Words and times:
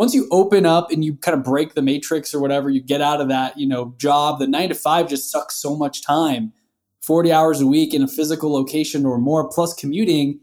once 0.00 0.14
you 0.14 0.26
open 0.30 0.64
up 0.64 0.90
and 0.90 1.04
you 1.04 1.14
kind 1.16 1.36
of 1.36 1.44
break 1.44 1.74
the 1.74 1.82
matrix 1.82 2.32
or 2.32 2.40
whatever, 2.40 2.70
you 2.70 2.80
get 2.80 3.02
out 3.02 3.20
of 3.20 3.28
that, 3.28 3.58
you 3.58 3.68
know, 3.68 3.94
job, 3.98 4.38
the 4.38 4.46
nine 4.46 4.70
to 4.70 4.74
five 4.74 5.06
just 5.06 5.30
sucks 5.30 5.56
so 5.56 5.76
much 5.76 6.02
time. 6.02 6.54
40 7.02 7.30
hours 7.30 7.60
a 7.60 7.66
week 7.66 7.92
in 7.92 8.00
a 8.00 8.08
physical 8.08 8.50
location 8.50 9.04
or 9.04 9.18
more 9.18 9.46
plus 9.50 9.74
commuting, 9.74 10.40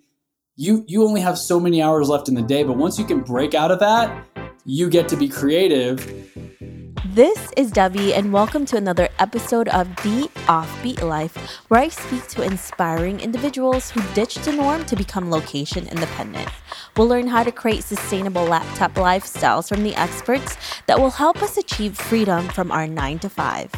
you 0.57 0.85
you 0.87 1.03
only 1.03 1.21
have 1.21 1.39
so 1.39 1.59
many 1.59 1.81
hours 1.81 2.07
left 2.07 2.29
in 2.29 2.35
the 2.35 2.43
day. 2.43 2.61
But 2.61 2.77
once 2.77 2.99
you 2.99 3.05
can 3.05 3.21
break 3.21 3.55
out 3.55 3.71
of 3.71 3.79
that, 3.79 4.27
you 4.63 4.91
get 4.91 5.09
to 5.09 5.17
be 5.17 5.27
creative. 5.27 6.05
This 7.05 7.51
is 7.55 7.71
Debbie, 7.71 8.15
and 8.15 8.33
welcome 8.33 8.65
to 8.65 8.75
another 8.75 9.07
episode 9.19 9.69
of 9.69 9.87
The 9.97 10.29
Offbeat 10.47 11.03
Life, 11.03 11.37
where 11.67 11.79
I 11.79 11.89
speak 11.89 12.27
to 12.29 12.41
inspiring 12.41 13.19
individuals 13.19 13.91
who 13.91 14.01
ditched 14.15 14.43
the 14.43 14.51
norm 14.51 14.83
to 14.85 14.95
become 14.95 15.29
location 15.29 15.87
independent. 15.87 16.49
We'll 16.95 17.07
learn 17.07 17.27
how 17.27 17.43
to 17.43 17.51
create 17.51 17.83
sustainable 17.83 18.45
laptop 18.45 18.95
lifestyles 18.95 19.69
from 19.69 19.83
the 19.83 19.95
experts 19.95 20.57
that 20.87 20.99
will 20.99 21.11
help 21.11 21.43
us 21.43 21.57
achieve 21.57 21.95
freedom 21.95 22.47
from 22.49 22.71
our 22.71 22.87
9 22.87 23.19
to 23.19 23.29
5. 23.29 23.71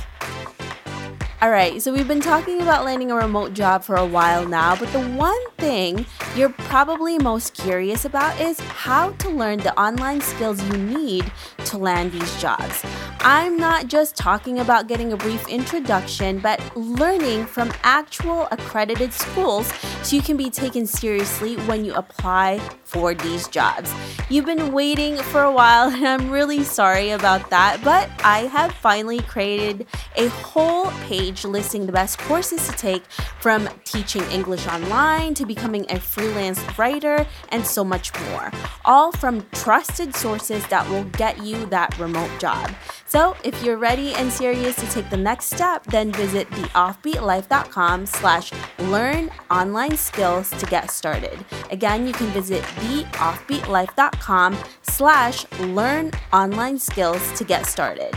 All 1.42 1.52
right, 1.52 1.82
so 1.82 1.94
we've 1.94 2.06
been 2.06 2.20
talking 2.20 2.62
about 2.62 2.84
landing 2.84 3.12
a 3.12 3.16
remote 3.16 3.54
job 3.54 3.86
for 3.86 3.96
a 3.96 4.06
while 4.06 4.46
now, 4.46 4.76
but 4.76 4.92
the 4.92 5.00
one 5.00 5.40
thing 5.52 6.06
you're 6.36 6.50
probably 6.50 7.18
most 7.18 7.54
curious 7.54 8.04
about 8.04 8.38
is 8.42 8.60
how 8.60 9.12
to 9.12 9.30
learn 9.30 9.60
the 9.60 9.74
online 9.80 10.20
skills 10.20 10.62
you 10.62 10.74
need 10.74 11.32
to 11.64 11.78
land 11.78 12.12
these 12.12 12.42
jobs. 12.42 12.84
I'm 13.22 13.56
not 13.56 13.88
just 13.88 14.18
talking 14.18 14.60
about 14.60 14.88
getting 14.88 15.14
a 15.14 15.18
brief 15.18 15.48
introduction, 15.48 16.40
but 16.40 16.60
learning 16.76 17.46
from 17.46 17.72
actual 17.84 18.50
accredited 18.52 19.14
schools 19.14 19.72
so 20.04 20.18
you 20.18 20.22
can 20.22 20.36
be 20.36 20.50
taken 20.50 20.86
seriously 20.86 21.56
when 21.68 21.86
you 21.86 21.94
apply 21.94 22.60
for 22.84 23.14
these 23.14 23.48
jobs. 23.48 23.94
You've 24.30 24.46
been 24.46 24.74
waiting 24.74 25.16
for 25.16 25.44
a 25.44 25.52
while, 25.52 25.90
and 25.90 26.06
I'm 26.06 26.30
really 26.32 26.64
sorry 26.64 27.12
about 27.12 27.50
that, 27.50 27.80
but 27.84 28.10
I 28.26 28.40
have 28.48 28.74
finally 28.74 29.20
created 29.22 29.86
a 30.18 30.28
whole 30.30 30.92
page 31.08 31.29
listing 31.46 31.86
the 31.86 31.92
best 31.92 32.18
courses 32.20 32.68
to 32.68 32.74
take 32.74 33.04
from 33.40 33.70
teaching 33.84 34.24
English 34.32 34.68
online 34.68 35.34
to 35.36 35.46
becoming 35.46 35.86
a 35.90 36.00
freelance 36.00 36.60
writer 36.78 37.26
and 37.50 37.66
so 37.66 37.84
much 37.84 38.12
more. 38.26 38.52
All 38.86 39.12
from 39.12 39.46
trusted 39.54 40.16
sources 40.16 40.66
that 40.68 40.88
will 40.90 41.04
get 41.04 41.44
you 41.44 41.66
that 41.68 41.98
remote 42.00 42.32
job. 42.40 42.72
So 43.06 43.36
if 43.44 43.64
you're 43.64 43.78
ready 43.78 44.14
and 44.14 44.32
serious 44.32 44.76
to 44.78 44.88
take 44.88 45.10
the 45.10 45.18
next 45.18 45.46
step, 45.46 45.84
then 45.86 46.12
visit 46.12 46.50
theoffbeatlife.com 46.50 48.06
slash 48.06 48.52
learn 48.80 49.30
online 49.50 49.98
skills 49.98 50.50
to 50.52 50.66
get 50.66 50.92
started. 50.92 51.44
Again, 51.72 52.06
you 52.08 52.14
can 52.14 52.28
visit 52.28 52.64
theoffbeatlife.com 52.64 54.58
slash 54.84 55.52
learn 55.60 56.12
online 56.34 56.78
skills 56.78 57.38
to 57.38 57.44
get 57.44 57.66
started. 57.66 58.16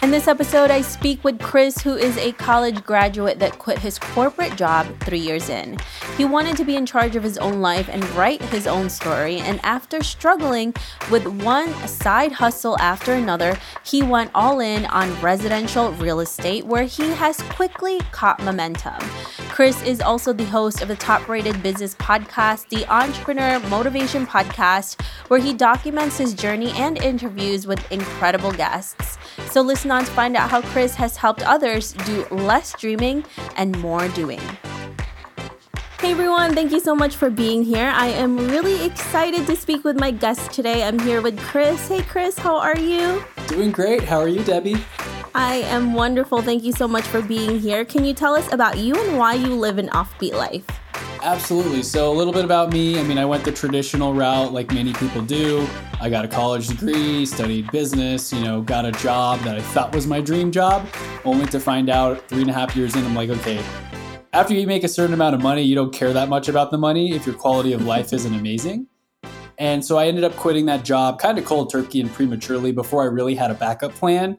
In 0.00 0.12
this 0.12 0.28
episode, 0.28 0.70
I 0.70 0.80
speak 0.82 1.24
with 1.24 1.40
Chris, 1.40 1.78
who 1.78 1.96
is 1.96 2.16
a 2.18 2.30
college 2.30 2.84
graduate 2.84 3.40
that 3.40 3.58
quit 3.58 3.80
his 3.80 3.98
corporate 3.98 4.54
job 4.54 4.86
three 5.00 5.18
years 5.18 5.48
in. 5.48 5.76
He 6.16 6.24
wanted 6.24 6.56
to 6.58 6.64
be 6.64 6.76
in 6.76 6.86
charge 6.86 7.16
of 7.16 7.24
his 7.24 7.36
own 7.36 7.60
life 7.60 7.88
and 7.90 8.08
write 8.10 8.40
his 8.42 8.68
own 8.68 8.90
story, 8.90 9.38
and 9.38 9.58
after 9.64 10.04
struggling 10.04 10.72
with 11.10 11.26
one 11.26 11.74
side 11.88 12.30
hustle 12.30 12.78
after 12.78 13.12
another, 13.12 13.58
he 13.84 14.04
went 14.04 14.30
all 14.36 14.60
in 14.60 14.86
on 14.86 15.20
residential 15.20 15.90
real 15.94 16.20
estate, 16.20 16.64
where 16.64 16.84
he 16.84 17.10
has 17.10 17.42
quickly 17.50 17.98
caught 18.12 18.40
momentum. 18.44 19.00
Chris 19.48 19.82
is 19.82 20.00
also 20.00 20.32
the 20.32 20.44
host 20.44 20.80
of 20.80 20.86
the 20.86 20.94
top 20.94 21.28
rated 21.28 21.60
business 21.60 21.96
podcast, 21.96 22.68
the 22.68 22.86
Entrepreneur 22.86 23.58
Motivation 23.68 24.24
Podcast, 24.28 25.02
where 25.26 25.40
he 25.40 25.52
documents 25.52 26.18
his 26.18 26.34
journey 26.34 26.70
and 26.76 26.98
interviews 26.98 27.66
with 27.66 27.90
incredible 27.90 28.52
guests. 28.52 29.18
So 29.50 29.60
listen 29.60 29.87
on 29.90 30.04
to 30.04 30.10
find 30.12 30.36
out 30.36 30.50
how 30.50 30.62
Chris 30.62 30.94
has 30.94 31.16
helped 31.16 31.42
others 31.42 31.92
do 31.92 32.24
less 32.30 32.74
dreaming 32.78 33.24
and 33.56 33.78
more 33.80 34.08
doing. 34.08 34.40
Hey 36.00 36.12
everyone, 36.12 36.54
thank 36.54 36.70
you 36.70 36.80
so 36.80 36.94
much 36.94 37.16
for 37.16 37.28
being 37.28 37.64
here. 37.64 37.90
I 37.92 38.06
am 38.06 38.38
really 38.38 38.86
excited 38.86 39.46
to 39.46 39.56
speak 39.56 39.82
with 39.82 39.98
my 39.98 40.12
guest 40.12 40.52
today. 40.52 40.84
I'm 40.84 40.98
here 41.00 41.20
with 41.20 41.38
Chris. 41.40 41.88
Hey 41.88 42.02
Chris, 42.02 42.38
how 42.38 42.56
are 42.56 42.78
you? 42.78 43.24
Doing 43.48 43.72
great. 43.72 44.04
How 44.04 44.20
are 44.20 44.28
you, 44.28 44.44
Debbie? 44.44 44.76
I 45.34 45.56
am 45.66 45.94
wonderful. 45.94 46.40
Thank 46.40 46.62
you 46.62 46.72
so 46.72 46.86
much 46.86 47.04
for 47.04 47.20
being 47.20 47.58
here. 47.58 47.84
Can 47.84 48.04
you 48.04 48.14
tell 48.14 48.34
us 48.34 48.52
about 48.52 48.78
you 48.78 48.94
and 48.94 49.18
why 49.18 49.34
you 49.34 49.54
live 49.54 49.78
an 49.78 49.88
offbeat 49.88 50.32
life? 50.32 50.64
Absolutely. 51.22 51.82
So, 51.82 52.12
a 52.12 52.14
little 52.14 52.32
bit 52.32 52.44
about 52.44 52.72
me. 52.72 52.98
I 52.98 53.02
mean, 53.02 53.18
I 53.18 53.24
went 53.24 53.44
the 53.44 53.52
traditional 53.52 54.14
route 54.14 54.52
like 54.52 54.72
many 54.72 54.92
people 54.94 55.22
do. 55.22 55.66
I 56.00 56.08
got 56.08 56.24
a 56.24 56.28
college 56.28 56.68
degree, 56.68 57.26
studied 57.26 57.70
business, 57.72 58.32
you 58.32 58.40
know, 58.40 58.60
got 58.60 58.84
a 58.84 58.92
job 58.92 59.40
that 59.40 59.56
I 59.56 59.60
thought 59.60 59.94
was 59.94 60.06
my 60.06 60.20
dream 60.20 60.52
job, 60.52 60.86
only 61.24 61.46
to 61.46 61.58
find 61.58 61.90
out 61.90 62.26
three 62.28 62.42
and 62.42 62.50
a 62.50 62.52
half 62.52 62.76
years 62.76 62.94
in, 62.94 63.04
I'm 63.04 63.14
like, 63.14 63.30
okay, 63.30 63.62
after 64.32 64.54
you 64.54 64.66
make 64.66 64.84
a 64.84 64.88
certain 64.88 65.14
amount 65.14 65.34
of 65.34 65.42
money, 65.42 65.62
you 65.62 65.74
don't 65.74 65.92
care 65.92 66.12
that 66.12 66.28
much 66.28 66.48
about 66.48 66.70
the 66.70 66.78
money 66.78 67.12
if 67.12 67.26
your 67.26 67.34
quality 67.34 67.72
of 67.72 67.84
life 67.84 68.12
isn't 68.12 68.34
amazing. 68.34 68.86
And 69.58 69.84
so 69.84 69.98
I 69.98 70.06
ended 70.06 70.22
up 70.22 70.36
quitting 70.36 70.66
that 70.66 70.84
job 70.84 71.18
kind 71.18 71.38
of 71.38 71.44
cold 71.44 71.70
turkey 71.70 72.00
and 72.00 72.12
prematurely 72.12 72.70
before 72.70 73.02
I 73.02 73.06
really 73.06 73.34
had 73.34 73.50
a 73.50 73.54
backup 73.54 73.92
plan 73.92 74.38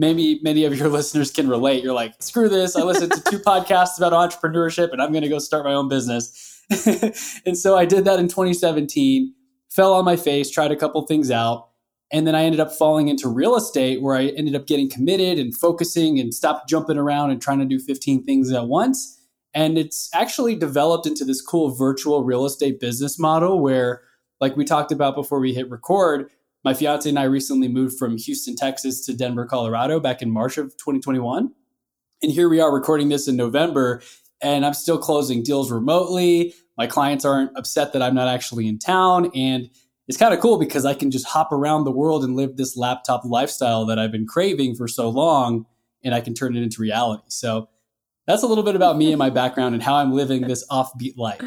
maybe 0.00 0.40
many 0.42 0.64
of 0.64 0.76
your 0.76 0.88
listeners 0.98 1.30
can 1.30 1.48
relate. 1.48 1.84
You're 1.84 1.94
like, 1.94 2.14
screw 2.20 2.48
this. 2.48 2.74
I 2.74 2.82
listened 2.82 3.12
to 3.12 3.22
two 3.30 3.38
podcasts 3.46 3.98
about 3.98 4.12
entrepreneurship 4.12 4.92
and 4.92 5.00
I'm 5.00 5.12
going 5.12 5.22
to 5.22 5.28
go 5.28 5.38
start 5.38 5.64
my 5.64 5.74
own 5.74 5.88
business. 5.88 6.64
and 7.46 7.56
so 7.56 7.76
I 7.76 7.84
did 7.84 8.04
that 8.06 8.18
in 8.18 8.26
2017, 8.26 9.34
fell 9.68 9.92
on 9.92 10.04
my 10.04 10.16
face, 10.16 10.50
tried 10.50 10.72
a 10.72 10.76
couple 10.76 11.06
things 11.06 11.30
out. 11.30 11.68
And 12.12 12.26
then 12.26 12.34
I 12.34 12.42
ended 12.42 12.60
up 12.60 12.72
falling 12.72 13.06
into 13.06 13.28
real 13.28 13.54
estate 13.54 14.02
where 14.02 14.16
I 14.16 14.26
ended 14.28 14.56
up 14.56 14.66
getting 14.66 14.90
committed 14.90 15.38
and 15.38 15.54
focusing 15.54 16.18
and 16.18 16.34
stopped 16.34 16.68
jumping 16.68 16.96
around 16.96 17.30
and 17.30 17.40
trying 17.40 17.60
to 17.60 17.64
do 17.64 17.78
15 17.78 18.24
things 18.24 18.50
at 18.50 18.66
once. 18.66 19.16
And 19.54 19.78
it's 19.78 20.10
actually 20.12 20.56
developed 20.56 21.06
into 21.06 21.24
this 21.24 21.40
cool 21.40 21.70
virtual 21.70 22.24
real 22.24 22.46
estate 22.46 22.80
business 22.80 23.18
model 23.18 23.60
where, 23.60 24.02
like 24.40 24.56
we 24.56 24.64
talked 24.64 24.90
about 24.90 25.14
before 25.14 25.38
we 25.38 25.54
hit 25.54 25.70
record, 25.70 26.30
my 26.64 26.74
fiance 26.74 27.08
and 27.08 27.18
I 27.18 27.24
recently 27.24 27.68
moved 27.68 27.98
from 27.98 28.18
Houston, 28.18 28.54
Texas 28.54 29.04
to 29.06 29.14
Denver, 29.14 29.46
Colorado 29.46 29.98
back 29.98 30.20
in 30.22 30.30
March 30.30 30.58
of 30.58 30.76
2021. 30.76 31.52
And 32.22 32.32
here 32.32 32.48
we 32.48 32.60
are 32.60 32.72
recording 32.72 33.08
this 33.08 33.26
in 33.28 33.36
November, 33.36 34.02
and 34.42 34.66
I'm 34.66 34.74
still 34.74 34.98
closing 34.98 35.42
deals 35.42 35.72
remotely. 35.72 36.54
My 36.76 36.86
clients 36.86 37.24
aren't 37.24 37.56
upset 37.56 37.92
that 37.94 38.02
I'm 38.02 38.14
not 38.14 38.28
actually 38.28 38.68
in 38.68 38.78
town. 38.78 39.30
And 39.34 39.70
it's 40.06 40.18
kind 40.18 40.34
of 40.34 40.40
cool 40.40 40.58
because 40.58 40.84
I 40.84 40.92
can 40.92 41.10
just 41.10 41.26
hop 41.26 41.52
around 41.52 41.84
the 41.84 41.90
world 41.90 42.24
and 42.24 42.36
live 42.36 42.56
this 42.56 42.76
laptop 42.76 43.22
lifestyle 43.24 43.86
that 43.86 43.98
I've 43.98 44.12
been 44.12 44.26
craving 44.26 44.74
for 44.74 44.86
so 44.86 45.08
long, 45.08 45.66
and 46.04 46.14
I 46.14 46.20
can 46.20 46.34
turn 46.34 46.56
it 46.56 46.62
into 46.62 46.82
reality. 46.82 47.22
So 47.28 47.68
that's 48.26 48.42
a 48.42 48.46
little 48.46 48.64
bit 48.64 48.76
about 48.76 48.98
me 48.98 49.12
and 49.12 49.18
my 49.18 49.30
background 49.40 49.74
and 49.74 49.82
how 49.82 49.94
I'm 49.94 50.12
living 50.12 50.42
this 50.42 50.66
offbeat 50.68 51.16
life. 51.16 51.40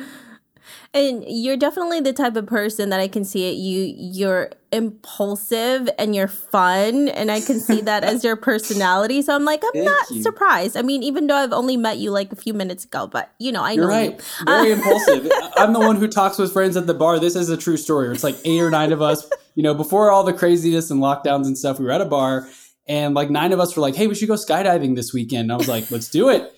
And 0.94 1.24
you're 1.28 1.58
definitely 1.58 2.00
the 2.00 2.14
type 2.14 2.36
of 2.36 2.46
person 2.46 2.90
that 2.90 3.00
I 3.00 3.08
can 3.08 3.26
see 3.26 3.50
it. 3.50 3.56
You 3.56 3.94
you're 3.98 4.52
impulsive 4.74 5.90
and 5.98 6.16
you're 6.16 6.28
fun, 6.28 7.08
and 7.10 7.32
I 7.32 7.40
can 7.40 7.60
see 7.60 7.82
that 7.82 8.04
as 8.04 8.24
your 8.24 8.36
personality. 8.36 9.22
So 9.22 9.36
I'm 9.36 9.46
like, 9.46 9.64
I'm 9.64 9.72
Thank 9.74 9.86
not 9.86 10.10
you. 10.10 10.24
surprised. 10.24 10.76
I 10.76 10.82
mean, 10.82 11.04
even 11.04 11.28
though 11.28 11.36
I've 11.36 11.54
only 11.54 11.78
met 11.78 12.00
you 12.00 12.12
like 12.12 12.32
a 12.32 12.36
few 12.36 12.54
minutes 12.54 12.84
ago, 12.84 13.08
but 13.08 13.32
you 13.40 13.52
know, 13.52 13.62
I 13.62 13.74
you're 13.74 13.86
know 13.86 13.90
right. 13.92 14.12
You. 14.40 14.46
Very 14.46 14.72
impulsive. 14.72 15.32
I'm 15.58 15.74
the 15.74 15.80
one 15.80 15.98
who 15.98 16.08
talks 16.08 16.38
with 16.38 16.52
friends 16.52 16.76
at 16.76 16.88
the 16.88 16.94
bar. 16.94 17.20
This 17.20 17.36
is 17.36 17.50
a 17.50 17.58
true 17.58 17.78
story. 17.78 18.12
It's 18.12 18.24
like 18.24 18.36
eight 18.44 18.62
or 18.62 18.72
nine 18.72 18.92
of 18.92 19.02
us. 19.02 19.30
You 19.56 19.64
know, 19.64 19.76
before 19.76 20.10
all 20.12 20.24
the 20.24 20.34
craziness 20.34 20.90
and 20.90 21.00
lockdowns 21.00 21.46
and 21.46 21.58
stuff, 21.58 21.80
we 21.80 21.86
were 21.86 21.92
at 21.92 22.02
a 22.02 22.06
bar, 22.06 22.50
and 22.88 23.14
like 23.14 23.30
nine 23.30 23.54
of 23.54 23.60
us 23.60 23.76
were 23.76 23.82
like, 23.82 23.96
"Hey, 23.96 24.08
we 24.08 24.16
should 24.16 24.28
go 24.28 24.34
skydiving 24.34 24.96
this 24.96 25.14
weekend." 25.14 25.44
And 25.44 25.54
I 25.54 25.56
was 25.58 25.68
like, 25.68 25.92
"Let's 25.92 26.10
do 26.10 26.30
it." 26.30 26.52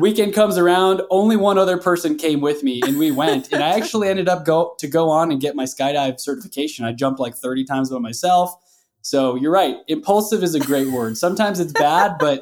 Weekend 0.00 0.34
comes 0.34 0.58
around 0.58 1.02
only 1.10 1.36
one 1.36 1.58
other 1.58 1.76
person 1.76 2.16
came 2.16 2.40
with 2.40 2.62
me 2.62 2.80
and 2.84 2.98
we 2.98 3.10
went. 3.10 3.52
And 3.52 3.62
i 3.62 3.70
actually 3.70 4.08
ended 4.08 4.28
up 4.28 4.44
go 4.44 4.74
to 4.78 4.86
go 4.86 5.10
on 5.10 5.30
and 5.30 5.40
get 5.40 5.54
my 5.54 5.64
skydive 5.64 6.20
certification. 6.20 6.84
I 6.84 6.92
jumped 6.92 7.20
like 7.20 7.34
30 7.34 7.64
times 7.64 7.90
by 7.90 7.98
myself. 7.98 8.54
So 9.02 9.36
you're 9.36 9.52
right. 9.52 9.76
Impulsive 9.86 10.42
is 10.42 10.54
a 10.54 10.60
great 10.60 10.88
word. 10.88 11.16
Sometimes 11.16 11.60
it's 11.60 11.72
bad 11.72 12.16
but 12.18 12.40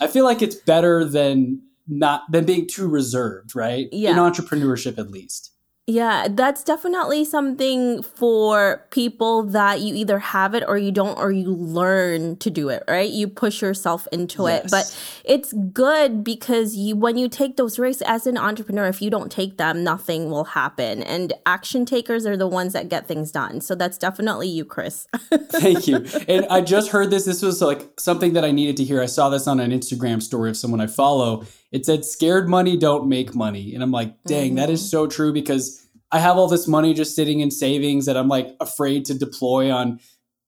i 0.00 0.06
feel 0.06 0.24
like 0.24 0.42
it's 0.42 0.54
better 0.54 1.04
than 1.04 1.60
not 1.86 2.22
than 2.30 2.44
being 2.44 2.66
too 2.66 2.88
reserved 2.88 3.54
right? 3.54 3.88
Yeah. 3.92 4.10
in 4.10 4.16
entrepreneurship 4.16 4.98
at 4.98 5.10
least 5.10 5.52
yeah, 5.86 6.28
that's 6.30 6.64
definitely 6.64 7.26
something 7.26 8.02
for 8.02 8.86
people 8.90 9.42
that 9.42 9.82
you 9.82 9.94
either 9.94 10.18
have 10.18 10.54
it 10.54 10.64
or 10.66 10.78
you 10.78 10.90
don't, 10.90 11.18
or 11.18 11.30
you 11.30 11.50
learn 11.50 12.36
to 12.36 12.48
do 12.48 12.70
it, 12.70 12.82
right? 12.88 13.10
You 13.10 13.28
push 13.28 13.60
yourself 13.60 14.08
into 14.10 14.44
yes. 14.44 14.64
it. 14.64 14.70
But 14.70 15.20
it's 15.26 15.52
good 15.52 16.24
because 16.24 16.74
you, 16.74 16.96
when 16.96 17.18
you 17.18 17.28
take 17.28 17.58
those 17.58 17.78
risks 17.78 18.02
as 18.06 18.26
an 18.26 18.38
entrepreneur, 18.38 18.86
if 18.86 19.02
you 19.02 19.10
don't 19.10 19.30
take 19.30 19.58
them, 19.58 19.84
nothing 19.84 20.30
will 20.30 20.44
happen. 20.44 21.02
And 21.02 21.34
action 21.44 21.84
takers 21.84 22.24
are 22.24 22.36
the 22.36 22.48
ones 22.48 22.72
that 22.72 22.88
get 22.88 23.06
things 23.06 23.30
done. 23.30 23.60
So 23.60 23.74
that's 23.74 23.98
definitely 23.98 24.48
you, 24.48 24.64
Chris. 24.64 25.06
Thank 25.50 25.86
you. 25.86 26.06
And 26.26 26.46
I 26.48 26.62
just 26.62 26.92
heard 26.92 27.10
this. 27.10 27.26
This 27.26 27.42
was 27.42 27.60
like 27.60 28.00
something 28.00 28.32
that 28.32 28.44
I 28.44 28.52
needed 28.52 28.78
to 28.78 28.84
hear. 28.84 29.02
I 29.02 29.06
saw 29.06 29.28
this 29.28 29.46
on 29.46 29.60
an 29.60 29.70
Instagram 29.70 30.22
story 30.22 30.48
of 30.48 30.56
someone 30.56 30.80
I 30.80 30.86
follow 30.86 31.44
it 31.74 31.84
said 31.84 32.04
scared 32.04 32.48
money 32.48 32.76
don't 32.76 33.06
make 33.06 33.34
money 33.34 33.74
and 33.74 33.82
i'm 33.82 33.90
like 33.90 34.14
dang 34.24 34.50
mm-hmm. 34.50 34.56
that 34.56 34.70
is 34.70 34.80
mm-hmm. 34.80 34.88
so 34.88 35.06
true 35.06 35.32
because 35.32 35.84
I 36.14 36.20
have 36.20 36.36
all 36.36 36.46
this 36.46 36.68
money 36.68 36.94
just 36.94 37.16
sitting 37.16 37.40
in 37.40 37.50
savings 37.50 38.06
that 38.06 38.16
I'm 38.16 38.28
like 38.28 38.54
afraid 38.60 39.04
to 39.06 39.18
deploy 39.18 39.72
on 39.72 39.98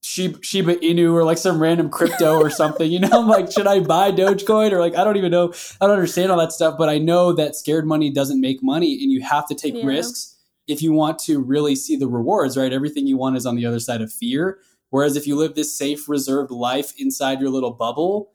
Shiba, 0.00 0.38
Shiba 0.40 0.76
Inu 0.76 1.12
or 1.12 1.24
like 1.24 1.38
some 1.38 1.60
random 1.60 1.90
crypto 1.90 2.38
or 2.40 2.50
something. 2.62 2.88
You 2.88 3.00
know, 3.00 3.08
I'm 3.12 3.26
like, 3.36 3.50
should 3.50 3.66
I 3.66 3.80
buy 3.80 4.12
Dogecoin 4.12 4.70
or 4.70 4.78
like, 4.78 4.94
I 4.94 5.02
don't 5.02 5.16
even 5.16 5.32
know. 5.32 5.52
I 5.80 5.86
don't 5.86 5.96
understand 5.96 6.30
all 6.30 6.38
that 6.38 6.52
stuff, 6.52 6.76
but 6.78 6.88
I 6.88 6.98
know 6.98 7.32
that 7.32 7.56
scared 7.56 7.84
money 7.84 8.10
doesn't 8.10 8.40
make 8.40 8.62
money 8.62 8.92
and 8.92 9.10
you 9.10 9.22
have 9.22 9.48
to 9.48 9.56
take 9.56 9.74
yeah. 9.74 9.84
risks 9.84 10.36
if 10.68 10.82
you 10.82 10.92
want 10.92 11.18
to 11.20 11.40
really 11.40 11.74
see 11.74 11.96
the 11.96 12.06
rewards, 12.06 12.56
right? 12.56 12.72
Everything 12.72 13.08
you 13.08 13.16
want 13.16 13.36
is 13.36 13.44
on 13.44 13.56
the 13.56 13.66
other 13.66 13.80
side 13.80 14.02
of 14.02 14.12
fear. 14.12 14.60
Whereas 14.90 15.16
if 15.16 15.26
you 15.26 15.34
live 15.34 15.56
this 15.56 15.76
safe, 15.76 16.08
reserved 16.08 16.52
life 16.52 16.92
inside 16.96 17.40
your 17.40 17.50
little 17.50 17.72
bubble, 17.72 18.30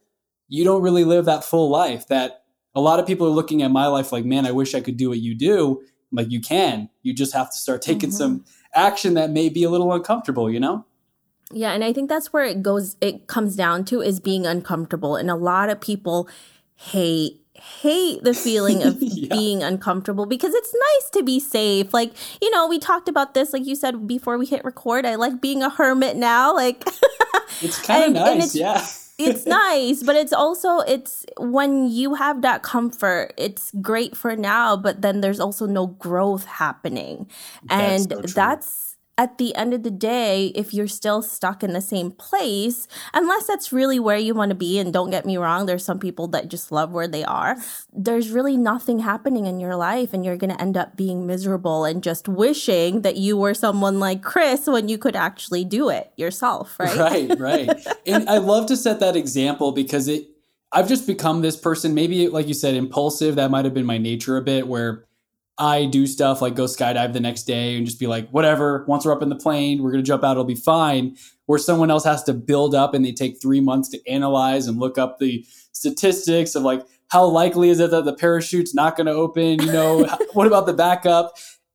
you 0.50 0.66
don't 0.66 0.82
really 0.82 1.06
live 1.06 1.24
that 1.26 1.46
full 1.46 1.70
life 1.70 2.08
that 2.10 2.41
a 2.76 2.82
lot 2.82 3.00
of 3.00 3.08
people 3.08 3.28
are 3.28 3.32
looking 3.32 3.62
at 3.62 3.72
my 3.72 3.88
life 3.88 4.12
like, 4.12 4.26
man, 4.26 4.46
I 4.46 4.52
wish 4.52 4.74
I 4.74 4.82
could 4.82 4.98
do 4.98 5.10
what 5.10 5.20
you 5.20 5.36
do. 5.36 5.82
I'm 6.12 6.18
like, 6.18 6.32
you 6.32 6.42
can. 6.42 6.90
You 7.04 7.14
just 7.14 7.34
have 7.34 7.52
to 7.52 7.58
start 7.58 7.82
taking 7.82 8.10
mm-hmm. 8.10 8.18
some 8.18 8.46
action 8.74 9.16
that 9.16 9.30
may 9.30 9.50
be 9.50 9.64
a 9.64 9.70
little 9.70 9.92
uncomfortable, 9.94 10.50
you 10.50 10.60
know? 10.60 10.86
Yeah, 11.54 11.72
and 11.72 11.84
I 11.84 11.92
think 11.92 12.10
that's 12.10 12.32
where 12.32 12.46
it 12.46 12.64
goes 12.64 12.96
it 13.02 13.28
comes 13.28 13.56
down 13.58 13.84
to 13.86 14.02
is 14.02 14.20
being 14.20 14.46
uncomfortable. 14.46 15.18
And 15.18 15.30
a 15.30 15.36
lot 15.36 15.70
of 15.70 15.82
people 15.82 16.30
hate 16.76 17.42
hate 17.54 18.24
the 18.24 18.34
feeling 18.34 18.82
of 18.82 18.98
yeah. 19.02 19.36
being 19.36 19.62
uncomfortable 19.62 20.26
because 20.26 20.54
it's 20.54 20.74
nice 20.74 21.10
to 21.12 21.24
be 21.24 21.40
safe. 21.40 21.94
Like, 21.94 22.14
you 22.42 22.50
know, 22.52 22.68
we 22.68 22.80
talked 22.80 23.10
about 23.10 23.34
this 23.34 23.52
like 23.52 23.66
you 23.66 23.76
said 23.76 24.08
before 24.08 24.38
we 24.38 24.46
hit 24.46 24.64
record. 24.64 25.06
I 25.06 25.16
like 25.16 25.42
being 25.42 25.62
a 25.62 25.70
hermit 25.70 26.16
now. 26.16 26.56
Like 26.56 26.84
It's 27.62 27.82
kind 27.82 28.06
of 28.06 28.14
nice, 28.14 28.56
yeah. 28.56 28.86
It's 29.26 29.46
nice, 29.48 30.04
but 30.04 30.16
it's 30.16 30.34
also 30.34 30.80
it's 30.80 31.26
when 31.38 31.90
you 31.90 32.16
have 32.16 32.42
that 32.42 32.64
comfort, 32.64 33.34
it's 33.38 33.72
great 33.82 34.16
for 34.16 34.36
now, 34.36 34.76
but 34.76 35.02
then 35.02 35.22
there's 35.22 35.40
also 35.40 35.66
no 35.66 35.88
growth 35.88 36.46
happening. 36.46 37.30
And 37.70 38.10
that's, 38.10 38.34
so 38.34 38.34
that's 38.36 38.98
at 39.22 39.38
the 39.38 39.54
end 39.54 39.72
of 39.72 39.84
the 39.84 39.92
day, 39.92 40.48
if 40.56 40.74
you're 40.74 40.88
still 40.88 41.22
stuck 41.22 41.62
in 41.62 41.74
the 41.74 41.80
same 41.80 42.10
place, 42.10 42.88
unless 43.14 43.46
that's 43.46 43.72
really 43.72 44.00
where 44.00 44.18
you 44.18 44.34
want 44.34 44.50
to 44.50 44.56
be, 44.56 44.80
and 44.80 44.92
don't 44.92 45.12
get 45.12 45.28
me 45.28 45.38
wrong, 45.38 45.68
there's 45.68 45.86
some 45.86 46.00
people 46.00 46.28
that 46.30 46.48
just 46.48 46.72
love 46.72 46.90
where 46.92 47.08
they 47.08 47.24
are, 47.24 47.56
there's 47.94 48.32
really 48.32 48.58
nothing 48.58 48.98
happening 48.98 49.46
in 49.46 49.60
your 49.60 49.76
life, 49.76 50.12
and 50.12 50.26
you're 50.26 50.38
going 50.38 50.50
to 50.50 50.60
end 50.60 50.76
up 50.76 50.98
being 50.98 51.28
miserable 51.28 51.86
and 51.86 52.02
just 52.02 52.28
wishing 52.28 53.04
that 53.04 53.16
you 53.16 53.38
were 53.38 53.54
someone 53.54 54.00
like 54.00 54.24
Chris 54.24 54.66
when 54.66 54.90
you 54.90 54.98
could 54.98 55.16
actually 55.16 55.64
do 55.64 55.90
it 55.90 56.12
yourself, 56.18 56.80
right? 56.80 56.98
Right, 57.02 57.40
right. 57.40 57.88
and 58.08 58.28
I 58.28 58.40
love 58.40 58.66
to 58.68 58.78
set 58.78 59.02
that 59.02 59.16
example 59.16 59.72
because 59.72 60.08
it, 60.08 60.28
I've 60.72 60.88
just 60.88 61.06
become 61.06 61.42
this 61.42 61.56
person, 61.56 61.94
maybe 61.94 62.28
like 62.28 62.48
you 62.48 62.56
said, 62.56 62.74
impulsive. 62.74 63.36
That 63.36 63.52
might 63.52 63.66
have 63.66 63.74
been 63.76 63.86
my 63.86 64.00
nature 64.00 64.38
a 64.38 64.42
bit, 64.42 64.68
where 64.68 65.06
I 65.58 65.86
do 65.86 66.08
stuff 66.08 66.42
like 66.42 66.56
go 66.56 66.66
skydive 66.66 67.14
the 67.14 67.20
next 67.20 67.44
day 67.44 67.78
and 67.78 67.86
just 67.86 68.00
be 68.00 68.08
like, 68.08 68.30
whatever, 68.30 68.84
once 68.88 69.06
we're 69.06 69.12
up 69.12 69.22
in 69.22 69.30
the 69.30 69.36
plane, 69.36 69.84
we're 69.84 69.92
going 69.92 70.04
to 70.04 70.08
jump 70.08 70.24
out, 70.24 70.32
it'll 70.32 70.44
be 70.44 70.56
fine. 70.56 71.16
Where 71.46 71.60
someone 71.60 71.92
else 71.92 72.06
has 72.06 72.24
to 72.24 72.34
build 72.34 72.74
up 72.74 72.94
and 72.94 73.04
they 73.04 73.12
take 73.12 73.42
three 73.42 73.60
months 73.60 73.90
to 73.90 74.10
analyze 74.10 74.68
and 74.68 74.80
look 74.80 74.98
up 74.98 75.20
the 75.20 75.46
statistics 75.72 76.56
of 76.56 76.64
like, 76.64 76.82
how 77.10 77.26
likely 77.26 77.70
is 77.70 77.80
it 77.80 77.92
that 77.92 78.06
the 78.06 78.16
parachute's 78.16 78.74
not 78.74 78.96
going 78.96 79.08
to 79.08 79.14
open? 79.14 79.62
You 79.62 79.72
know, 79.72 80.06
what 80.34 80.48
about 80.48 80.66
the 80.66 80.74
backup? 80.74 81.34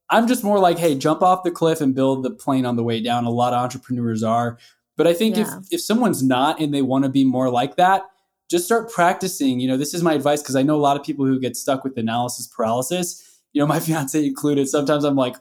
I'm 0.09 0.27
just 0.27 0.43
more 0.43 0.59
like, 0.59 0.79
hey, 0.79 0.95
jump 0.95 1.23
off 1.23 1.43
the 1.43 1.51
cliff 1.51 1.81
and 1.81 1.95
build 1.95 2.23
the 2.23 2.31
plane 2.31 2.65
on 2.65 2.77
the 2.77 2.83
way 2.83 3.03
down. 3.03 3.25
A 3.25 3.31
lot 3.31 3.53
of 3.53 3.63
entrepreneurs 3.63 4.23
are. 4.23 4.59
But 4.97 5.07
I 5.07 5.13
think 5.13 5.37
yeah. 5.37 5.59
if, 5.59 5.67
if 5.73 5.81
someone's 5.81 6.23
not 6.23 6.61
and 6.61 6.73
they 6.73 6.83
want 6.83 7.05
to 7.05 7.11
be 7.11 7.25
more 7.25 7.51
like 7.51 7.77
that, 7.77 8.03
just 8.49 8.65
start 8.65 8.91
practicing. 8.91 9.61
You 9.61 9.69
know, 9.69 9.77
this 9.77 9.93
is 9.93 10.03
my 10.03 10.15
advice 10.15 10.41
because 10.41 10.57
I 10.57 10.63
know 10.63 10.77
a 10.77 10.79
lot 10.79 10.97
of 10.97 11.05
people 11.05 11.27
who 11.27 11.39
get 11.39 11.57
stuck 11.57 11.85
with 11.85 11.99
analysis 11.99 12.47
paralysis 12.47 13.26
you 13.57 13.63
know, 13.63 13.67
my 13.67 13.81
fiance 13.87 14.23
included, 14.25 14.69
sometimes 14.69 15.03
I'm 15.03 15.17
like, 15.17 15.37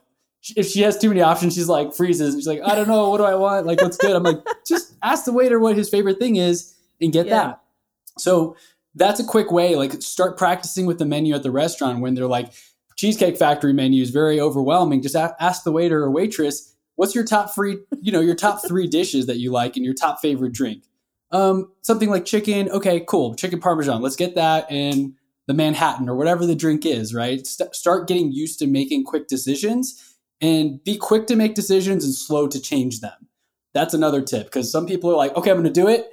if 0.56 0.68
she 0.68 0.82
has 0.84 0.98
too 0.98 1.10
many 1.10 1.22
options, 1.22 1.56
she's 1.56 1.68
like 1.68 1.94
freezes. 1.94 2.34
She's 2.36 2.48
like, 2.48 2.62
I 2.64 2.76
don't 2.76 2.88
know, 2.88 3.10
what 3.10 3.18
do 3.18 3.26
I 3.26 3.36
want? 3.36 3.66
Like, 3.66 3.82
what's 3.82 3.98
good? 3.98 4.16
I'm 4.16 4.24
like, 4.24 4.40
just 4.68 4.94
ask 5.04 5.26
the 5.26 5.34
waiter 5.34 5.60
what 5.60 5.76
his 5.76 5.90
favorite 5.90 6.18
thing 6.18 6.38
is 6.38 6.76
and 7.02 7.12
get 7.12 7.26
yeah. 7.26 7.34
that. 7.34 7.62
So 8.18 8.56
that's 8.94 9.20
a 9.20 9.26
quick 9.26 9.52
way. 9.52 9.76
Like, 9.76 10.02
start 10.02 10.38
practicing 10.38 10.86
with 10.86 10.98
the 10.98 11.06
menu 11.06 11.36
at 11.36 11.44
the 11.44 11.52
restaurant 11.52 12.00
when 12.00 12.14
they're 12.14 12.28
like, 12.28 12.54
Cheesecake 12.96 13.36
Factory 13.38 13.74
menu 13.74 14.02
is 14.02 14.12
very 14.12 14.40
overwhelming. 14.40 15.02
Just 15.02 15.16
ask 15.18 15.64
the 15.64 15.72
waiter 15.74 16.02
or 16.02 16.10
waitress, 16.10 16.74
what's 16.96 17.14
your 17.14 17.26
top 17.26 17.54
three, 17.54 17.80
you 18.02 18.14
know, 18.14 18.22
your 18.22 18.36
top 18.36 18.66
three 18.66 18.88
dishes 18.88 19.26
that 19.26 19.40
you 19.40 19.52
like 19.52 19.76
and 19.76 19.84
your 19.84 19.94
top 19.94 20.22
favorite 20.22 20.54
drink? 20.54 20.84
Um, 21.32 21.74
something 21.82 22.10
like 22.10 22.24
chicken. 22.24 22.70
Okay, 22.70 23.02
cool. 23.02 23.36
Chicken 23.36 23.60
parmesan. 23.60 24.02
Let's 24.02 24.16
get 24.16 24.36
that 24.36 24.72
and 24.72 25.16
the 25.48 25.54
Manhattan 25.54 26.10
or 26.10 26.16
whatever 26.16 26.46
the 26.46 26.56
drink 26.56 26.86
is, 26.86 27.14
right? 27.14 27.46
St- 27.46 27.76
start 27.76 28.08
getting 28.08 28.32
used 28.32 28.60
to 28.60 28.68
making 28.68 29.04
quick 29.04 29.28
decisions 29.28 30.18
and 30.42 30.84
be 30.84 30.98
quick 30.98 31.28
to 31.28 31.36
make 31.36 31.56
decisions 31.56 32.04
and 32.04 32.14
slow 32.14 32.48
to 32.48 32.60
change 32.60 33.00
them. 33.00 33.28
That's 33.74 33.94
another 33.94 34.22
tip 34.22 34.46
because 34.46 34.72
some 34.72 34.86
people 34.86 35.12
are 35.12 35.16
like, 35.16 35.36
okay, 35.36 35.52
I'm 35.52 35.58
going 35.58 35.66
to 35.66 35.82
do 35.82 35.88
it. 35.88 36.10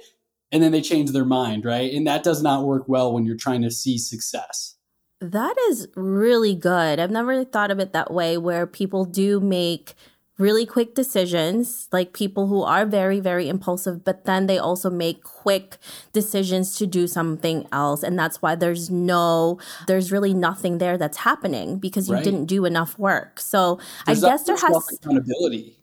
And 0.51 0.61
then 0.61 0.71
they 0.71 0.81
change 0.81 1.11
their 1.11 1.25
mind, 1.25 1.65
right? 1.65 1.91
And 1.91 2.05
that 2.05 2.23
does 2.23 2.43
not 2.43 2.65
work 2.65 2.87
well 2.87 3.11
when 3.11 3.25
you're 3.25 3.35
trying 3.35 3.63
to 3.63 3.71
see 3.71 3.97
success. 3.97 4.75
That 5.19 5.55
is 5.69 5.87
really 5.95 6.53
good. 6.53 6.99
I've 6.99 7.09
never 7.09 7.43
thought 7.45 7.71
of 7.71 7.79
it 7.79 7.93
that 7.93 8.13
way 8.13 8.37
where 8.37 8.67
people 8.67 9.05
do 9.05 9.39
make 9.39 9.95
really 10.37 10.65
quick 10.65 10.95
decisions, 10.95 11.87
like 11.91 12.13
people 12.13 12.47
who 12.47 12.63
are 12.63 12.85
very, 12.85 13.19
very 13.19 13.47
impulsive, 13.47 14.03
but 14.03 14.25
then 14.25 14.47
they 14.47 14.57
also 14.57 14.89
make 14.89 15.23
quick 15.23 15.77
decisions 16.11 16.75
to 16.77 16.87
do 16.87 17.05
something 17.07 17.67
else. 17.71 18.01
And 18.01 18.17
that's 18.17 18.41
why 18.41 18.55
there's 18.55 18.89
no, 18.89 19.59
there's 19.87 20.11
really 20.11 20.33
nothing 20.33 20.79
there 20.79 20.97
that's 20.97 21.17
happening 21.17 21.77
because 21.77 22.09
you 22.09 22.15
right. 22.15 22.23
didn't 22.23 22.45
do 22.45 22.65
enough 22.65 22.97
work. 22.97 23.39
So 23.39 23.79
there's 24.05 24.23
I 24.23 24.29
guess 24.29 24.43
there 24.43 24.57
has 24.57 24.99
accountability. 25.01 25.77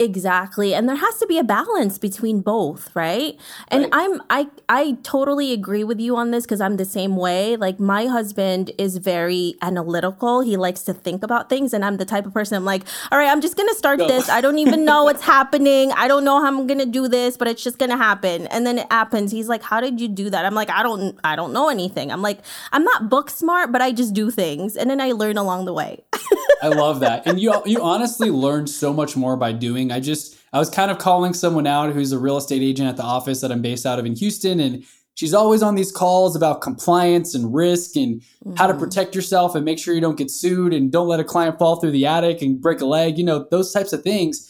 Exactly. 0.00 0.74
And 0.74 0.88
there 0.88 0.96
has 0.96 1.18
to 1.18 1.26
be 1.26 1.36
a 1.36 1.44
balance 1.44 1.98
between 1.98 2.40
both, 2.40 2.88
right? 2.96 3.38
And 3.68 3.82
right. 3.82 3.90
I'm 3.92 4.22
I 4.30 4.48
I 4.66 4.96
totally 5.02 5.52
agree 5.52 5.84
with 5.84 6.00
you 6.00 6.16
on 6.16 6.30
this 6.30 6.44
because 6.44 6.62
I'm 6.62 6.78
the 6.78 6.86
same 6.86 7.16
way. 7.16 7.56
Like 7.56 7.78
my 7.78 8.06
husband 8.06 8.70
is 8.78 8.96
very 8.96 9.56
analytical. 9.60 10.40
He 10.40 10.56
likes 10.56 10.84
to 10.84 10.94
think 10.94 11.22
about 11.22 11.50
things 11.50 11.74
and 11.74 11.84
I'm 11.84 11.98
the 11.98 12.06
type 12.06 12.24
of 12.24 12.32
person 12.32 12.56
I'm 12.56 12.64
like, 12.64 12.84
"All 13.12 13.18
right, 13.18 13.28
I'm 13.28 13.42
just 13.42 13.58
going 13.58 13.68
to 13.68 13.74
start 13.74 13.98
Go. 13.98 14.08
this. 14.08 14.30
I 14.30 14.40
don't 14.40 14.56
even 14.56 14.86
know 14.86 15.04
what's 15.04 15.20
happening. 15.20 15.92
I 15.92 16.08
don't 16.08 16.24
know 16.24 16.40
how 16.40 16.46
I'm 16.46 16.66
going 16.66 16.80
to 16.80 16.86
do 16.86 17.06
this, 17.06 17.36
but 17.36 17.46
it's 17.46 17.62
just 17.62 17.78
going 17.78 17.90
to 17.90 17.98
happen." 17.98 18.46
And 18.46 18.66
then 18.66 18.78
it 18.78 18.90
happens. 18.90 19.30
He's 19.30 19.48
like, 19.48 19.62
"How 19.62 19.82
did 19.82 20.00
you 20.00 20.08
do 20.08 20.30
that?" 20.30 20.46
I'm 20.46 20.54
like, 20.54 20.70
"I 20.70 20.82
don't 20.82 21.20
I 21.22 21.36
don't 21.36 21.52
know 21.52 21.68
anything." 21.68 22.10
I'm 22.10 22.22
like, 22.22 22.38
"I'm 22.72 22.84
not 22.84 23.10
book 23.10 23.28
smart, 23.28 23.70
but 23.70 23.82
I 23.82 23.92
just 23.92 24.14
do 24.14 24.30
things." 24.30 24.76
And 24.76 24.88
then 24.88 24.98
I 24.98 25.12
learn 25.12 25.36
along 25.36 25.66
the 25.66 25.74
way. 25.74 26.04
I 26.62 26.68
love 26.68 27.00
that. 27.00 27.26
And 27.26 27.38
you 27.38 27.52
you 27.66 27.82
honestly 27.82 28.30
learn 28.30 28.66
so 28.66 28.94
much 28.94 29.14
more 29.14 29.36
by 29.36 29.52
doing. 29.52 29.89
I 29.92 30.00
just 30.00 30.36
I 30.52 30.58
was 30.58 30.70
kind 30.70 30.90
of 30.90 30.98
calling 30.98 31.34
someone 31.34 31.66
out 31.66 31.92
who's 31.92 32.12
a 32.12 32.18
real 32.18 32.36
estate 32.36 32.62
agent 32.62 32.88
at 32.88 32.96
the 32.96 33.02
office 33.02 33.40
that 33.40 33.52
I'm 33.52 33.62
based 33.62 33.86
out 33.86 33.98
of 33.98 34.06
in 34.06 34.14
Houston 34.16 34.60
and 34.60 34.84
she's 35.14 35.34
always 35.34 35.62
on 35.62 35.74
these 35.74 35.92
calls 35.92 36.34
about 36.34 36.60
compliance 36.60 37.34
and 37.34 37.54
risk 37.54 37.96
and 37.96 38.20
mm-hmm. 38.20 38.54
how 38.56 38.66
to 38.66 38.72
mm-hmm. 38.72 38.82
protect 38.82 39.14
yourself 39.14 39.54
and 39.54 39.64
make 39.64 39.78
sure 39.78 39.94
you 39.94 40.00
don't 40.00 40.18
get 40.18 40.30
sued 40.30 40.72
and 40.72 40.90
don't 40.90 41.08
let 41.08 41.20
a 41.20 41.24
client 41.24 41.58
fall 41.58 41.76
through 41.76 41.90
the 41.90 42.06
attic 42.06 42.42
and 42.42 42.60
break 42.60 42.80
a 42.80 42.86
leg, 42.86 43.18
you 43.18 43.24
know, 43.24 43.46
those 43.50 43.72
types 43.72 43.92
of 43.92 44.02
things. 44.02 44.46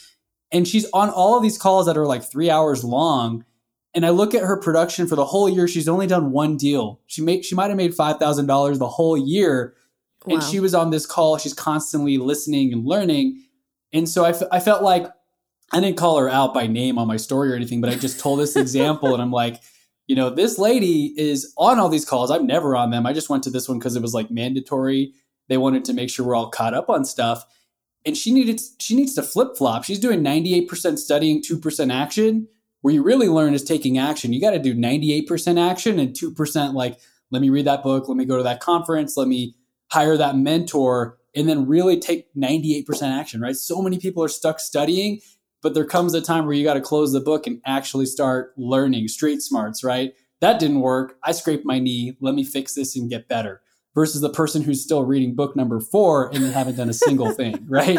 And 0.53 0.67
she's 0.67 0.89
on 0.93 1.11
all 1.11 1.37
of 1.37 1.43
these 1.43 1.59
calls 1.59 1.87
that 1.87 1.97
are 1.97 2.07
like 2.07 2.25
3 2.25 2.51
hours 2.51 2.85
long. 2.85 3.45
And 3.95 4.07
I 4.07 4.11
look 4.11 4.35
at 4.35 4.43
her 4.43 4.57
production 4.61 5.09
for 5.09 5.17
the 5.17 5.25
whole 5.25 5.49
year. 5.49 5.67
She's 5.67 5.89
only 5.89 6.07
done 6.07 6.31
one 6.31 6.57
deal. 6.57 7.01
She 7.07 7.23
made 7.23 7.45
she 7.45 7.57
might 7.57 7.69
have 7.69 7.77
made 7.77 7.93
five 7.93 8.19
thousand 8.19 8.47
dollars 8.47 8.79
the 8.79 8.87
whole 8.87 9.19
year, 9.19 9.75
Wow. 10.27 10.35
And 10.35 10.43
she 10.45 10.61
was 10.61 10.75
on 10.75 10.91
this 10.91 11.07
call. 11.07 11.39
She's 11.39 11.55
constantly 11.55 12.19
listening 12.19 12.73
and 12.73 12.85
learning. 12.85 13.43
And 13.93 14.09
so 14.09 14.25
I, 14.25 14.31
f- 14.31 14.43
I 14.53 14.61
felt 14.61 14.83
like 14.83 15.07
I 15.73 15.81
didn't 15.81 15.97
call 15.97 16.19
her 16.19 16.29
out 16.29 16.53
by 16.53 16.67
name 16.67 16.99
on 16.99 17.07
my 17.07 17.17
story 17.17 17.53
or 17.53 17.55
anything, 17.55 17.81
but 17.81 17.91
I 17.91 17.97
just 17.97 18.19
told 18.19 18.41
this 18.41 18.57
example 18.57 19.13
and 19.15 19.23
I'm 19.23 19.31
like, 19.31 19.61
you 20.07 20.17
know, 20.17 20.31
this 20.31 20.59
lady 20.59 21.15
is 21.17 21.53
on 21.57 21.79
all 21.79 21.89
these 21.89 22.05
calls. 22.05 22.31
I'm 22.31 22.47
never 22.47 22.75
on 22.75 22.91
them. 22.91 23.07
I 23.07 23.13
just 23.13 23.29
went 23.29 23.45
to 23.45 23.51
this 23.51 23.69
one 23.69 23.79
because 23.79 23.95
it 23.95 24.03
was 24.03 24.13
like 24.15 24.31
mandatory. 24.31 25.13
They 25.49 25.57
wanted 25.57 25.85
to 25.85 25.93
make 25.93 26.11
sure 26.11 26.27
we're 26.27 26.35
all 26.35 26.51
caught 26.51 26.75
up 26.75 26.91
on 26.91 27.05
stuff. 27.05 27.45
And 28.05 28.17
she 28.17 28.33
needed 28.33 28.61
she 28.81 28.97
needs 28.97 29.15
to 29.15 29.23
flip 29.23 29.57
flop. 29.57 29.85
She's 29.85 30.01
doing 30.01 30.25
98% 30.25 30.99
studying, 30.99 31.43
2% 31.43 31.93
action. 31.93 32.49
Where 32.81 32.95
you 32.95 33.03
really 33.03 33.29
learn 33.29 33.53
is 33.53 33.63
taking 33.63 33.99
action. 33.99 34.33
You 34.33 34.41
got 34.41 34.53
to 34.53 34.59
do 34.59 34.75
98% 34.75 35.61
action 35.61 35.99
and 35.99 36.15
2% 36.15 36.73
like, 36.73 36.99
let 37.31 37.43
me 37.43 37.51
read 37.51 37.67
that 37.67 37.83
book, 37.83 38.09
let 38.09 38.17
me 38.17 38.25
go 38.25 38.39
to 38.39 38.43
that 38.43 38.61
conference, 38.61 39.17
let 39.17 39.29
me 39.29 39.55
hire 39.93 40.17
that 40.17 40.37
mentor, 40.37 41.19
and 41.35 41.49
then 41.49 41.67
really 41.67 41.99
take 41.99 42.33
98% 42.35 43.03
action, 43.03 43.41
right? 43.41 43.55
So 43.55 43.83
many 43.83 43.99
people 43.99 44.25
are 44.25 44.29
stuck 44.29 44.61
studying, 44.61 45.21
but 45.63 45.75
there 45.75 45.85
comes 45.85 46.15
a 46.15 46.21
time 46.21 46.47
where 46.47 46.55
you 46.55 46.65
got 46.65 46.75
to 46.75 46.81
close 46.81 47.13
the 47.13 47.21
book 47.21 47.47
and 47.47 47.61
actually 47.67 48.07
start 48.07 48.53
learning 48.57 49.09
street 49.09 49.43
smarts, 49.43 49.85
right? 49.85 50.15
That 50.41 50.59
didn't 50.59 50.81
work. 50.81 51.17
I 51.25 51.33
scraped 51.33 51.65
my 51.67 51.79
knee. 51.79 52.17
Let 52.21 52.35
me 52.35 52.45
fix 52.45 52.75
this 52.75 52.97
and 52.97 53.11
get 53.11 53.29
better. 53.29 53.61
Versus 53.93 54.21
the 54.21 54.31
person 54.31 54.63
who's 54.63 54.81
still 54.81 55.05
reading 55.05 55.35
book 55.35 55.57
number 55.57 55.81
four 55.81 56.33
and 56.33 56.45
they 56.45 56.53
haven't 56.53 56.77
done 56.77 56.89
a 56.89 56.95
single 56.95 57.33
thing, 57.33 57.65
right? 57.69 57.99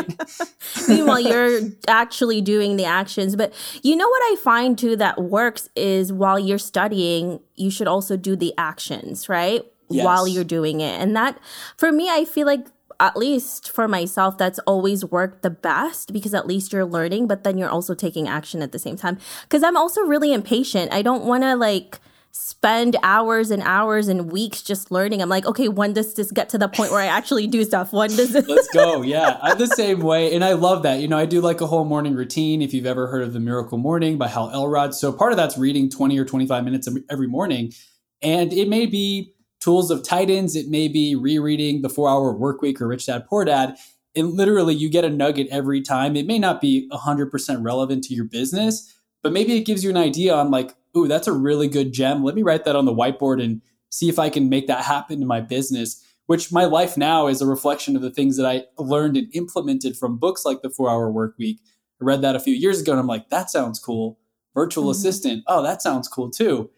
Meanwhile, 0.87 1.19
you're 1.19 1.59
actually 1.85 2.39
doing 2.39 2.77
the 2.77 2.85
actions. 2.85 3.35
But 3.35 3.53
you 3.83 3.97
know 3.97 4.07
what 4.07 4.21
I 4.23 4.37
find 4.41 4.77
too 4.77 4.95
that 4.95 5.21
works 5.21 5.67
is 5.75 6.13
while 6.13 6.39
you're 6.39 6.57
studying, 6.57 7.41
you 7.55 7.69
should 7.69 7.87
also 7.87 8.15
do 8.15 8.37
the 8.37 8.53
actions, 8.57 9.27
right? 9.27 9.65
yes. 9.93 10.05
while 10.05 10.27
you're 10.27 10.43
doing 10.43 10.81
it. 10.81 10.99
And 10.99 11.15
that, 11.15 11.39
for 11.77 11.91
me, 11.91 12.09
I 12.09 12.25
feel 12.25 12.47
like 12.47 12.67
at 13.01 13.17
least 13.17 13.71
for 13.71 13.87
myself, 13.87 14.37
that's 14.37 14.59
always 14.59 15.03
worked 15.03 15.41
the 15.41 15.49
best 15.49 16.13
because 16.13 16.35
at 16.35 16.45
least 16.45 16.71
you're 16.71 16.85
learning, 16.85 17.27
but 17.27 17.43
then 17.43 17.57
you're 17.57 17.69
also 17.69 17.95
taking 17.95 18.27
action 18.27 18.61
at 18.61 18.71
the 18.71 18.79
same 18.79 18.95
time. 18.95 19.17
Because 19.41 19.63
I'm 19.63 19.75
also 19.75 20.01
really 20.01 20.31
impatient. 20.31 20.93
I 20.93 21.01
don't 21.01 21.25
want 21.25 21.41
to 21.43 21.55
like 21.55 21.99
spend 22.29 22.95
hours 23.01 23.49
and 23.49 23.63
hours 23.63 24.07
and 24.07 24.31
weeks 24.31 24.61
just 24.61 24.91
learning. 24.91 25.19
I'm 25.19 25.29
like, 25.29 25.47
okay, 25.47 25.67
when 25.67 25.93
does 25.93 26.13
this 26.13 26.31
get 26.31 26.49
to 26.49 26.59
the 26.59 26.67
point 26.67 26.91
where 26.91 27.01
I 27.01 27.07
actually 27.07 27.47
do 27.47 27.63
stuff? 27.65 27.91
When 27.91 28.15
does 28.15 28.33
this? 28.33 28.47
Let's 28.47 28.69
go. 28.69 29.01
Yeah, 29.11 29.39
I'm 29.41 29.57
the 29.57 29.67
same 29.67 29.99
way, 30.01 30.33
and 30.35 30.43
I 30.43 30.53
love 30.53 30.83
that. 30.83 30.99
You 30.99 31.07
know, 31.07 31.17
I 31.17 31.25
do 31.25 31.41
like 31.41 31.59
a 31.59 31.65
whole 31.65 31.85
morning 31.85 32.13
routine. 32.13 32.61
If 32.61 32.71
you've 32.73 32.85
ever 32.85 33.07
heard 33.07 33.23
of 33.23 33.33
the 33.33 33.39
Miracle 33.39 33.79
Morning 33.79 34.17
by 34.17 34.27
Hal 34.27 34.51
Elrod, 34.51 34.93
so 34.93 35.11
part 35.11 35.33
of 35.33 35.37
that's 35.37 35.57
reading 35.57 35.89
20 35.89 36.17
or 36.19 36.23
25 36.23 36.63
minutes 36.63 36.87
every 37.09 37.27
morning, 37.27 37.73
and 38.21 38.53
it 38.53 38.69
may 38.69 38.85
be 38.85 39.33
tools 39.61 39.91
of 39.91 40.03
Titans, 40.03 40.55
it 40.55 40.67
may 40.67 40.87
be 40.87 41.15
rereading 41.15 41.81
the 41.81 41.89
Four 41.89 42.09
Hour 42.09 42.33
Work 42.33 42.61
Week 42.61 42.81
or 42.81 42.87
Rich 42.87 43.05
Dad 43.05 43.25
Poor 43.27 43.45
Dad. 43.45 43.77
And 44.15 44.33
literally, 44.33 44.75
you 44.75 44.89
get 44.89 45.05
a 45.05 45.09
nugget 45.09 45.47
every 45.49 45.81
time. 45.81 46.17
It 46.17 46.27
may 46.27 46.37
not 46.37 46.59
be 46.59 46.89
100% 46.91 47.63
relevant 47.63 48.03
to 48.05 48.13
your 48.13 48.25
business, 48.25 48.93
but 49.23 49.31
maybe 49.31 49.55
it 49.55 49.65
gives 49.65 49.83
you 49.83 49.89
an 49.89 49.97
idea 49.97 50.35
on 50.35 50.51
like, 50.51 50.75
ooh, 50.97 51.07
that's 51.07 51.27
a 51.27 51.33
really 51.33 51.69
good 51.69 51.93
gem. 51.93 52.23
Let 52.23 52.35
me 52.35 52.43
write 52.43 52.65
that 52.65 52.75
on 52.75 52.85
the 52.85 52.93
whiteboard 52.93 53.41
and 53.41 53.61
see 53.89 54.09
if 54.09 54.19
I 54.19 54.29
can 54.29 54.49
make 54.49 54.67
that 54.67 54.83
happen 54.83 55.21
in 55.21 55.27
my 55.27 55.39
business. 55.39 56.03
Which 56.25 56.51
my 56.51 56.65
life 56.65 56.97
now 56.97 57.27
is 57.27 57.41
a 57.41 57.45
reflection 57.45 57.95
of 57.95 58.01
the 58.01 58.11
things 58.11 58.37
that 58.37 58.45
I 58.45 58.63
learned 58.77 59.17
and 59.17 59.27
implemented 59.35 59.97
from 59.97 60.17
books 60.17 60.45
like 60.45 60.61
the 60.61 60.69
Four 60.69 60.89
Hour 60.89 61.11
Work 61.11 61.35
Week. 61.37 61.59
I 62.01 62.05
read 62.05 62.21
that 62.21 62.35
a 62.35 62.39
few 62.39 62.53
years 62.53 62.81
ago 62.81 62.91
and 62.91 62.99
I'm 62.99 63.07
like, 63.07 63.29
that 63.29 63.49
sounds 63.49 63.79
cool. 63.79 64.17
Virtual 64.53 64.85
mm-hmm. 64.85 64.91
assistant, 64.91 65.43
oh, 65.47 65.61
that 65.63 65.81
sounds 65.81 66.07
cool 66.07 66.29
too. 66.29 66.69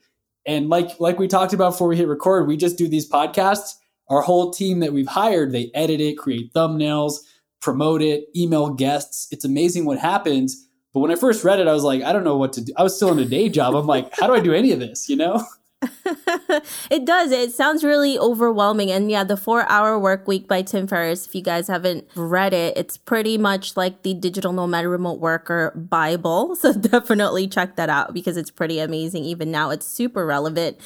And 0.45 0.69
like 0.69 0.99
like 0.99 1.19
we 1.19 1.27
talked 1.27 1.53
about 1.53 1.71
before 1.71 1.87
we 1.87 1.97
hit 1.97 2.07
record, 2.07 2.47
we 2.47 2.57
just 2.57 2.77
do 2.77 2.87
these 2.87 3.09
podcasts. 3.09 3.75
Our 4.09 4.21
whole 4.21 4.51
team 4.51 4.79
that 4.81 4.93
we've 4.93 5.07
hired, 5.07 5.53
they 5.53 5.71
edit 5.73 6.01
it, 6.01 6.17
create 6.17 6.53
thumbnails, 6.53 7.19
promote 7.61 8.01
it, 8.01 8.25
email 8.35 8.69
guests. 8.69 9.27
It's 9.31 9.45
amazing 9.45 9.85
what 9.85 9.97
happens 9.97 10.67
but 10.93 10.99
when 10.99 11.11
I 11.11 11.15
first 11.15 11.43
read 11.43 11.59
it, 11.59 11.67
I 11.67 11.73
was 11.73 11.83
like, 11.83 12.03
I 12.03 12.13
don't 12.13 12.23
know 12.23 12.37
what 12.37 12.53
to 12.53 12.61
do. 12.61 12.71
I 12.77 12.83
was 12.83 12.95
still 12.95 13.11
in 13.11 13.19
a 13.19 13.25
day 13.25 13.49
job. 13.49 13.75
I'm 13.75 13.87
like, 13.87 14.13
how 14.15 14.27
do 14.27 14.35
I 14.35 14.39
do 14.39 14.53
any 14.53 14.71
of 14.71 14.79
this? 14.79 15.09
You 15.09 15.15
know? 15.15 15.43
it 16.89 17.05
does. 17.05 17.31
It 17.31 17.51
sounds 17.51 17.83
really 17.83 18.17
overwhelming. 18.17 18.91
And 18.91 19.09
yeah, 19.09 19.23
the 19.23 19.37
four 19.37 19.69
hour 19.69 19.97
work 19.99 20.27
week 20.27 20.47
by 20.47 20.61
Tim 20.61 20.87
Ferriss, 20.87 21.25
if 21.25 21.35
you 21.35 21.41
guys 21.41 21.67
haven't 21.67 22.07
read 22.15 22.53
it, 22.53 22.77
it's 22.77 22.97
pretty 22.97 23.37
much 23.37 23.75
like 23.77 24.03
the 24.03 24.13
digital 24.13 24.53
nomad 24.53 24.85
remote 24.85 25.19
worker 25.19 25.71
Bible. 25.75 26.55
So 26.63 26.71
definitely 26.71 27.49
check 27.49 27.75
that 27.75 27.89
out 27.89 28.13
because 28.13 28.37
it's 28.37 28.49
pretty 28.49 28.79
amazing. 28.79 29.25
Even 29.25 29.51
now, 29.51 29.69
it's 29.69 29.85
super 29.85 30.25
relevant. 30.25 30.77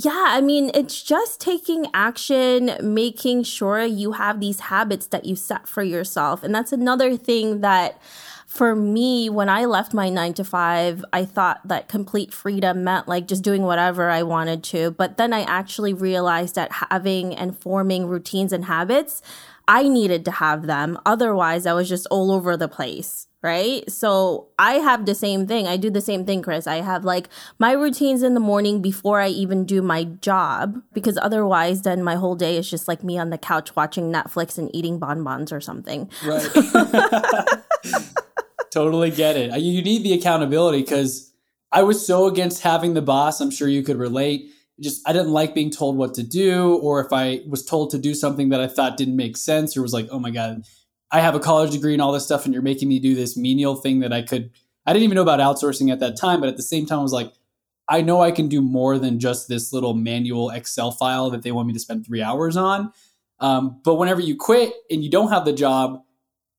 Yeah, 0.00 0.26
I 0.28 0.40
mean, 0.40 0.70
it's 0.74 1.02
just 1.02 1.40
taking 1.40 1.86
action, 1.92 2.70
making 2.80 3.42
sure 3.42 3.82
you 3.82 4.12
have 4.12 4.38
these 4.38 4.60
habits 4.60 5.08
that 5.08 5.24
you 5.24 5.34
set 5.34 5.66
for 5.66 5.82
yourself. 5.82 6.44
And 6.44 6.54
that's 6.54 6.72
another 6.72 7.16
thing 7.16 7.62
that 7.62 8.00
for 8.48 8.74
me, 8.74 9.28
when 9.28 9.50
I 9.50 9.66
left 9.66 9.92
my 9.92 10.08
nine 10.08 10.32
to 10.34 10.42
five, 10.42 11.04
I 11.12 11.26
thought 11.26 11.60
that 11.68 11.86
complete 11.86 12.32
freedom 12.32 12.82
meant 12.82 13.06
like 13.06 13.28
just 13.28 13.44
doing 13.44 13.62
whatever 13.62 14.08
I 14.08 14.22
wanted 14.22 14.64
to. 14.64 14.90
But 14.92 15.18
then 15.18 15.34
I 15.34 15.42
actually 15.42 15.92
realized 15.92 16.54
that 16.54 16.72
having 16.90 17.34
and 17.34 17.56
forming 17.60 18.06
routines 18.06 18.54
and 18.54 18.64
habits, 18.64 19.20
I 19.68 19.86
needed 19.86 20.24
to 20.24 20.30
have 20.30 20.66
them. 20.66 20.98
Otherwise, 21.04 21.66
I 21.66 21.74
was 21.74 21.90
just 21.90 22.06
all 22.10 22.32
over 22.32 22.56
the 22.56 22.68
place 22.68 23.26
right? 23.40 23.88
So 23.88 24.48
I 24.58 24.74
have 24.74 25.06
the 25.06 25.14
same 25.14 25.46
thing. 25.46 25.68
I 25.68 25.76
do 25.76 25.90
the 25.90 26.00
same 26.00 26.26
thing, 26.26 26.42
Chris. 26.42 26.66
I 26.66 26.80
have 26.80 27.04
like 27.04 27.28
my 27.58 27.70
routines 27.70 28.24
in 28.24 28.34
the 28.34 28.40
morning 28.40 28.82
before 28.82 29.20
I 29.20 29.28
even 29.28 29.64
do 29.64 29.80
my 29.80 30.04
job 30.04 30.82
because 30.92 31.16
otherwise 31.16 31.82
then 31.82 32.02
my 32.02 32.16
whole 32.16 32.34
day 32.34 32.56
is 32.56 32.68
just 32.68 32.88
like 32.88 33.04
me 33.04 33.16
on 33.16 33.30
the 33.30 33.38
couch 33.38 33.76
watching 33.76 34.12
Netflix 34.12 34.58
and 34.58 34.74
eating 34.74 34.98
bonbons 34.98 35.52
or 35.52 35.60
something. 35.60 36.10
Right. 36.24 36.48
totally 38.70 39.10
get 39.10 39.36
it. 39.36 39.58
You 39.60 39.82
need 39.82 40.02
the 40.02 40.14
accountability 40.14 40.82
because 40.82 41.32
I 41.72 41.82
was 41.82 42.04
so 42.04 42.26
against 42.26 42.62
having 42.62 42.94
the 42.94 43.02
boss. 43.02 43.40
I'm 43.40 43.50
sure 43.50 43.68
you 43.68 43.82
could 43.82 43.96
relate. 43.96 44.50
Just 44.80 45.06
I 45.08 45.12
didn't 45.12 45.32
like 45.32 45.54
being 45.54 45.70
told 45.70 45.96
what 45.96 46.14
to 46.14 46.22
do, 46.22 46.76
or 46.76 47.04
if 47.04 47.12
I 47.12 47.40
was 47.48 47.64
told 47.64 47.90
to 47.90 47.98
do 47.98 48.14
something 48.14 48.50
that 48.50 48.60
I 48.60 48.68
thought 48.68 48.96
didn't 48.96 49.16
make 49.16 49.36
sense, 49.36 49.76
or 49.76 49.82
was 49.82 49.92
like, 49.92 50.08
oh 50.10 50.20
my 50.20 50.30
god, 50.30 50.62
I 51.10 51.20
have 51.20 51.34
a 51.34 51.40
college 51.40 51.72
degree 51.72 51.94
and 51.94 52.02
all 52.02 52.12
this 52.12 52.24
stuff, 52.24 52.44
and 52.44 52.54
you're 52.54 52.62
making 52.62 52.88
me 52.88 53.00
do 53.00 53.14
this 53.14 53.36
menial 53.36 53.74
thing 53.74 54.00
that 54.00 54.12
I 54.12 54.22
could. 54.22 54.50
I 54.86 54.92
didn't 54.92 55.04
even 55.04 55.16
know 55.16 55.22
about 55.22 55.40
outsourcing 55.40 55.92
at 55.92 56.00
that 56.00 56.16
time, 56.16 56.40
but 56.40 56.48
at 56.48 56.56
the 56.56 56.62
same 56.62 56.86
time, 56.86 57.00
I 57.00 57.02
was 57.02 57.12
like, 57.12 57.32
I 57.88 58.02
know 58.02 58.20
I 58.20 58.30
can 58.30 58.48
do 58.48 58.60
more 58.60 58.98
than 58.98 59.18
just 59.18 59.48
this 59.48 59.72
little 59.72 59.94
manual 59.94 60.50
Excel 60.50 60.92
file 60.92 61.30
that 61.30 61.42
they 61.42 61.52
want 61.52 61.66
me 61.66 61.72
to 61.72 61.80
spend 61.80 62.06
three 62.06 62.22
hours 62.22 62.56
on. 62.56 62.92
Um, 63.40 63.80
but 63.84 63.94
whenever 63.94 64.20
you 64.20 64.36
quit 64.36 64.72
and 64.90 65.02
you 65.02 65.10
don't 65.10 65.30
have 65.30 65.44
the 65.44 65.52
job, 65.52 66.02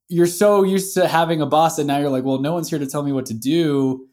you're 0.09 0.27
so 0.27 0.63
used 0.63 0.95
to 0.95 1.07
having 1.07 1.39
a 1.41 1.45
boss 1.45 1.77
and 1.77 1.87
now 1.87 1.99
you're 1.99 2.09
like, 2.09 2.23
well, 2.23 2.39
no 2.39 2.51
one's 2.51 2.69
here 2.69 2.79
to 2.79 2.87
tell 2.87 3.03
me 3.03 3.11
what 3.11 3.27
to 3.27 3.33
do. 3.35 4.07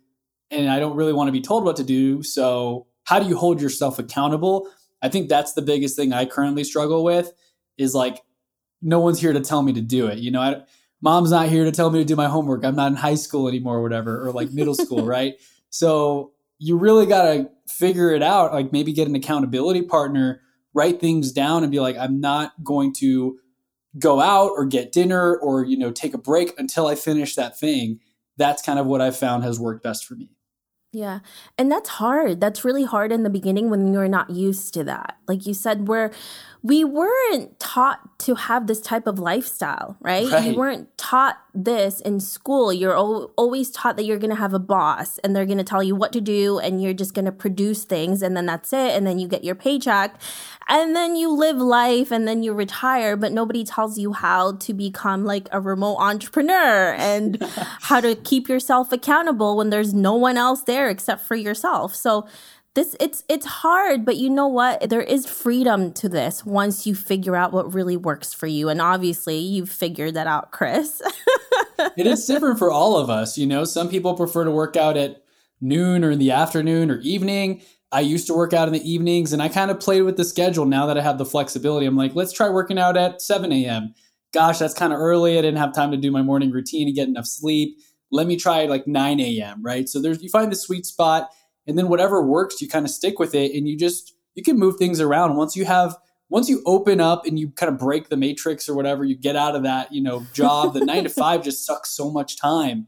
And 0.51 0.69
I 0.69 0.79
don't 0.79 0.95
really 0.95 1.15
want 1.15 1.29
to 1.29 1.33
be 1.33 1.41
told 1.41 1.65
what 1.65 1.77
to 1.77 1.85
do. 1.85 2.23
So, 2.23 2.87
how 3.05 3.19
do 3.19 3.29
you 3.29 3.37
hold 3.37 3.61
yourself 3.61 3.99
accountable? 3.99 4.69
I 5.03 5.09
think 5.09 5.29
that's 5.29 5.55
the 5.55 5.63
biggest 5.63 5.97
thing 5.97 6.13
I 6.13 6.27
currently 6.27 6.65
struggle 6.65 7.03
with 7.03 7.33
is 7.79 7.95
like, 7.95 8.23
no 8.83 9.01
one's 9.01 9.21
here 9.21 9.33
to 9.33 9.41
tell 9.41 9.63
me 9.63 9.73
to 9.73 9.81
do 9.81 10.07
it. 10.07 10.19
You 10.19 10.31
know, 10.31 10.41
I, 10.41 10.63
mom's 11.01 11.31
not 11.31 11.49
here 11.49 11.65
to 11.65 11.73
tell 11.73 11.91
me 11.91 11.99
to 12.01 12.05
do 12.05 12.15
my 12.15 12.27
homework. 12.27 12.65
I'm 12.65 12.77
not 12.77 12.89
in 12.93 12.97
high 12.97 13.15
school 13.15 13.49
anymore 13.49 13.79
or 13.79 13.83
whatever, 13.83 14.27
or 14.27 14.33
like 14.33 14.53
middle 14.53 14.75
school, 14.85 15.05
right? 15.05 15.35
So, 15.71 16.33
you 16.59 16.77
really 16.77 17.07
got 17.07 17.23
to 17.23 17.51
figure 17.69 18.11
it 18.11 18.23
out. 18.23 18.53
Like, 18.53 18.73
maybe 18.73 18.93
get 18.93 19.09
an 19.09 19.15
accountability 19.15 19.83
partner, 19.83 20.43
write 20.75 21.01
things 21.01 21.33
down, 21.33 21.63
and 21.63 21.73
be 21.73 21.81
like, 21.81 21.97
I'm 21.97 22.21
not 22.21 22.53
going 22.63 22.93
to 22.99 23.39
go 23.99 24.21
out 24.21 24.51
or 24.57 24.65
get 24.65 24.93
dinner 24.93 25.37
or 25.37 25.65
you 25.65 25.77
know 25.77 25.91
take 25.91 26.15
a 26.15 26.19
break 26.19 26.53
until 26.59 26.87
i 26.87 26.95
finish 26.95 27.35
that 27.35 27.59
thing 27.59 28.01
that's 28.37 28.63
kind 28.63 28.79
of 28.79 28.87
what 28.87 29.01
i've 29.01 29.17
found 29.17 29.45
has 29.45 29.59
worked 29.59 29.83
best 29.83 30.05
for 30.05 30.15
me 30.15 30.31
yeah. 30.97 31.19
And 31.59 31.71
that's 31.71 31.91
hard. 31.91 32.41
That's 32.41 32.65
really 32.65 32.85
hard 32.85 33.13
in 33.13 33.23
the 33.23 33.29
beginning 33.29 33.69
when 33.69 33.93
you're 33.93 34.09
not 34.09 34.31
used 34.31 34.73
to 34.75 34.85
that. 34.85 35.19
Like 35.29 35.47
you 35.47 35.53
said, 35.53 35.89
where 35.89 36.11
we 36.67 36.83
weren't 36.83 37.61
taught 37.61 38.19
to 38.19 38.35
have 38.35 38.67
this 38.67 38.81
type 38.81 39.07
of 39.07 39.21
lifestyle, 39.21 39.97
right? 40.01 40.29
right. 40.29 40.51
You 40.51 40.57
weren't 40.57 40.99
taught 40.99 41.39
this 41.55 42.01
in 42.01 42.19
school. 42.19 42.73
You're 42.73 42.97
always 42.97 43.71
taught 43.71 43.97
that 43.97 44.05
you're 44.05 44.19
going 44.19 44.31
to 44.31 44.37
have 44.37 44.53
a 44.53 44.59
boss 44.59 45.19
and 45.19 45.35
they're 45.35 45.47
going 45.47 45.59
to 45.59 45.65
tell 45.65 45.83
you 45.83 45.95
what 45.95 46.13
to 46.15 46.21
do 46.21 46.59
and 46.59 46.83
you're 46.83 46.93
just 46.93 47.15
going 47.15 47.25
to 47.25 47.31
produce 47.31 47.85
things 47.85 48.21
and 48.21 48.37
then 48.37 48.47
that's 48.47 48.73
it. 48.73 48.97
And 48.97 49.07
then 49.07 49.21
you 49.21 49.29
get 49.29 49.45
your 49.45 49.55
paycheck 49.55 50.21
and 50.69 50.97
then 50.97 51.15
you 51.15 51.31
live 51.31 51.59
life 51.59 52.11
and 52.11 52.27
then 52.27 52.43
you 52.43 52.53
retire, 52.53 53.17
but 53.17 53.31
nobody 53.31 53.63
tells 53.63 53.97
you 53.97 54.13
how 54.13 54.57
to 54.57 54.75
become 54.75 55.25
like 55.25 55.49
a 55.53 55.61
remote 55.61 55.99
entrepreneur 55.99 56.95
and 56.95 57.41
how 57.83 58.01
to 58.01 58.17
keep 58.17 58.49
yourself 58.49 58.91
accountable 58.91 59.57
when 59.57 59.71
there's 59.71 59.95
no 59.95 60.15
one 60.15 60.37
else 60.37 60.63
there 60.63 60.89
except 60.91 61.25
for 61.25 61.37
yourself. 61.37 61.95
So 61.95 62.27
this 62.77 62.95
it's 63.01 63.25
it's 63.29 63.47
hard, 63.47 64.05
but 64.05 64.17
you 64.17 64.31
know 64.31 64.47
what? 64.47 64.89
There 64.89 65.03
is 65.03 65.27
freedom 65.27 65.93
to 65.95 66.09
this 66.09 66.47
once 66.47 66.87
you 66.87 66.95
figure 66.95 67.35
out 67.35 67.53
what 67.53 67.75
really 67.75 67.97
works 67.97 68.33
for 68.33 68.47
you. 68.47 68.69
And 68.69 68.81
obviously 68.81 69.39
you've 69.39 69.71
figured 69.71 70.15
that 70.15 70.29
out, 70.29 70.53
Chris. 70.53 71.03
it 71.97 72.07
is 72.07 72.25
different 72.25 72.61
for 72.61 72.71
all 72.71 72.97
of 72.97 73.11
us, 73.11 73.37
you 73.37 73.47
know. 73.47 73.65
Some 73.65 73.89
people 73.89 74.15
prefer 74.15 74.45
to 74.45 74.51
work 74.53 74.77
out 74.77 74.97
at 74.97 75.25
noon 75.61 76.05
or 76.05 76.13
in 76.13 76.21
the 76.21 76.31
afternoon 76.31 76.91
or 76.91 77.01
evening 77.01 77.63
I 77.93 78.01
used 78.01 78.27
to 78.27 78.35
work 78.35 78.53
out 78.53 78.69
in 78.69 78.75
the 78.75 78.91
evenings 78.91 79.33
and 79.33 79.41
I 79.41 79.49
kind 79.49 79.71
of 79.71 79.81
played 79.81 80.03
with 80.03 80.17
the 80.17 80.25
schedule 80.25 80.67
now 80.67 80.87
that 80.87 80.99
I 80.99 81.03
have 81.03 81.19
the 81.19 81.25
flexibility. 81.25 81.87
I'm 81.87 81.97
like, 81.97 82.15
let's 82.15 82.33
try 82.33 82.49
working 82.49 82.79
out 82.79 82.97
at 82.97 83.23
7 83.23 83.53
a.m. 83.53 83.95
Gosh, 84.35 84.59
that's 84.59 84.75
kind 84.75 84.93
of 84.93 84.99
early. 84.99 85.39
I 85.39 85.43
didn't 85.43 85.59
have 85.59 85.73
time 85.73 85.93
to 85.93 85.97
do 85.97 86.11
my 86.11 86.23
morning 86.23 86.51
routine 86.51 86.89
and 86.89 86.97
get 86.97 87.09
enough 87.09 87.27
sleep. 87.27 87.79
Let 88.11 88.27
me 88.27 88.37
try 88.37 88.67
like 88.67 88.87
9 88.87 89.21
a.m. 89.21 89.63
Right. 89.63 89.89
So 89.89 90.03
there's 90.03 90.23
you 90.23 90.29
find 90.29 90.51
the 90.51 90.57
sweet 90.57 90.85
spot 90.85 91.31
and 91.67 91.79
then 91.79 91.89
whatever 91.89 92.23
works, 92.23 92.61
you 92.61 92.69
kind 92.69 92.85
of 92.85 92.91
stick 92.91 93.19
with 93.19 93.35
it 93.35 93.55
and 93.55 93.69
you 93.69 93.77
just 93.77 94.15
you 94.35 94.43
can 94.43 94.59
move 94.59 94.77
things 94.77 95.01
around. 95.01 95.37
Once 95.37 95.57
you 95.57 95.65
have 95.65 95.97
once 96.29 96.49
you 96.49 96.63
open 96.67 97.01
up 97.01 97.25
and 97.25 97.39
you 97.39 97.51
kind 97.51 97.73
of 97.73 97.79
break 97.79 98.09
the 98.09 98.17
matrix 98.17 98.69
or 98.69 98.75
whatever, 98.75 99.05
you 99.05 99.17
get 99.17 99.37
out 99.37 99.55
of 99.55 99.63
that, 99.63 99.93
you 99.93 100.03
know, 100.03 100.27
job, 100.33 100.75
the 100.75 100.85
nine 100.85 101.05
to 101.05 101.09
five 101.11 101.43
just 101.43 101.65
sucks 101.65 101.91
so 101.91 102.11
much 102.11 102.37
time. 102.39 102.87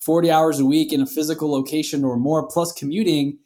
40 0.00 0.30
hours 0.30 0.58
a 0.58 0.64
week 0.64 0.92
in 0.92 1.00
a 1.02 1.06
physical 1.06 1.52
location 1.52 2.04
or 2.04 2.16
more 2.16 2.48
plus 2.48 2.72
commuting 2.72 3.38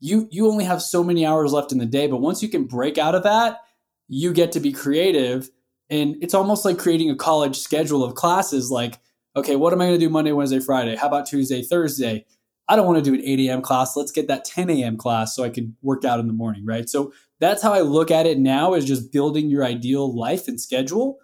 you 0.00 0.26
you 0.32 0.50
only 0.50 0.64
have 0.64 0.82
so 0.82 1.04
many 1.04 1.24
hours 1.24 1.52
left 1.52 1.70
in 1.70 1.78
the 1.78 1.86
day. 1.86 2.08
But 2.08 2.20
once 2.20 2.42
you 2.42 2.48
can 2.48 2.64
break 2.64 2.98
out 2.98 3.14
of 3.14 3.22
that 3.22 3.60
you 4.08 4.32
get 4.32 4.52
to 4.52 4.60
be 4.60 4.72
creative. 4.72 5.48
And 5.88 6.16
it's 6.20 6.34
almost 6.34 6.66
like 6.66 6.78
creating 6.78 7.10
a 7.10 7.16
college 7.16 7.58
schedule 7.58 8.04
of 8.04 8.14
classes 8.14 8.70
like 8.70 8.98
okay 9.34 9.56
what 9.56 9.72
am 9.72 9.80
i 9.80 9.86
going 9.86 9.98
to 9.98 10.06
do 10.06 10.10
monday 10.10 10.32
wednesday 10.32 10.60
friday? 10.60 10.96
How 10.96 11.06
about 11.06 11.26
tuesday 11.26 11.62
thursday 11.62 12.26
i 12.72 12.76
don't 12.76 12.86
want 12.86 13.02
to 13.02 13.10
do 13.10 13.14
an 13.14 13.22
8 13.24 13.40
a.m 13.40 13.62
class. 13.62 13.96
Let's 13.96 14.12
get 14.12 14.28
that 14.28 14.44
10 14.44 14.70
a.m 14.70 14.96
class 14.96 15.36
so 15.36 15.44
i 15.44 15.50
can 15.50 15.76
work 15.82 16.04
out 16.04 16.20
in 16.20 16.26
the 16.26 16.32
morning 16.32 16.64
right? 16.64 16.88
So 16.88 17.12
that's 17.40 17.62
how 17.62 17.72
i 17.72 17.80
look 17.80 18.10
at 18.10 18.26
it 18.26 18.38
now 18.38 18.74
is 18.74 18.84
just 18.84 19.12
building 19.12 19.50
your 19.50 19.64
ideal 19.64 20.14
life 20.16 20.48
and 20.48 20.60
schedule. 20.60 21.18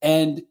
And 0.00 0.42